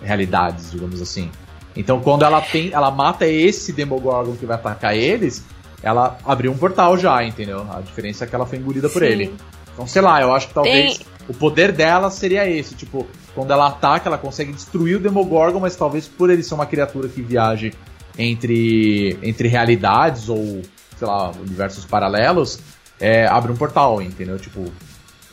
[0.01, 1.29] realidades, digamos assim.
[1.75, 5.43] Então, quando ela tem, ela mata esse Demogorgon que vai atacar eles,
[5.85, 7.65] ela abriu um portal já, entendeu?
[7.71, 8.93] A diferença é que ela foi engolida Sim.
[8.93, 9.35] por ele.
[9.71, 11.07] Então, sei lá, eu acho que talvez tem...
[11.29, 13.05] o poder dela seria esse, tipo,
[13.35, 17.07] quando ela ataca, ela consegue destruir o Demogorgon, mas talvez por ele ser uma criatura
[17.07, 17.71] que viaje
[18.17, 20.61] entre entre realidades ou,
[20.97, 22.59] sei lá, universos paralelos,
[22.99, 24.39] é, abre um portal, entendeu?
[24.39, 24.71] Tipo,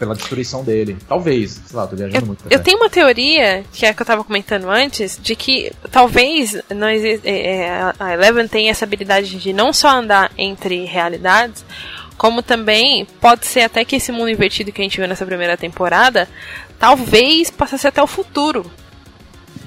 [0.02, 0.96] pela destruição dele.
[1.06, 2.44] Talvez, sei lá, tô viajando eu, muito.
[2.50, 6.60] Eu tenho uma teoria, que é a que eu tava comentando antes, de que talvez
[6.74, 11.64] não existe, é, é, a Eleven tenha essa habilidade de não só andar entre realidades,
[12.18, 15.56] como também pode ser até que esse mundo invertido que a gente viu nessa primeira
[15.56, 16.28] temporada,
[16.80, 18.68] talvez passasse até o futuro.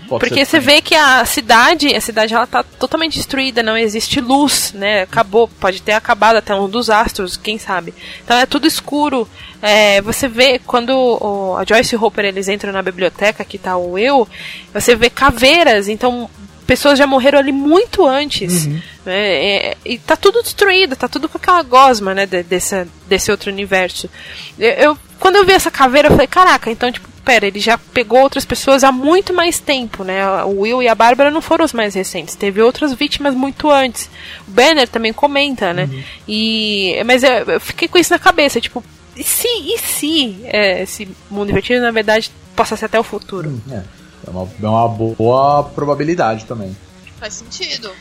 [0.08, 4.74] Porque você vê que a cidade, a cidade ela tá totalmente destruída, não existe luz,
[4.74, 5.04] né?
[5.04, 7.94] Acabou, pode ter acabado até um dos astros, quem sabe.
[8.24, 9.28] Então é tudo escuro.
[9.62, 13.58] É, você vê quando o, a Joyce e o Hopper eles entram na biblioteca, que
[13.58, 14.28] tá o eu,
[14.74, 16.30] você vê caveiras, então
[16.66, 18.66] pessoas já morreram ali muito antes.
[18.66, 18.82] Uhum.
[19.06, 19.46] Né?
[19.46, 23.52] É, e tá tudo destruído, tá tudo com aquela gosma, né, de, desse, desse outro
[23.52, 24.10] universo.
[24.58, 27.78] Eu, eu, quando eu vi essa caveira, eu falei, caraca, então, tipo, pera, ele já
[27.78, 30.44] pegou outras pessoas há muito mais tempo, né?
[30.44, 34.10] O Will e a Bárbara não foram os mais recentes, teve outras vítimas muito antes.
[34.48, 35.90] O Banner também comenta, né?
[35.92, 36.04] Uhum.
[36.28, 38.84] E, mas eu, eu, fiquei com isso na cabeça, tipo,
[39.16, 43.50] e se, e se é, esse mundo invertido, na verdade, possa ser até o futuro?
[43.50, 43.84] Hum, é.
[44.28, 46.76] É uma, é uma boa probabilidade também.
[47.20, 47.92] Faz sentido.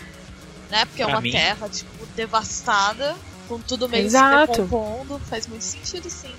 [0.74, 0.84] Né?
[0.86, 1.30] Porque é uma mim...
[1.30, 3.14] terra, tipo, devastada,
[3.46, 4.54] com tudo meio Exato.
[4.54, 5.20] se decompondo.
[5.30, 6.32] Faz muito sentido, sim.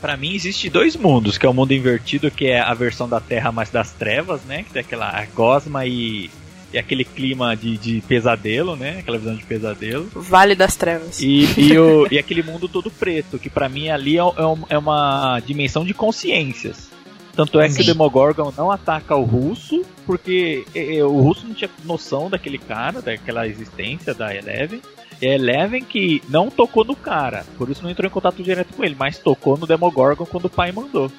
[0.00, 3.20] Para mim existe dois mundos, que é o mundo invertido, que é a versão da
[3.20, 4.62] Terra mais das trevas, né?
[4.62, 6.30] Que tem aquela gosma e,
[6.72, 9.00] e aquele clima de, de pesadelo, né?
[9.00, 10.08] Aquela visão de pesadelo.
[10.14, 11.20] Vale das trevas.
[11.20, 14.78] E, e, o, e aquele mundo todo preto, que para mim ali é, é, é
[14.78, 16.88] uma dimensão de consciências.
[17.36, 17.76] Tanto é Sim.
[17.76, 20.66] que o Demogorgon não ataca o russo, porque
[21.04, 24.82] o russo não tinha noção daquele cara, daquela existência da Eleven.
[25.22, 28.74] E a Eleven que não tocou no cara, por isso não entrou em contato direto
[28.74, 31.12] com ele, mas tocou no Demogorgon quando o pai mandou.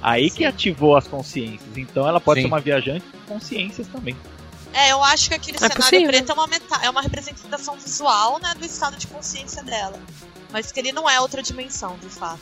[0.00, 0.38] Aí Sim.
[0.38, 1.76] que ativou as consciências.
[1.76, 2.46] Então ela pode Sim.
[2.46, 4.16] ser uma viajante de consciências também.
[4.72, 6.08] É, eu acho que aquele é cenário possível.
[6.08, 10.00] preto é uma, meta é uma representação visual né, do estado de consciência dela.
[10.50, 12.40] Mas que ele não é outra dimensão, de fato.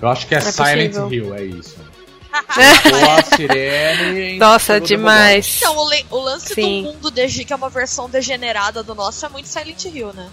[0.00, 1.91] Eu acho que é, é Silent Hill, é isso.
[3.18, 4.38] a sirene.
[4.38, 5.58] Nossa, demais.
[5.58, 6.82] Então, o, o lance Sim.
[6.82, 10.28] do mundo DG, que é uma versão degenerada do nosso, é muito Silent Hill, né?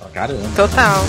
[0.00, 0.48] Oh, caramba.
[0.56, 1.04] Total.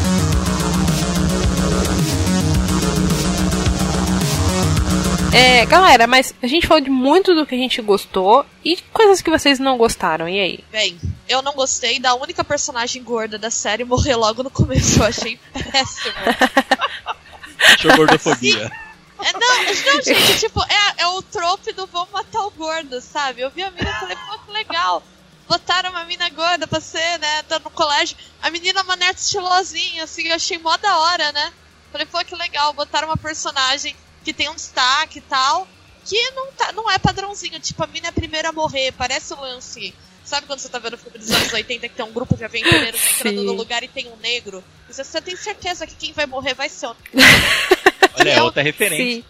[5.34, 9.20] É, galera, mas a gente falou de muito do que a gente gostou e coisas
[9.20, 10.60] que vocês não gostaram, e aí?
[10.72, 10.96] Bem,
[11.28, 15.40] eu não gostei da única personagem gorda da série morrer logo no começo, eu achei
[15.52, 16.14] péssimo.
[17.74, 18.72] Achou gordofobia.
[19.24, 23.42] É, não, não, gente, tipo, é, é o trope do vamos matar o gordo, sabe?
[23.42, 25.04] Eu vi a mina e falei, pô, que legal.
[25.48, 27.44] Botaram uma mina gorda pra ser, né?
[27.44, 28.18] Tá no colégio.
[28.42, 31.54] A menina é uma nerd estilosinha, assim, eu achei mó da hora, né?
[31.92, 32.74] Falei, pô, que legal.
[32.74, 35.68] Botaram uma personagem que tem um destaque e tal.
[36.06, 37.60] Que não, tá, não é padrãozinho.
[37.60, 38.92] Tipo, a mina é a primeira a morrer.
[38.94, 39.94] Parece o lance
[40.24, 42.46] Sabe quando você tá vendo o filme dos anos 80 que tem um grupo de
[42.46, 44.64] aventureiros entrando no lugar e tem um negro?
[44.88, 46.96] Você, você tem certeza que quem vai morrer vai ser o
[48.20, 49.26] Olha, é outra referência.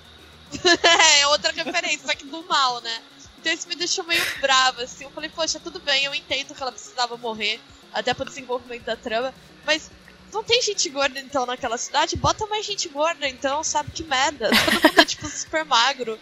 [1.20, 3.00] é, outra referência, só que do mal, né?
[3.40, 5.04] Então isso me deixou meio brava, assim.
[5.04, 7.60] Eu falei, poxa, tudo bem, eu entendo que ela precisava morrer,
[7.94, 9.34] até pro desenvolvimento da trama,
[9.66, 9.92] mas
[10.34, 12.16] não tem gente gorda então naquela cidade?
[12.16, 13.92] Bota mais gente gorda então, sabe?
[13.92, 14.50] Que merda.
[14.50, 16.18] Todo mundo é tipo super magro.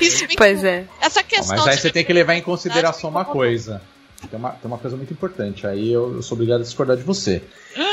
[0.00, 0.86] Isso me Pois é.
[1.00, 1.56] Essa questão.
[1.56, 3.80] Mas aí você tem que levar em consideração uma coisa.
[4.28, 5.66] Tem uma, tem uma coisa muito importante.
[5.66, 7.42] Aí eu, eu sou obrigado a discordar de você.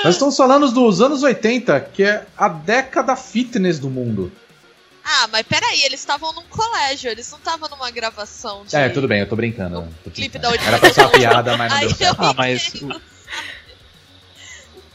[0.04, 4.32] Nós estamos falando dos anos 80, que é a década fitness do mundo.
[5.04, 8.76] Ah, mas peraí, eles estavam num colégio, eles não estavam numa gravação de.
[8.76, 9.88] É, tudo bem, eu tô brincando.
[10.04, 12.22] Tô clipe da Era pra ser uma piada, mas não deu certo.
[12.22, 12.74] Ah, mas.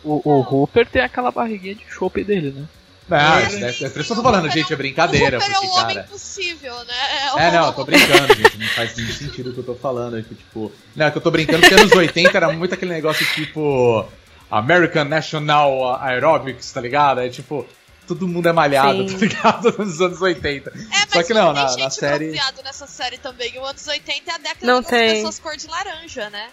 [0.05, 2.67] O, o, o Hooper tem aquela barriguinha de chope dele, né?
[3.12, 5.39] Não, é, é, é, por isso que eu tô falando, gente, é brincadeira.
[5.39, 5.90] O porque, é um cara...
[5.90, 6.94] homem possível, né?
[7.36, 8.59] É, não, eu tô brincando, gente.
[8.59, 10.18] Não faz nenhum sentido o que eu tô falando.
[10.18, 10.72] É que, tipo.
[10.97, 14.06] Não, é que eu tô brincando porque anos 80 era muito aquele negócio tipo.
[14.51, 17.20] American National Aerobics, tá ligado?
[17.20, 17.66] É tipo.
[18.06, 19.16] Todo mundo é malhado, Sim.
[19.16, 19.78] tá ligado?
[19.78, 20.70] Nos anos 80.
[20.70, 22.32] É, Só que não, na, na série.
[22.64, 23.56] nessa série também.
[23.59, 25.14] O anos 80 é a década não das tem.
[25.14, 26.48] pessoas cor de laranja, né?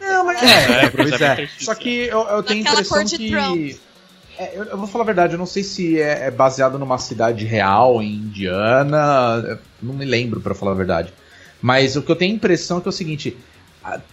[0.00, 1.48] Não, mas é, é, pois é.
[1.58, 3.30] Só que eu, eu tenho a impressão que.
[3.30, 3.93] Trump.
[4.38, 6.98] É, eu, eu, vou falar a verdade, eu não sei se é, é, baseado numa
[6.98, 11.12] cidade real, em Indiana, não me lembro para falar a verdade.
[11.62, 13.36] Mas o que eu tenho a impressão é que é o seguinte,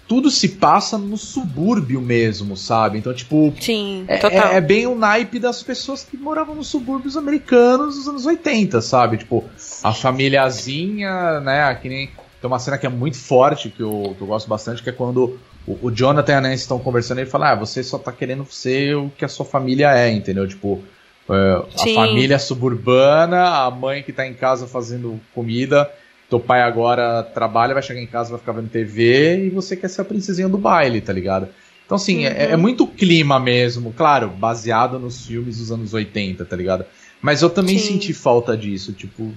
[0.08, 2.98] tudo se passa no subúrbio mesmo, sabe?
[2.98, 3.54] Então, tipo.
[3.60, 8.08] Sim, é, é, é, bem o naipe das pessoas que moravam nos subúrbios americanos dos
[8.08, 9.18] anos 80, sabe?
[9.18, 9.46] Tipo,
[9.84, 11.74] a famíliazinha, né?
[11.76, 12.08] Que nem.
[12.08, 14.94] Tem uma cena que é muito forte, que eu, que eu gosto bastante, que é
[14.94, 15.40] quando
[15.82, 18.12] o, o Jonathan e a Nancy estão conversando e ele fala: Ah, você só tá
[18.12, 20.48] querendo ser o que a sua família é, entendeu?
[20.48, 20.82] Tipo,
[21.30, 25.90] é, a família suburbana, a mãe que tá em casa fazendo comida,
[26.30, 29.88] teu pai agora trabalha, vai chegar em casa, vai ficar vendo TV e você quer
[29.90, 31.48] ser a princesinha do baile, tá ligado?
[31.86, 32.36] Então, assim, é, uhum.
[32.36, 36.86] é, é, muito clima mesmo, claro, baseado nos filmes dos anos 80, tá ligado?
[37.22, 37.94] Mas eu também Sim.
[37.94, 39.34] senti falta disso, tipo.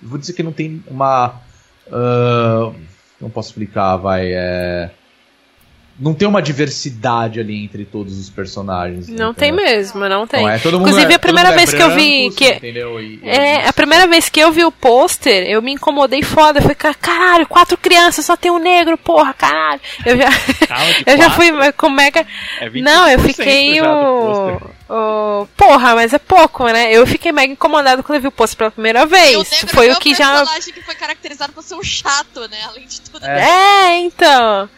[0.00, 1.40] Vou dizer que não tem uma.
[1.86, 2.74] Uh,
[3.20, 4.32] não posso explicar, vai.
[4.32, 4.90] É
[5.98, 9.08] não tem uma diversidade ali entre todos os personagens.
[9.08, 10.42] Não tem mesmo, não tem.
[10.42, 12.30] Não é, Inclusive, é, a primeira vez é branco, que eu vi.
[12.30, 16.58] Que, e, é, a primeira vez que eu vi o pôster, eu me incomodei foda.
[16.58, 19.80] Eu falei, caralho, quatro crianças, só tem um negro, porra, caralho.
[20.04, 20.28] Eu já,
[21.06, 22.26] eu já fui com mega.
[22.60, 24.60] É não, eu fiquei o.
[24.86, 26.92] Oh, porra, mas é pouco, né?
[26.92, 29.36] Eu fiquei mega incomodado quando eu vi o pôster pela primeira vez.
[29.62, 30.38] O foi o que já.
[30.38, 32.58] personagem que foi caracterizado por ser um chato, né?
[32.68, 33.24] Além de tudo.
[33.24, 34.68] É, é então.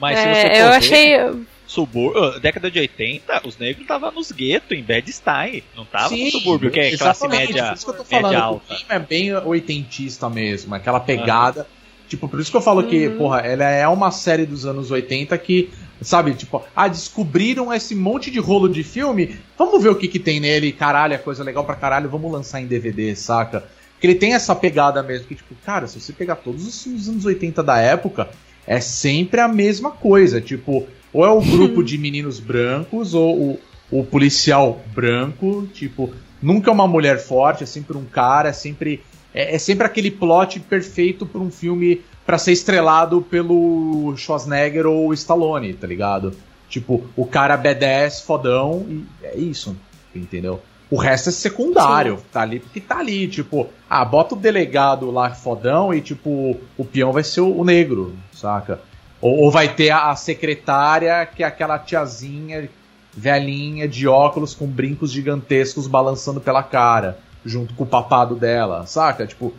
[0.00, 1.46] Mas se é, você for eu ver, achei.
[1.66, 2.38] Subur...
[2.38, 5.64] década de 80, os negros estavam nos guetos, em Bed-Stuy.
[5.76, 8.74] Não tava no subúrbio, que é classe média, isso que eu tô falando, média alta.
[8.74, 11.66] O é bem oitentista mesmo, aquela pegada.
[12.08, 13.18] Tipo, por isso que eu falo que, uhum.
[13.18, 15.70] porra, ela é uma série dos anos 80 que,
[16.00, 20.20] sabe, tipo, ah, descobriram esse monte de rolo de filme, vamos ver o que que
[20.20, 23.64] tem nele, caralho, é coisa legal pra caralho, vamos lançar em DVD, saca?
[24.00, 27.02] Que ele tem essa pegada mesmo, que, tipo, cara, se você pegar todos os filmes
[27.02, 28.28] dos anos 80 da época,
[28.66, 30.40] é sempre a mesma coisa.
[30.40, 33.60] Tipo, ou é o grupo de meninos brancos, ou o,
[33.90, 35.66] o policial branco.
[35.72, 36.12] Tipo,
[36.42, 39.02] nunca é uma mulher forte, é sempre um cara, é sempre.
[39.32, 45.14] É, é sempre aquele plot perfeito para um filme para ser estrelado pelo Schwarzenegger ou
[45.14, 46.34] Stallone, tá ligado?
[46.68, 49.76] Tipo, o cara B10 fodão e é isso,
[50.14, 50.60] entendeu?
[50.88, 52.24] O resto é secundário, Sim.
[52.32, 56.84] tá ali porque tá ali, tipo, ah, bota o delegado lá fodão e, tipo, o
[56.84, 58.80] peão vai ser o, o negro, saca?
[59.20, 62.68] Ou, ou, vai ter a, a, secretária, que é aquela tiazinha
[63.12, 69.26] velhinha de óculos com brincos gigantescos balançando pela cara, junto com o papado dela, saca?
[69.26, 69.52] Tipo,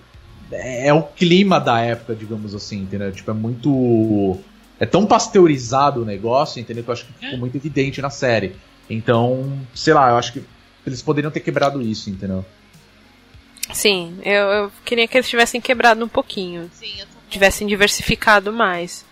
[0.50, 3.12] é, é o clima da época, digamos assim, entendeu?
[3.12, 4.38] Tipo, é muito.
[4.80, 6.84] É tão pasteurizado o negócio, entendeu?
[6.84, 8.56] Que eu acho que ficou muito evidente na série.
[8.90, 10.44] Então, sei lá, eu acho que
[10.90, 12.46] eles poderiam ter quebrado isso, entendeu?
[13.74, 16.70] Sim, eu, eu queria que eles tivessem quebrado um pouquinho.
[16.74, 19.06] Sim, eu tivessem diversificado mais.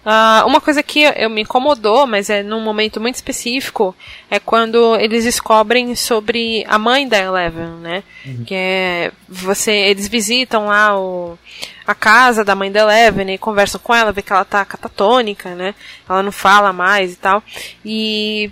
[0.00, 3.94] Uh, uma coisa que eu me incomodou, mas é num momento muito específico,
[4.30, 8.02] é quando eles descobrem sobre a mãe da Eleven, né?
[8.24, 8.44] Uhum.
[8.44, 11.38] Que é você, eles visitam lá o,
[11.86, 15.54] a casa da mãe da Eleven e conversam com ela, vê que ela tá catatônica,
[15.54, 15.74] né?
[16.08, 17.42] Ela não fala mais e tal.
[17.84, 18.50] E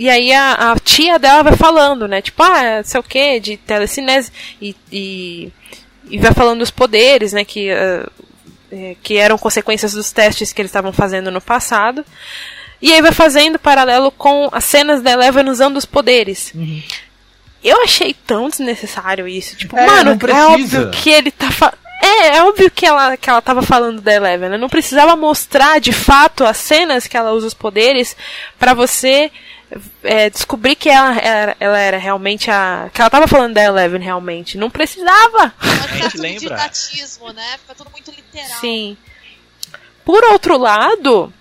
[0.00, 2.22] e aí a, a, tia dela vai falando, né?
[2.22, 4.32] Tipo, ah, sei o que, de telecinese.
[4.58, 5.52] E, e,
[6.08, 7.44] e, vai falando dos poderes, né?
[7.44, 12.02] Que, uh, que eram consequências dos testes que eles estavam fazendo no passado.
[12.80, 16.50] E aí vai fazendo paralelo com as cenas da Eleven usando os poderes.
[16.54, 16.82] Uhum.
[17.62, 19.54] Eu achei tão desnecessário isso.
[19.54, 21.50] Tipo, é, mano, é óbvio que ele tá.
[22.02, 24.56] É, é óbvio que ela, que ela tava falando da Eleven, né?
[24.56, 28.16] Não precisava mostrar de fato as cenas que ela usa os poderes
[28.58, 29.30] para você
[30.02, 32.90] é, descobrir que ela era, ela era realmente a.
[32.92, 34.58] que ela tava falando da Eleven realmente.
[34.58, 35.54] Não precisava!
[35.58, 36.40] Mas tudo lembra.
[36.40, 37.58] didatismo, né?
[37.58, 38.60] Fica tudo muito literal.
[38.60, 38.96] Sim.
[40.04, 41.32] Por outro lado,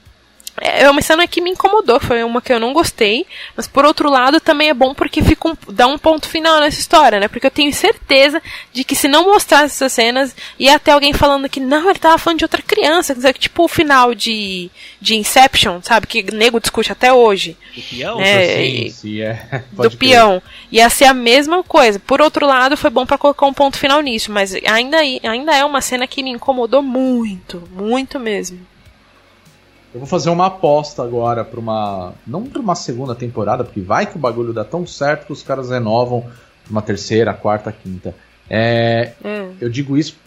[0.61, 3.25] é, uma cena que me incomodou, foi uma que eu não gostei,
[3.55, 6.79] mas por outro lado também é bom porque fica um, dá um ponto final nessa
[6.79, 7.27] história, né?
[7.27, 8.41] Porque eu tenho certeza
[8.73, 12.17] de que se não mostrasse essas cenas, ia até alguém falando que não, ele tava
[12.17, 14.69] falando de outra criança, quer dizer, tipo o final de,
[14.99, 16.07] de Inception, sabe?
[16.07, 17.57] Que nego discute até hoje.
[17.75, 18.21] Do peão?
[18.21, 19.63] É, sim, sim, é.
[19.71, 20.41] do peão.
[20.71, 21.99] Ia ser a mesma coisa.
[21.99, 25.63] Por outro lado, foi bom para colocar um ponto final nisso, mas ainda, ainda é
[25.63, 28.59] uma cena que me incomodou muito, muito mesmo.
[29.93, 32.13] Eu vou fazer uma aposta agora pra uma.
[32.25, 35.41] Não pra uma segunda temporada, porque vai que o bagulho dá tão certo que os
[35.41, 38.13] caras renovam pra uma terceira, quarta, quinta.
[38.47, 39.55] É, hum.
[39.59, 40.17] Eu digo isso,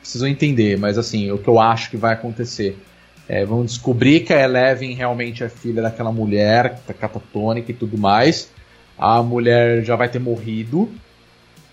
[0.00, 2.78] precisam entender, mas assim, o que eu acho que vai acontecer.
[3.28, 7.74] É, vão descobrir que a Eleven realmente é filha daquela mulher, que tá catatônica e
[7.74, 8.50] tudo mais.
[8.98, 10.90] A mulher já vai ter morrido,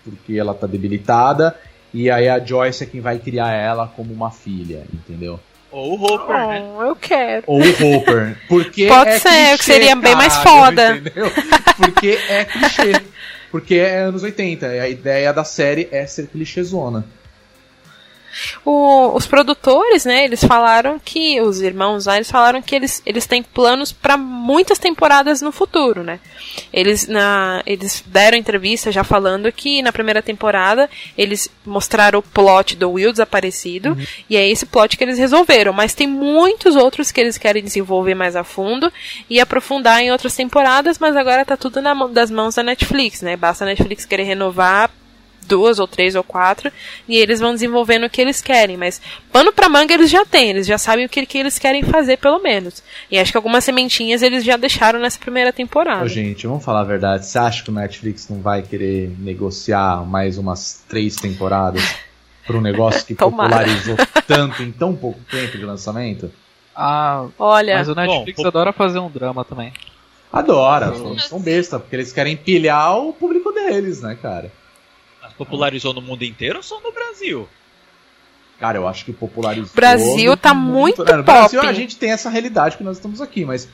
[0.04, 1.56] porque ela tá debilitada.
[1.92, 5.40] E aí a Joyce é quem vai criar ela como uma filha, entendeu?
[5.70, 6.88] Ou o Hopper, oh, né?
[6.88, 7.42] Eu quero.
[7.46, 8.36] Ou o Hopper.
[8.48, 10.96] Porque Pode é ser, clichê, que seria bem mais foda.
[10.96, 11.30] Entendeu?
[11.76, 12.92] Porque é clichê.
[13.50, 14.66] Porque é anos 80.
[14.66, 17.04] A ideia da série é ser clichêzona.
[18.64, 23.26] O, os produtores, né, eles falaram que, os irmãos lá, eles falaram que eles, eles
[23.26, 26.20] têm planos para muitas temporadas no futuro, né.
[26.72, 32.76] Eles, na, eles deram entrevista já falando que na primeira temporada eles mostraram o plot
[32.76, 34.06] do Will desaparecido, uhum.
[34.28, 38.14] e é esse plot que eles resolveram, mas tem muitos outros que eles querem desenvolver
[38.14, 38.92] mais a fundo
[39.28, 43.36] e aprofundar em outras temporadas, mas agora tá tudo na, das mãos da Netflix, né,
[43.36, 44.90] basta a Netflix querer renovar
[45.48, 46.70] duas ou três ou quatro,
[47.08, 49.00] e eles vão desenvolvendo o que eles querem, mas
[49.32, 52.18] pano pra manga eles já têm, eles já sabem o que, que eles querem fazer,
[52.18, 52.82] pelo menos.
[53.10, 56.04] E acho que algumas sementinhas eles já deixaram nessa primeira temporada.
[56.04, 60.04] Ô, gente, vamos falar a verdade, você acha que o Netflix não vai querer negociar
[60.04, 61.82] mais umas três temporadas
[62.46, 63.96] para um negócio que popularizou
[64.26, 66.30] tanto em tão pouco tempo de lançamento?
[66.76, 67.78] Ah, Olha.
[67.78, 69.72] Mas o Netflix Bom, adora fazer um drama também.
[70.32, 74.52] Adora, são, são besta, porque eles querem pilhar o público deles, né, cara?
[75.38, 77.48] Popularizou no mundo inteiro ou só no Brasil?
[78.58, 79.70] Cara, eu acho que popularizou.
[79.74, 81.16] Brasil tá muito, muito pop.
[81.16, 83.68] No Brasil a gente tem essa realidade que nós estamos aqui, mas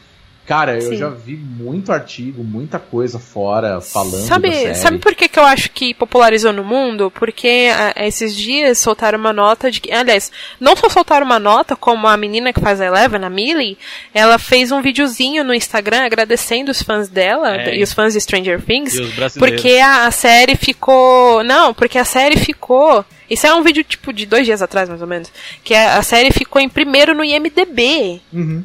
[0.46, 0.96] Cara, eu Sim.
[0.98, 4.74] já vi muito artigo, muita coisa fora falando sabe, da série.
[4.74, 7.10] Sabe por que, que eu acho que popularizou no mundo?
[7.10, 9.90] Porque a, ah, esses dias soltaram uma nota de que.
[9.90, 10.30] Aliás,
[10.60, 13.78] não só soltaram uma nota, como a menina que faz a Eleven, a Millie,
[14.12, 17.76] ela fez um videozinho no Instagram agradecendo os fãs dela é.
[17.76, 18.94] e os fãs de Stranger Things.
[19.38, 21.42] porque a, a série ficou.
[21.42, 23.02] Não, porque a série ficou.
[23.30, 25.32] Isso é um vídeo tipo de dois dias atrás, mais ou menos.
[25.62, 28.20] Que a, a série ficou em primeiro no IMDB.
[28.30, 28.62] Uhum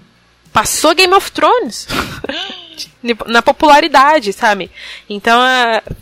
[0.51, 1.87] passou Game of Thrones.
[3.27, 4.69] na popularidade, sabe?
[5.09, 5.41] Então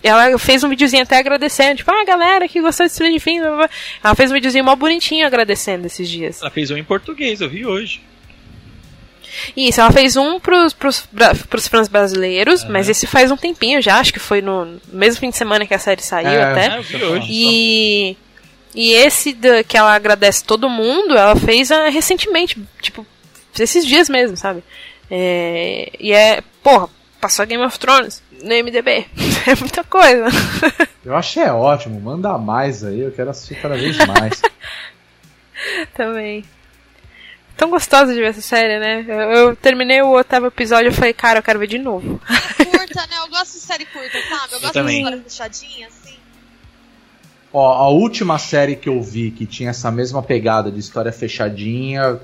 [0.03, 3.43] ela fez um videozinho até agradecendo, tipo, ah, galera que gostou de Stranger Things.
[4.03, 6.41] Ela fez um videozinho mó bonitinho agradecendo esses dias.
[6.41, 8.01] Ela fez um em português, eu vi hoje.
[9.55, 11.07] Isso, ela fez um pros, pros,
[11.49, 12.71] pros fãs brasileiros, uhum.
[12.71, 15.73] mas esse faz um tempinho já, acho que foi no mesmo fim de semana que
[15.73, 16.77] a série saiu é, até.
[16.77, 18.17] eu vi hoje, e,
[18.73, 23.05] e esse da, que ela agradece todo mundo, ela fez uh, recentemente, tipo,
[23.59, 24.63] esses dias mesmo, sabe?
[25.09, 26.89] É, e é, porra,
[27.19, 29.05] passou Game of Thrones no MDB.
[29.47, 30.25] É muita coisa.
[31.05, 34.41] Eu achei é ótimo, manda mais aí, eu quero assistir cada vez mais.
[35.95, 36.43] Também.
[37.55, 39.05] Tão gostosa de ver essa série, né?
[39.07, 42.19] Eu, eu, terminei o oitavo episódio e falei, cara, eu quero ver de novo.
[42.57, 43.19] Curta, né?
[43.23, 44.51] Eu gosto de série curta, sabe?
[44.51, 44.95] Eu, eu gosto também.
[44.97, 46.17] de história fechadinha, assim.
[47.53, 52.19] Ó, a última série que eu vi que tinha essa mesma pegada de história fechadinha,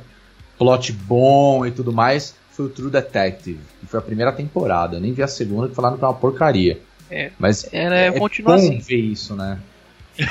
[0.57, 4.97] plot bom e tudo mais, foi o True Detective, que foi a primeira temporada.
[4.97, 6.79] Eu nem vi a segunda, que falaram que é uma porcaria.
[7.09, 8.77] É, Mas era é, é bom assim.
[8.79, 9.59] ver isso, né?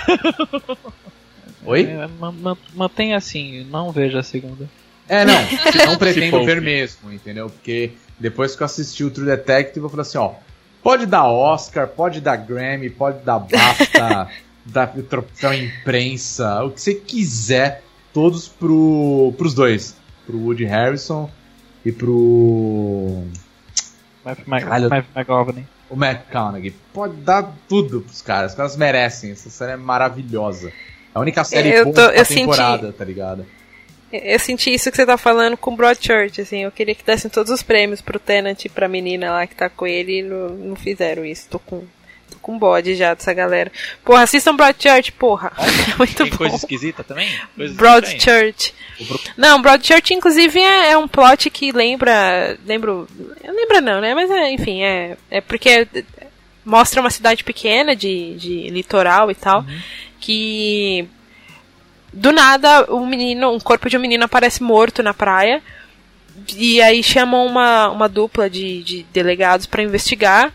[1.64, 1.84] Oi?
[1.84, 2.08] É,
[2.74, 4.68] mantém assim, não veja a segunda.
[5.08, 5.34] É, não,
[5.86, 7.50] não pretendo ver mesmo, entendeu?
[7.50, 10.34] Porque depois que eu assisti o True Detective, eu falei assim, ó,
[10.82, 14.28] pode dar Oscar, pode dar Grammy, pode dar BAFTA,
[14.66, 17.82] dar troféu imprensa, o que você quiser,
[18.12, 21.30] todos pro, pros dois pro Woody Harrison
[21.84, 23.24] e pro.
[24.24, 25.66] Matthew McGovney.
[25.90, 26.74] O McConaughey.
[26.92, 28.52] Pode dar tudo pros caras.
[28.52, 29.32] Os caras merecem.
[29.32, 30.68] Essa série é maravilhosa.
[30.68, 30.72] É
[31.14, 32.98] a única série eu boa tô, da temporada, senti...
[32.98, 33.46] tá ligado?
[34.12, 37.50] Eu senti isso que você tá falando com Broadchurch, assim, eu queria que dessem todos
[37.50, 40.76] os prêmios pro Tenant e pra menina lá que tá com ele e não, não
[40.76, 41.48] fizeram isso.
[41.48, 41.82] Tô com
[42.42, 43.72] com bode já dessa galera.
[44.04, 45.52] Porra, assistam Broadchurch, porra.
[45.92, 46.36] É muito Tem bom.
[46.36, 47.28] coisa esquisita também?
[47.74, 48.74] Broadchurch.
[49.36, 52.58] Não, Broadchurch, inclusive, é, é, um plot que lembra.
[52.66, 53.08] Lembro.
[53.44, 54.14] Lembra não, né?
[54.14, 55.16] Mas é, enfim, é.
[55.30, 55.86] É porque
[56.64, 59.60] mostra uma cidade pequena de, de litoral e tal.
[59.60, 59.80] Uhum.
[60.20, 61.08] Que.
[62.12, 65.62] Do nada, um menino, um corpo de um menino aparece morto na praia.
[66.56, 70.52] E aí chamam uma, uma dupla de, de delegados para investigar.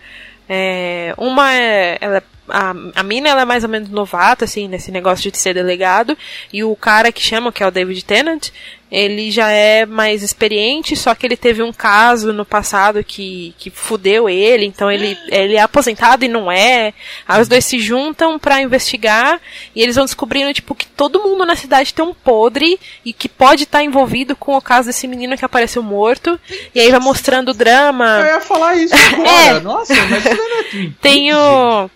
[0.49, 1.97] É, uma é.
[1.99, 5.53] Ela, a, a mina ela é mais ou menos novata, assim, nesse negócio de ser
[5.53, 6.17] delegado.
[6.51, 8.49] E o cara que chama, que é o David Tennant,
[8.91, 13.69] ele já é mais experiente, só que ele teve um caso no passado que, que
[13.69, 16.93] fudeu ele, então ele, ele é aposentado e não é.
[17.27, 19.41] Aí os dois se juntam para investigar
[19.75, 23.27] e eles vão descobrindo, tipo, que todo mundo na cidade tem um podre e que
[23.27, 26.39] pode estar tá envolvido com o caso desse menino que apareceu morto.
[26.73, 28.19] E aí vai mostrando o drama.
[28.19, 29.29] Eu ia falar isso agora.
[29.29, 29.59] é.
[29.59, 31.89] Nossa, mas isso não é Twin Tem o...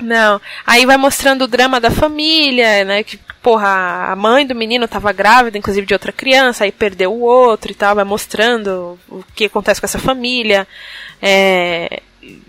[0.00, 0.40] Não.
[0.66, 3.02] Aí vai mostrando o drama da família, né?
[3.02, 7.20] Que, porra, a mãe do menino estava grávida, inclusive de outra criança, aí perdeu o
[7.20, 10.66] outro e tal, vai mostrando o que acontece com essa família.
[11.20, 12.00] É,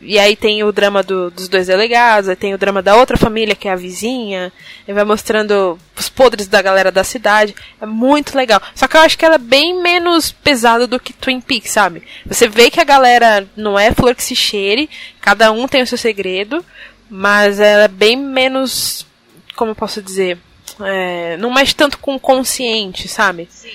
[0.02, 3.18] e aí tem o drama do, dos dois delegados, aí tem o drama da outra
[3.18, 4.52] família, que é a vizinha,
[4.88, 7.56] e vai mostrando os podres da galera da cidade.
[7.82, 8.62] É muito legal.
[8.76, 12.04] Só que eu acho que ela é bem menos pesada do que Twin Peaks, sabe?
[12.26, 14.90] Você vê que a galera não é flor que se cheire,
[15.20, 16.64] cada um tem o seu segredo,
[17.16, 19.06] mas ela é bem menos,
[19.56, 20.40] como eu posso dizer,
[20.82, 23.48] é, não mexe tanto com o consciente, sabe?
[23.52, 23.70] Sim.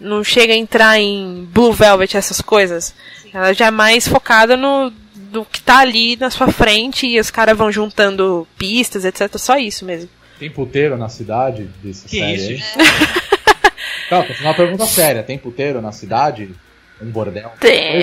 [0.00, 2.92] Não chega a entrar em Blue Velvet, essas coisas.
[3.22, 3.30] Sim.
[3.32, 7.30] Ela já é mais focada no do que tá ali na sua frente e os
[7.30, 9.38] caras vão juntando pistas, etc.
[9.38, 10.10] Só isso mesmo.
[10.40, 12.76] Tem puteiro na cidade dessa que série isso?
[12.76, 12.86] aí?
[14.10, 15.22] Não, uma pergunta séria.
[15.22, 16.50] Tem puteiro na cidade?
[17.00, 17.52] Um bordel?
[17.60, 18.02] Tem...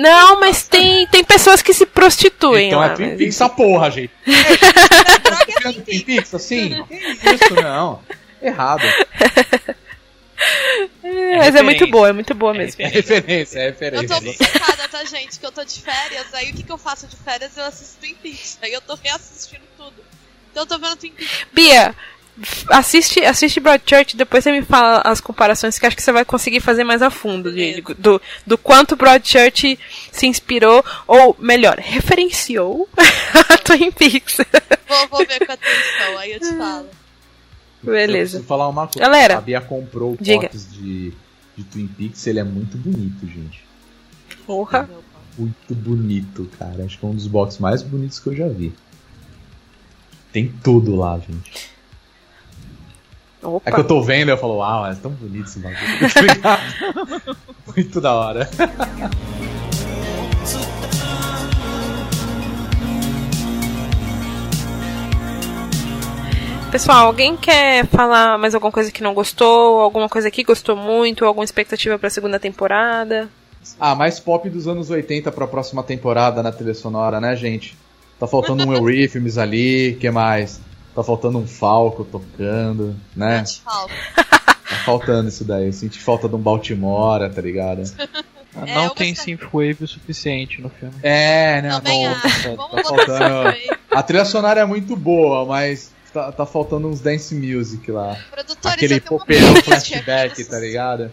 [0.00, 2.86] Não, mas tem, tem pessoas que se prostituem então lá.
[2.86, 4.12] é Twin Peaks essa porra, gente.
[4.26, 6.84] é Twin Peaks assim?
[6.88, 8.00] Que isso, não.
[8.42, 8.82] Errado.
[11.02, 12.80] É, mas é muito boa, é muito boa mesmo.
[12.82, 14.14] É referência, é referência.
[14.14, 15.38] Eu tô obcecada, tá, gente?
[15.38, 17.56] Que eu tô de férias, aí o que, que eu faço de férias?
[17.56, 18.58] Eu assisto Twin Peaks.
[18.62, 19.94] Aí eu tô reassistindo tudo.
[20.50, 21.46] Então eu tô vendo Twin Peaks.
[21.52, 21.94] Bia,
[22.68, 26.60] assiste, assiste Broadchurch, depois você me fala as comparações que acho que você vai conseguir
[26.60, 29.78] fazer mais a fundo de, do, do quanto Broadchurch
[30.12, 32.88] se inspirou, ou melhor, referenciou
[33.48, 34.38] a Twin Peaks.
[34.88, 36.86] Vou, vou ver com atenção, aí eu te falo.
[37.82, 38.38] Beleza.
[38.38, 39.00] Eu falar uma coisa.
[39.00, 40.50] Galera, a Bia comprou o diga.
[40.52, 41.12] de,
[41.56, 43.64] de Twin Peaks, ele é muito bonito, gente.
[44.46, 44.88] Porra.
[45.36, 46.84] Muito bonito, cara.
[46.84, 48.72] Acho que é um dos boxes mais bonitos que eu já vi.
[50.32, 51.77] Tem tudo lá, gente.
[53.42, 53.70] Opa.
[53.70, 55.78] É que eu tô vendo e eu falo, uau, é tão bonito esse bagulho.
[57.74, 58.48] Muito da hora.
[66.70, 69.80] Pessoal, alguém quer falar mais alguma coisa que não gostou?
[69.80, 71.24] Alguma coisa que gostou muito?
[71.24, 73.28] Alguma expectativa pra segunda temporada?
[73.80, 77.76] Ah, mais pop dos anos 80 pra próxima temporada na trilha sonora, né, gente?
[78.20, 80.60] Tá faltando um Eurythmics ali, que mais?
[80.98, 83.44] Tá faltando um Falco tocando, né?
[84.16, 85.66] Tá faltando isso daí.
[85.66, 87.84] Eu senti falta de um Baltimora, tá ligado?
[88.52, 90.96] Ah, não é, tem synthwave o suficiente no filme.
[91.04, 91.70] É, né?
[91.70, 93.56] Também tá, tá, tá faltando.
[93.92, 98.16] A trilha sonora é muito boa, mas tá, tá faltando uns dance music lá.
[98.32, 101.12] Produtores Aquele popeirão flashback, tá ligado?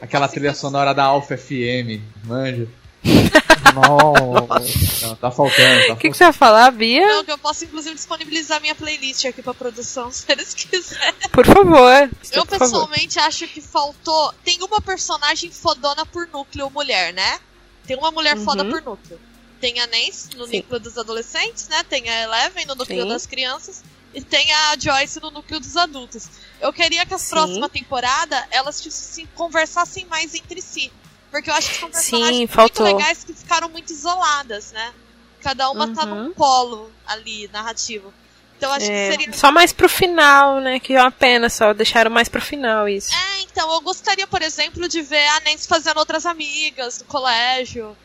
[0.00, 2.68] Aquela trilha sonora da Alpha FM, manja.
[3.74, 5.16] Nossa.
[5.16, 5.86] Tá faltando.
[5.86, 7.06] Tá o que, que, você vai falar, Bia?
[7.06, 11.14] Não, que eu posso inclusive disponibilizar minha playlist aqui pra produção, se eles quiserem.
[11.32, 12.10] Por favor.
[12.32, 13.28] Eu por pessoalmente favor.
[13.28, 14.34] acho que faltou.
[14.44, 17.38] Tem uma personagem fodona por núcleo mulher, né?
[17.86, 18.44] Tem uma mulher uhum.
[18.44, 19.20] foda por núcleo.
[19.60, 20.58] Tem a Nancy no Sim.
[20.58, 21.82] núcleo dos adolescentes, né?
[21.82, 23.08] Tem a Eleven no núcleo Sim.
[23.08, 23.82] das crianças.
[24.12, 26.28] E tem a Joyce no núcleo dos adultos.
[26.60, 30.90] Eu queria que a próxima temporada elas assim, conversassem mais entre si.
[31.30, 34.92] Porque eu acho que são personagens Sim, muito legais que ficaram muito isoladas, né?
[35.40, 35.94] Cada uma uhum.
[35.94, 38.12] tá num polo ali, narrativo.
[38.60, 39.32] Então acho é, que seria.
[39.32, 40.78] Só mais pro final, né?
[40.78, 43.14] Que é uma pena, só deixaram mais pro final isso.
[43.14, 47.96] É, então, eu gostaria, por exemplo, de ver a Nancy fazendo outras amigas no colégio.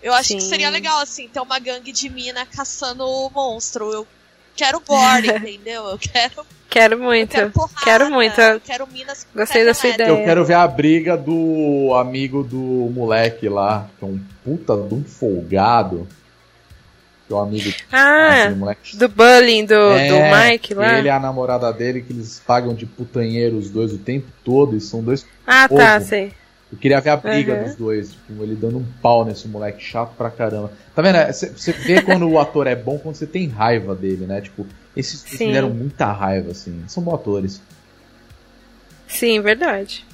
[0.00, 0.36] Eu acho Sim.
[0.36, 3.92] que seria legal, assim, ter uma gangue de mina caçando o monstro.
[3.92, 4.06] Eu
[4.54, 5.86] quero gore, entendeu?
[5.86, 6.46] Eu quero.
[6.68, 7.34] Quero muito.
[7.34, 8.40] Eu quero, porrada, quero muito.
[8.40, 10.08] Eu quero Minas Gostei da sua ideia.
[10.08, 14.94] Eu quero ver a briga do amigo do moleque lá, que é um puta de
[14.94, 16.06] um folgado.
[17.26, 17.72] Que é um amigo.
[17.90, 18.96] Ah, moleque.
[18.96, 20.98] do bullying do, é, do Mike lá.
[20.98, 24.76] Ele é a namorada dele, que eles pagam de putanheiro os dois o tempo todo,
[24.76, 25.26] e são dois.
[25.46, 26.32] Ah, tá, sei.
[26.70, 27.64] Eu queria ver a briga uhum.
[27.64, 30.72] dos dois, tipo, ele dando um pau nesse moleque chato pra caramba.
[30.94, 31.16] Tá vendo?
[31.32, 34.40] Você vê quando o ator é bom quando você tem raiva dele, né?
[34.40, 34.66] Tipo,
[34.96, 36.82] esses me deram muita raiva, assim.
[36.88, 37.62] São bons atores.
[39.06, 40.04] Sim, verdade.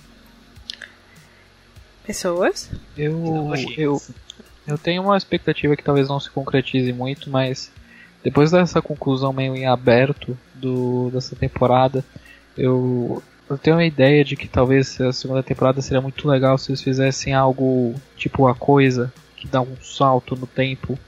[2.05, 2.69] Pessoas?
[2.97, 4.03] Eu, eu,
[4.67, 7.71] eu tenho uma expectativa que talvez não se concretize muito, mas
[8.23, 12.05] depois dessa conclusão meio em aberto do, dessa temporada,
[12.57, 16.71] eu, eu tenho uma ideia de que talvez a segunda temporada seria muito legal se
[16.71, 20.99] eles fizessem algo tipo a coisa, que dá um salto no tempo.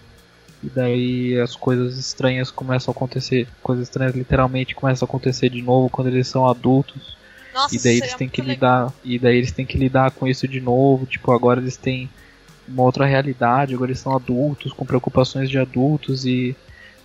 [0.62, 3.46] E daí as coisas estranhas começam a acontecer.
[3.62, 7.16] Coisas estranhas literalmente começam a acontecer de novo quando eles são adultos.
[7.52, 8.86] Nossa, e daí eles têm que legal.
[8.86, 8.94] lidar.
[9.04, 11.06] E daí eles têm que lidar com isso de novo.
[11.06, 12.08] Tipo, agora eles têm
[12.66, 16.56] uma outra realidade, agora eles são adultos, com preocupações de adultos e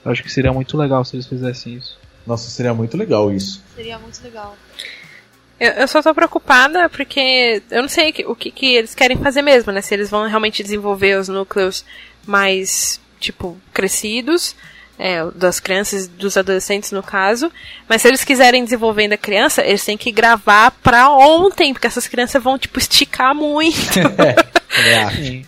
[0.03, 1.99] eu acho que seria muito legal se eles fizessem isso.
[2.25, 3.61] Nossa, seria muito legal isso.
[3.75, 4.55] Seria muito legal.
[5.59, 9.41] Eu, eu só tô preocupada porque eu não sei o que, que eles querem fazer
[9.41, 9.81] mesmo, né?
[9.81, 11.83] Se eles vão realmente desenvolver os núcleos
[12.25, 14.55] mais, tipo, crescidos,
[14.97, 17.51] é, das crianças, dos adolescentes no caso.
[17.87, 22.07] Mas se eles quiserem desenvolver a criança, eles têm que gravar pra ontem, porque essas
[22.07, 23.99] crianças vão, tipo, esticar muito.
[24.75, 25.43] é,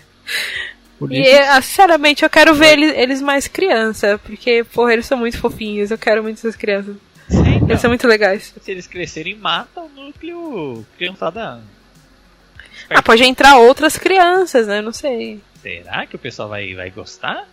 [1.10, 5.38] e, ah, sinceramente, eu quero ver eles, eles mais criança, porque, porra, eles são muito
[5.38, 6.96] fofinhos, eu quero muito essas crianças.
[7.32, 8.54] Então, Eles são muito legais.
[8.62, 11.62] Se eles crescerem, matam o núcleo criançada.
[12.90, 14.82] Ah, pode entrar outras crianças, né?
[14.82, 15.42] Não sei.
[15.62, 17.48] Será que o pessoal vai, vai gostar?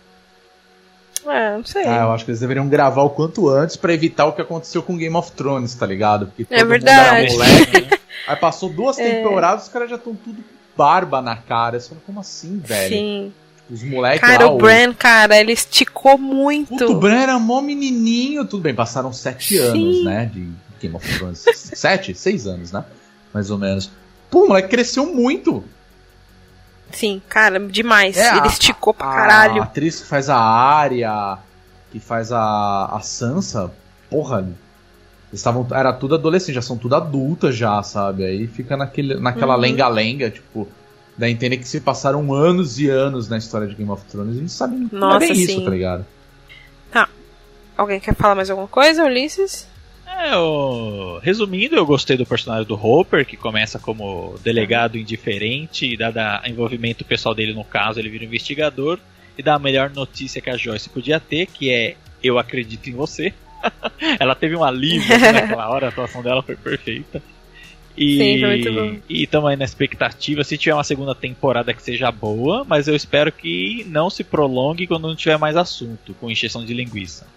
[1.27, 1.85] É, não sei.
[1.85, 4.81] Ah, eu acho que eles deveriam gravar o quanto antes para evitar o que aconteceu
[4.81, 6.27] com Game of Thrones, tá ligado?
[6.27, 7.33] Porque é verdade.
[7.33, 7.99] Moleque, né?
[8.27, 9.09] Aí passou duas é.
[9.09, 10.43] temporadas, os caras já estão tudo
[10.75, 11.79] barba na cara.
[11.79, 12.89] Você fala, como assim, velho?
[12.89, 13.33] Sim.
[13.69, 16.69] Os moleques Cara, lá, o Bran, cara, ele esticou muito.
[16.69, 18.43] Puta, o Bran era mó menininho.
[18.45, 19.59] Tudo bem, passaram sete Sim.
[19.59, 20.31] anos, né?
[20.33, 20.49] De
[20.81, 21.45] Game of Thrones.
[21.53, 22.15] sete?
[22.15, 22.83] Seis anos, né?
[23.31, 23.91] Mais ou menos.
[24.31, 25.63] Pô, o moleque cresceu muito.
[26.91, 28.17] Sim, cara, demais.
[28.17, 29.61] É, ele a, esticou pra caralho.
[29.61, 31.37] A atriz que faz a Arya,
[31.91, 33.71] que faz a, a Sansa,
[34.09, 34.47] porra,
[35.31, 35.67] estavam.
[35.71, 38.25] Era tudo adolescente, já são tudo adultas já, sabe?
[38.25, 39.61] Aí fica naquele, naquela uhum.
[39.61, 40.31] lenga-lenga, uhum.
[40.31, 40.67] tipo
[41.19, 44.37] Dá a entender que se passaram anos e anos na história de Game of Thrones
[44.37, 45.41] e não sabem Nossa, é bem sim.
[45.41, 46.05] isso, tá ligado?
[46.89, 47.09] Tá.
[47.75, 49.67] Alguém quer falar mais alguma coisa, Ulisses?
[50.07, 51.19] É, eu...
[51.21, 56.49] Resumindo, eu gostei do personagem do Hopper, que começa como delegado indiferente, e dado o
[56.49, 58.97] envolvimento pessoal dele no caso, ele vira investigador,
[59.37, 62.93] e dá a melhor notícia que a Joyce podia ter, que é eu acredito em
[62.93, 63.33] você.
[64.17, 67.21] ela teve um alívio naquela hora, a atuação dela foi perfeita.
[67.99, 68.97] E, Sim, foi muito bom.
[69.09, 72.95] E estamos aí na expectativa, se tiver uma segunda temporada que seja boa, mas eu
[72.95, 77.27] espero que não se prolongue quando não tiver mais assunto, com encheção de linguiça.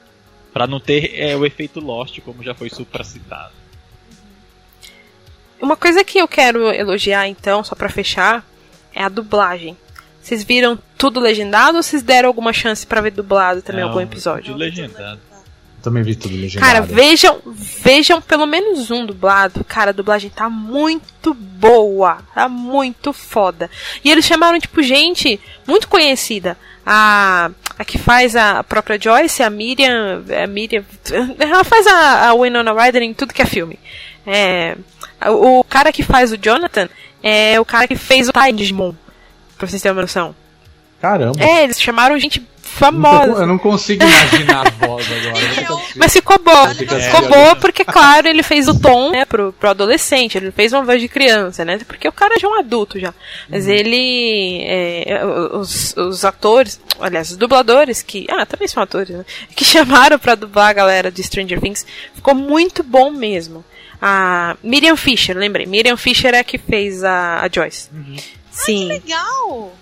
[0.52, 3.54] para não ter é, o efeito Lost, como já foi supracitado.
[5.60, 8.46] Uma coisa que eu quero elogiar, então, só para fechar,
[8.94, 9.76] é a dublagem.
[10.20, 14.00] Vocês viram tudo legendado ou vocês deram alguma chance para ver dublado também não, algum
[14.00, 14.52] episódio?
[14.52, 15.20] Tudo legendado.
[15.82, 16.72] Também vi tudo legendado.
[16.72, 19.64] Cara, vejam, vejam pelo menos um dublado.
[19.64, 22.18] Cara, a dublagem tá muito boa.
[22.34, 23.68] Tá muito foda.
[24.04, 26.56] E eles chamaram, tipo, gente muito conhecida.
[26.86, 30.22] A, a que faz a própria Joyce, a Miriam.
[30.42, 30.84] A Miriam.
[31.38, 33.78] Ela faz a, a Winona Ryder em tudo que é filme.
[34.24, 34.76] É,
[35.28, 36.88] o cara que faz o Jonathan
[37.20, 38.94] é o cara que fez o Ty Digimon.
[39.58, 40.34] Pra vocês terem uma noção.
[41.00, 41.42] Caramba.
[41.42, 42.40] É, eles chamaram gente
[42.82, 43.42] famosa.
[43.42, 45.82] Eu não consigo imaginar a voz agora.
[45.96, 46.74] Mas ficou boa.
[46.74, 50.36] ficou boa porque, claro, ele fez o tom, né, pro, pro adolescente.
[50.36, 51.78] Ele fez uma voz de criança, né?
[51.86, 53.14] Porque o cara já é um adulto já.
[53.48, 53.72] Mas uhum.
[53.72, 54.62] ele.
[54.64, 58.26] É, os, os atores, aliás, os dubladores que.
[58.30, 59.24] Ah, também são atores, né?
[59.54, 61.86] Que chamaram pra dublar a galera de Stranger Things.
[62.14, 63.64] Ficou muito bom mesmo.
[64.00, 65.64] A Miriam Fisher, lembrei.
[65.64, 67.88] Miriam Fisher é a que fez a, a Joyce.
[67.92, 68.16] Uhum.
[68.50, 68.90] Sim.
[68.90, 69.72] Ah, que legal!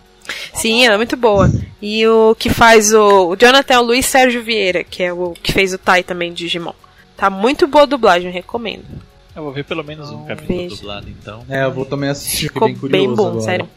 [0.55, 1.51] Sim, ela é muito boa.
[1.81, 5.35] E o que faz o, o Jonathan é o Luiz Sérgio Vieira, que é o
[5.43, 6.75] que fez o Tai também de Digimon.
[7.17, 8.85] Tá muito boa a dublagem, recomendo.
[9.35, 11.45] Eu vou ver pelo menos um capítulo dublado, então.
[11.49, 13.43] É, eu vou também assistir, Ficou bem, bem bom, agora.
[13.43, 13.69] sério.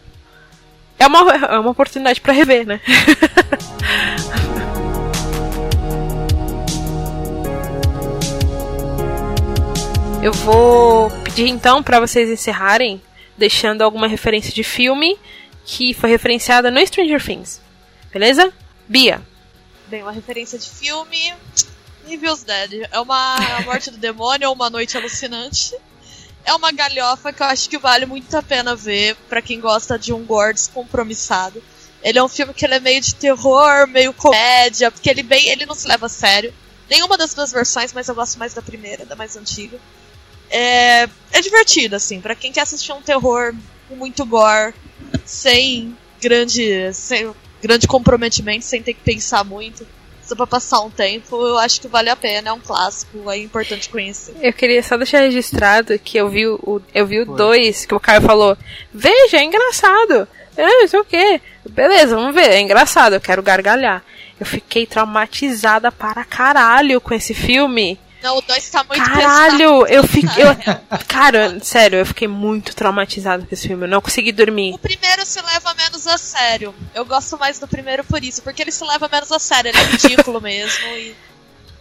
[0.97, 2.80] É uma, é uma oportunidade para rever, né?
[10.23, 13.01] eu vou pedir então para vocês encerrarem
[13.38, 15.17] deixando alguma referência de filme
[15.65, 17.61] que foi referenciada no Stranger Things.
[18.11, 18.53] Beleza?
[18.88, 19.22] Bia.
[19.88, 21.34] Bem, uma referência de filme.
[22.07, 22.88] Evil's Dead.
[22.91, 25.76] É uma a morte do demônio ou uma noite alucinante.
[26.45, 29.98] É uma galhofa que eu acho que vale muito a pena ver para quem gosta
[29.98, 31.64] de um gore descompromissado.
[32.03, 35.48] Ele é um filme que ele é meio de terror, meio comédia, porque ele bem,
[35.49, 36.53] ele não se leva a sério.
[36.90, 39.80] Nenhuma das duas versões, mas eu gosto mais da primeira, da mais antiga.
[40.49, 43.56] É, é divertido, assim, para quem quer assistir um terror
[43.94, 44.74] com muito gore,
[45.24, 49.86] sem grande, sem grande comprometimento, sem ter que pensar muito.
[50.24, 53.38] Só pra passar um tempo, eu acho que vale a pena, é um clássico, é
[53.40, 54.34] importante conhecer.
[54.41, 57.99] Eu queria só deixar registrado que eu vi o, eu vi o 2, que o
[57.99, 58.57] Caio falou,
[58.94, 60.28] veja, é engraçado.
[60.56, 61.41] É, não sei o que.
[61.70, 64.02] Beleza, vamos ver, é engraçado, eu quero gargalhar.
[64.40, 67.99] Eu fiquei traumatizada para caralho com esse filme.
[68.24, 70.44] Não, o 2 tá muito Caralho, eu fiquei.
[70.44, 70.56] Eu,
[71.10, 73.84] cara, sério, eu fiquei muito traumatizado com esse filme.
[73.84, 74.74] Eu não consegui dormir.
[74.74, 76.74] O primeiro se leva menos a sério.
[76.95, 79.70] Eu gosto mais do primeiro por isso, porque ele se leva menos a sério.
[79.70, 80.88] Ele é ridículo mesmo.
[80.95, 81.14] E...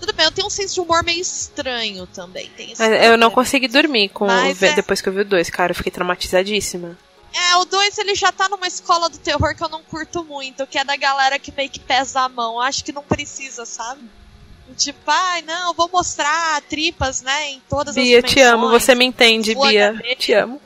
[0.00, 2.50] Tudo bem, eu tenho um senso de humor meio estranho também.
[3.04, 4.72] eu não consegui dormir com o, é...
[4.74, 5.70] depois que eu vi o 2, cara.
[5.70, 6.98] Eu fiquei traumatizadíssima.
[7.32, 10.66] É, o 2 ele já tá numa escola do terror que eu não curto muito,
[10.66, 12.60] que é da galera que meio que pesa a mão.
[12.60, 14.02] Acho que não precisa, sabe?
[14.72, 18.94] Tipo, ai, não, vou mostrar tripas, né, em todas Bia, as Bia, te amo, você
[18.94, 19.94] me entende, Bia.
[20.18, 20.60] Te amo.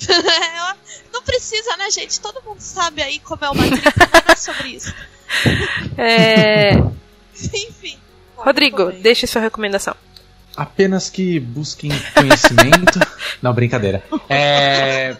[1.12, 2.20] não precisa, né, gente?
[2.20, 4.94] Todo mundo sabe aí como é uma tripa, não é sobre isso.
[5.98, 6.76] É...
[7.34, 7.98] Enfim.
[8.36, 9.94] Rodrigo, deixe sua recomendação.
[10.56, 13.00] Apenas que busquem conhecimento.
[13.42, 14.04] não, brincadeira.
[14.28, 15.16] É...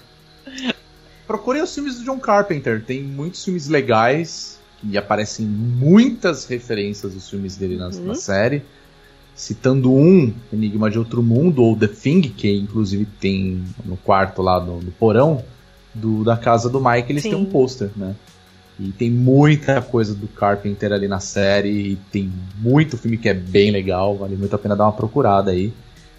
[1.27, 2.85] Procurem os filmes do John Carpenter.
[2.85, 4.56] Tem muitos filmes legais
[4.91, 8.05] e aparecem muitas referências dos filmes dele na, uhum.
[8.07, 8.63] na, série.
[9.35, 14.59] Citando um, Enigma de Outro Mundo, ou The Thing, que inclusive tem no quarto lá
[14.59, 15.45] no, no porão
[15.95, 17.31] do, da casa do Mike, eles Sim.
[17.31, 18.15] têm um pôster, né?
[18.79, 23.35] E tem muita coisa do Carpenter ali na série, e tem muito filme que é
[23.35, 25.73] bem legal, vale muito a pena dar uma procurada aí.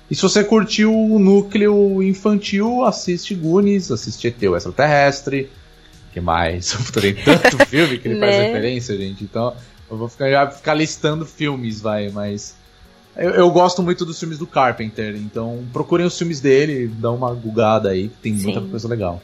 [0.10, 5.50] E se você curtiu o núcleo infantil, assiste Goonies, assiste ET o Extraterrestre,
[6.12, 6.72] que mais?
[7.00, 8.28] Tem tanto filme que ele né?
[8.28, 9.24] faz referência, gente.
[9.24, 9.56] Então,
[9.90, 12.56] eu vou ficar, já ficar listando filmes, vai, mas.
[13.16, 17.34] Eu, eu, gosto muito dos filmes do Carpenter, então procurem os filmes dele, dá uma
[17.34, 18.44] gugada aí, que tem Sim.
[18.44, 19.24] muita coisa legal.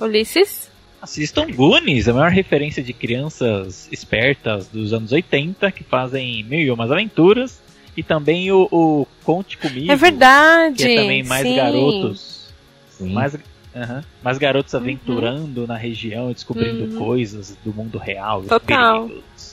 [0.00, 0.68] Ulisses?
[1.00, 6.70] Assistam Goonies, a maior referência de crianças espertas dos anos 80 que fazem mil e
[6.70, 7.60] umas aventuras.
[7.96, 9.90] E também o, o Conte Comigo.
[9.90, 10.84] É verdade.
[10.84, 11.56] Que é também mais sim.
[11.56, 12.52] garotos.
[12.90, 13.12] Sim.
[13.12, 13.36] Mais,
[13.74, 14.02] Uhum.
[14.22, 14.80] Mas garotos uhum.
[14.80, 15.66] aventurando uhum.
[15.66, 16.98] na região, descobrindo uhum.
[16.98, 18.42] coisas do mundo real.
[18.42, 19.10] Total.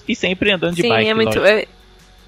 [0.08, 1.10] E sempre andando de Sim, bike.
[1.10, 1.66] É muito, é,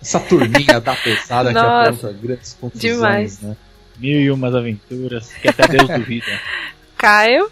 [0.01, 3.41] Essa turminha da pesada que apronta grandes confusões, demais.
[3.41, 3.57] né?
[3.97, 6.39] Mil e umas aventuras que até Deus duvida.
[6.97, 7.49] Caio?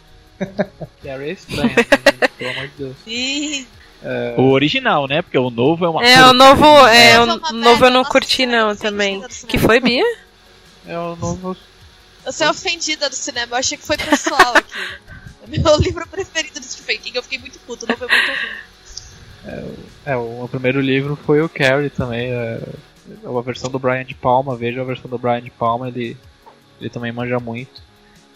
[1.04, 3.68] Carrie é estranho, né, pelo amor de Deus.
[4.04, 4.36] É...
[4.38, 5.22] O original, né?
[5.22, 6.06] Porque o novo é uma.
[6.06, 9.24] É, o novo, é, é o novo eu não curti não também.
[9.48, 10.04] Que foi, Bia?
[10.86, 11.58] É o novo.
[12.26, 14.74] Eu sou ofendida do cinema, eu achei que foi pessoal aqui.
[15.44, 18.28] É meu livro preferido do Stephen King, eu fiquei muito puto, o novo é muito
[18.28, 18.76] ruim.
[20.06, 22.32] É, é, o meu primeiro livro foi o Carrie também.
[22.32, 22.60] É,
[23.24, 26.18] é a versão do Brian de Palma, veja a versão do Brian de Palma, ele,
[26.80, 27.84] ele também manja muito.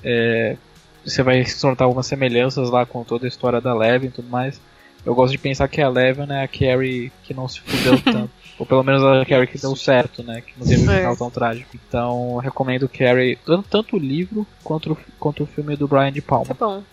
[0.04, 0.56] É,
[1.04, 4.62] você vai soltar algumas semelhanças lá com toda a história da Levin e tudo mais.
[5.06, 8.32] Eu gosto de pensar que a Levin é a Carrie que não se fudeu tanto.
[8.60, 10.42] Ou pelo menos a Carrie que deu certo, né?
[10.42, 11.70] Que não teve um final tão trágico.
[11.74, 16.48] Então, recomendo Carrie, tanto o livro quanto, quanto o filme do Brian de Palma.
[16.48, 16.84] Tá bom.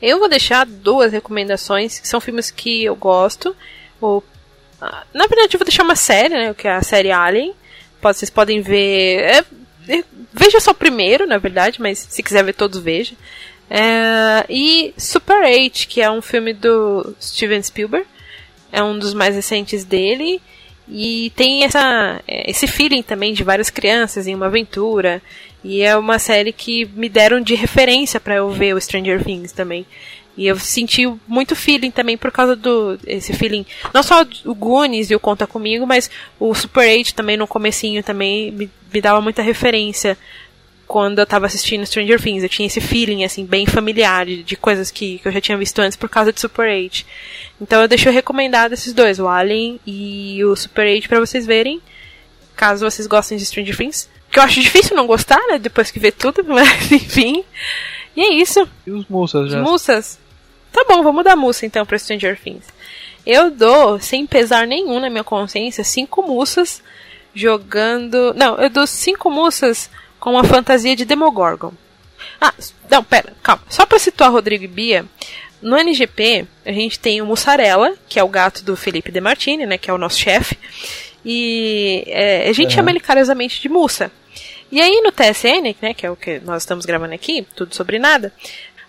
[0.00, 3.54] Eu vou deixar duas recomendações, que são filmes que eu gosto.
[4.00, 4.22] Ou,
[5.12, 6.54] na verdade, eu vou deixar uma série, né?
[6.54, 7.52] Que é a série Alien.
[8.00, 9.18] Vocês podem ver.
[9.22, 9.44] É,
[9.88, 13.14] é, veja só o primeiro, na verdade, mas se quiser ver todos, veja.
[13.68, 18.06] É, e Super 8, que é um filme do Steven Spielberg.
[18.70, 20.40] É um dos mais recentes dele.
[20.88, 25.22] E tem essa, é, esse feeling também de várias crianças em uma aventura.
[25.64, 29.52] E é uma série que me deram de referência para eu ver o Stranger Things
[29.52, 29.86] também.
[30.36, 35.10] E eu senti muito feeling também por causa do esse feeling, não só o Goonies
[35.10, 36.10] e o Conta Comigo, mas
[36.40, 40.16] o Super 8 também no comecinho também me, me dava muita referência
[40.92, 42.42] quando eu tava assistindo Stranger Things.
[42.42, 45.56] Eu tinha esse feeling, assim, bem familiar de, de coisas que, que, eu já tinha
[45.56, 47.06] visto antes por causa de Super 8.
[47.58, 51.80] Então eu deixo recomendado esses dois, o Alien e o Super 8 para vocês verem,
[52.54, 54.06] caso vocês gostem de Stranger Things.
[54.30, 57.42] Que eu acho difícil não gostar, né, depois que ver tudo, mas enfim.
[58.14, 58.68] E é isso.
[58.86, 59.62] E os Mussas já?
[59.62, 60.20] Os Mussas.
[60.70, 62.66] Tá bom, vamos dar Mussa então pra Stranger Things.
[63.24, 66.82] Eu dou, sem pesar nenhum na minha consciência, cinco Mussas
[67.34, 68.34] jogando.
[68.34, 69.88] Não, eu dou cinco Mussas
[70.22, 71.72] com a fantasia de Demogorgon.
[72.40, 72.54] Ah,
[72.88, 73.64] não, pera, calma.
[73.68, 75.04] Só para situar Rodrigo e Bia,
[75.60, 79.66] no NGP a gente tem o Mussarela, que é o gato do Felipe De Martini,
[79.66, 80.56] né, que é o nosso chefe,
[81.24, 82.76] e é, a gente uhum.
[82.76, 84.12] chama ele carinhosamente de Mussa.
[84.70, 87.98] E aí no TSN, né, que é o que nós estamos gravando aqui, tudo sobre
[87.98, 88.32] nada,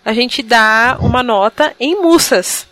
[0.05, 2.67] a gente dá uma nota em mussas.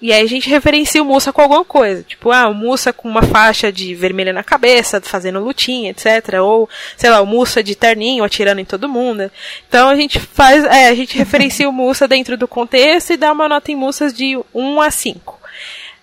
[0.00, 2.02] E aí a gente referencia o Mussa com alguma coisa.
[2.02, 6.40] Tipo, ah, o Mussa com uma faixa de vermelha na cabeça, fazendo lutinha, etc.
[6.42, 9.30] Ou, sei lá, o Mussa de terninho atirando em todo mundo.
[9.68, 13.30] Então a gente faz, é, a gente referencia o Mussa dentro do contexto e dá
[13.30, 15.38] uma nota em Mussas de 1 a 5.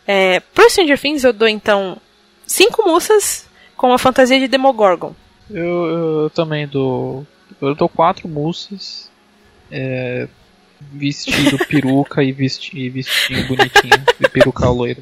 [0.05, 1.97] É, pro Stranger Things eu dou então
[2.45, 5.13] 5 Mussas com a fantasia de Demogorgon.
[5.49, 5.85] Eu,
[6.23, 7.25] eu também dou.
[7.59, 9.09] Eu dou 4 Mussas.
[9.71, 10.27] É,
[10.79, 14.05] vestido peruca e, vesti, e vestinho bonitinho.
[14.19, 15.01] e peruca loira.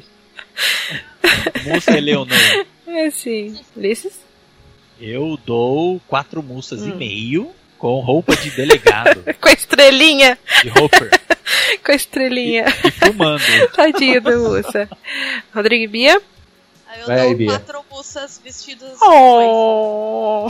[1.64, 2.66] Mussa Leonor.
[2.86, 3.58] É sim.
[3.76, 4.20] Ulisses?
[5.00, 6.90] Eu dou quatro mussas hum.
[6.90, 9.22] e meio com roupa de delegado.
[9.40, 10.38] com a estrelinha.
[10.62, 11.10] De Hopper.
[11.84, 12.64] com a estrelinha.
[12.84, 13.42] E, e fumando.
[13.74, 14.88] Tadinho do Mussa.
[15.54, 16.22] Rodrigo e Bia?
[16.98, 17.50] Eu Vai, dou Bia.
[17.50, 18.98] quatro mussas vestidas.
[19.02, 20.48] Oh!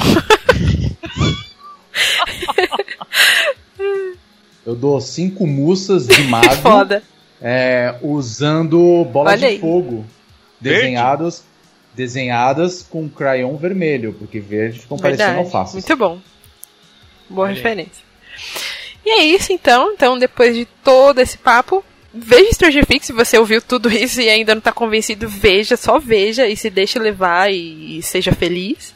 [4.66, 6.56] Eu dou cinco mussas de mago.
[6.56, 7.02] Foda.
[7.40, 10.04] É, usando bolas de fogo
[10.60, 11.44] desenhadas
[11.96, 15.72] desenhadas com crayon vermelho, porque verde ficam parecendo alface.
[15.72, 16.20] Muito bom.
[17.28, 18.04] Boa Olha referência.
[19.04, 19.92] E é isso então.
[19.92, 21.82] Então, depois de todo esse papo,
[22.12, 25.98] veja Stranger Things se você ouviu tudo isso e ainda não está convencido, veja, só
[25.98, 28.94] veja e se deixe levar e, e seja feliz.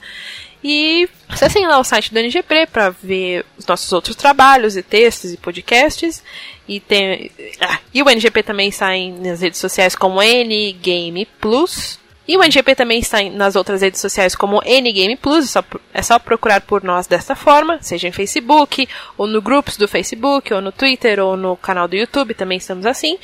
[0.62, 5.32] E acessem lá o site do NGP para ver os nossos outros trabalhos e textos
[5.32, 6.22] e podcasts.
[6.68, 7.30] E, tem,
[7.60, 11.98] ah, e o NGP também está em, nas redes sociais como NGame Plus.
[12.28, 15.44] E o NGP também está nas outras redes sociais como NGame Plus.
[15.44, 15.64] É só,
[15.94, 20.52] é só procurar por nós desta forma, seja em Facebook, ou no grupos do Facebook,
[20.54, 23.18] ou no Twitter, ou no canal do YouTube, também estamos assim.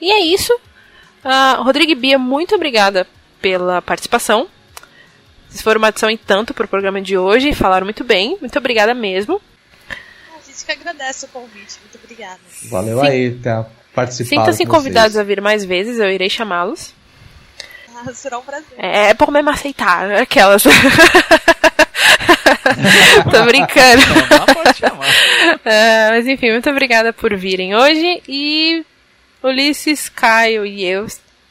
[0.00, 0.52] E é isso.
[1.24, 3.08] Uh, Rodrigo Bia, muito obrigada
[3.40, 4.46] pela participação.
[5.54, 8.36] Vocês foram uma adição em tanto pro programa de hoje e falaram muito bem.
[8.40, 9.40] Muito obrigada mesmo.
[9.88, 11.78] A gente que agradece o convite.
[11.80, 12.40] Muito obrigada.
[12.64, 13.06] Valeu Sim.
[13.06, 13.64] aí, tá
[13.94, 14.30] participando.
[14.30, 16.92] Sintam-se convidados a vir mais vezes, eu irei chamá-los.
[17.94, 18.66] Ah, será um prazer.
[18.76, 20.64] É, é por mesmo aceitar, aquelas.
[23.30, 24.02] Tô brincando.
[24.82, 25.62] Uh,
[26.10, 28.84] mas enfim, muito obrigada por virem hoje e
[29.40, 31.06] Ulisses, Caio e eu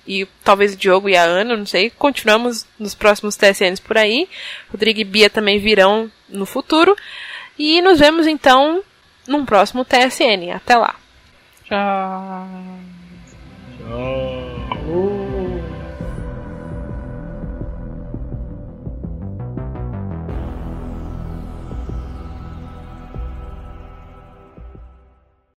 [0.08, 1.90] e talvez o Diogo e a Ana, não sei.
[1.90, 4.28] Continuamos nos próximos TSNs por aí.
[4.70, 6.96] Rodrigo e Bia também virão no futuro.
[7.58, 8.84] E nos vemos então
[9.28, 10.52] num próximo TSN.
[10.54, 10.96] Até lá.
[11.66, 12.48] Tchau.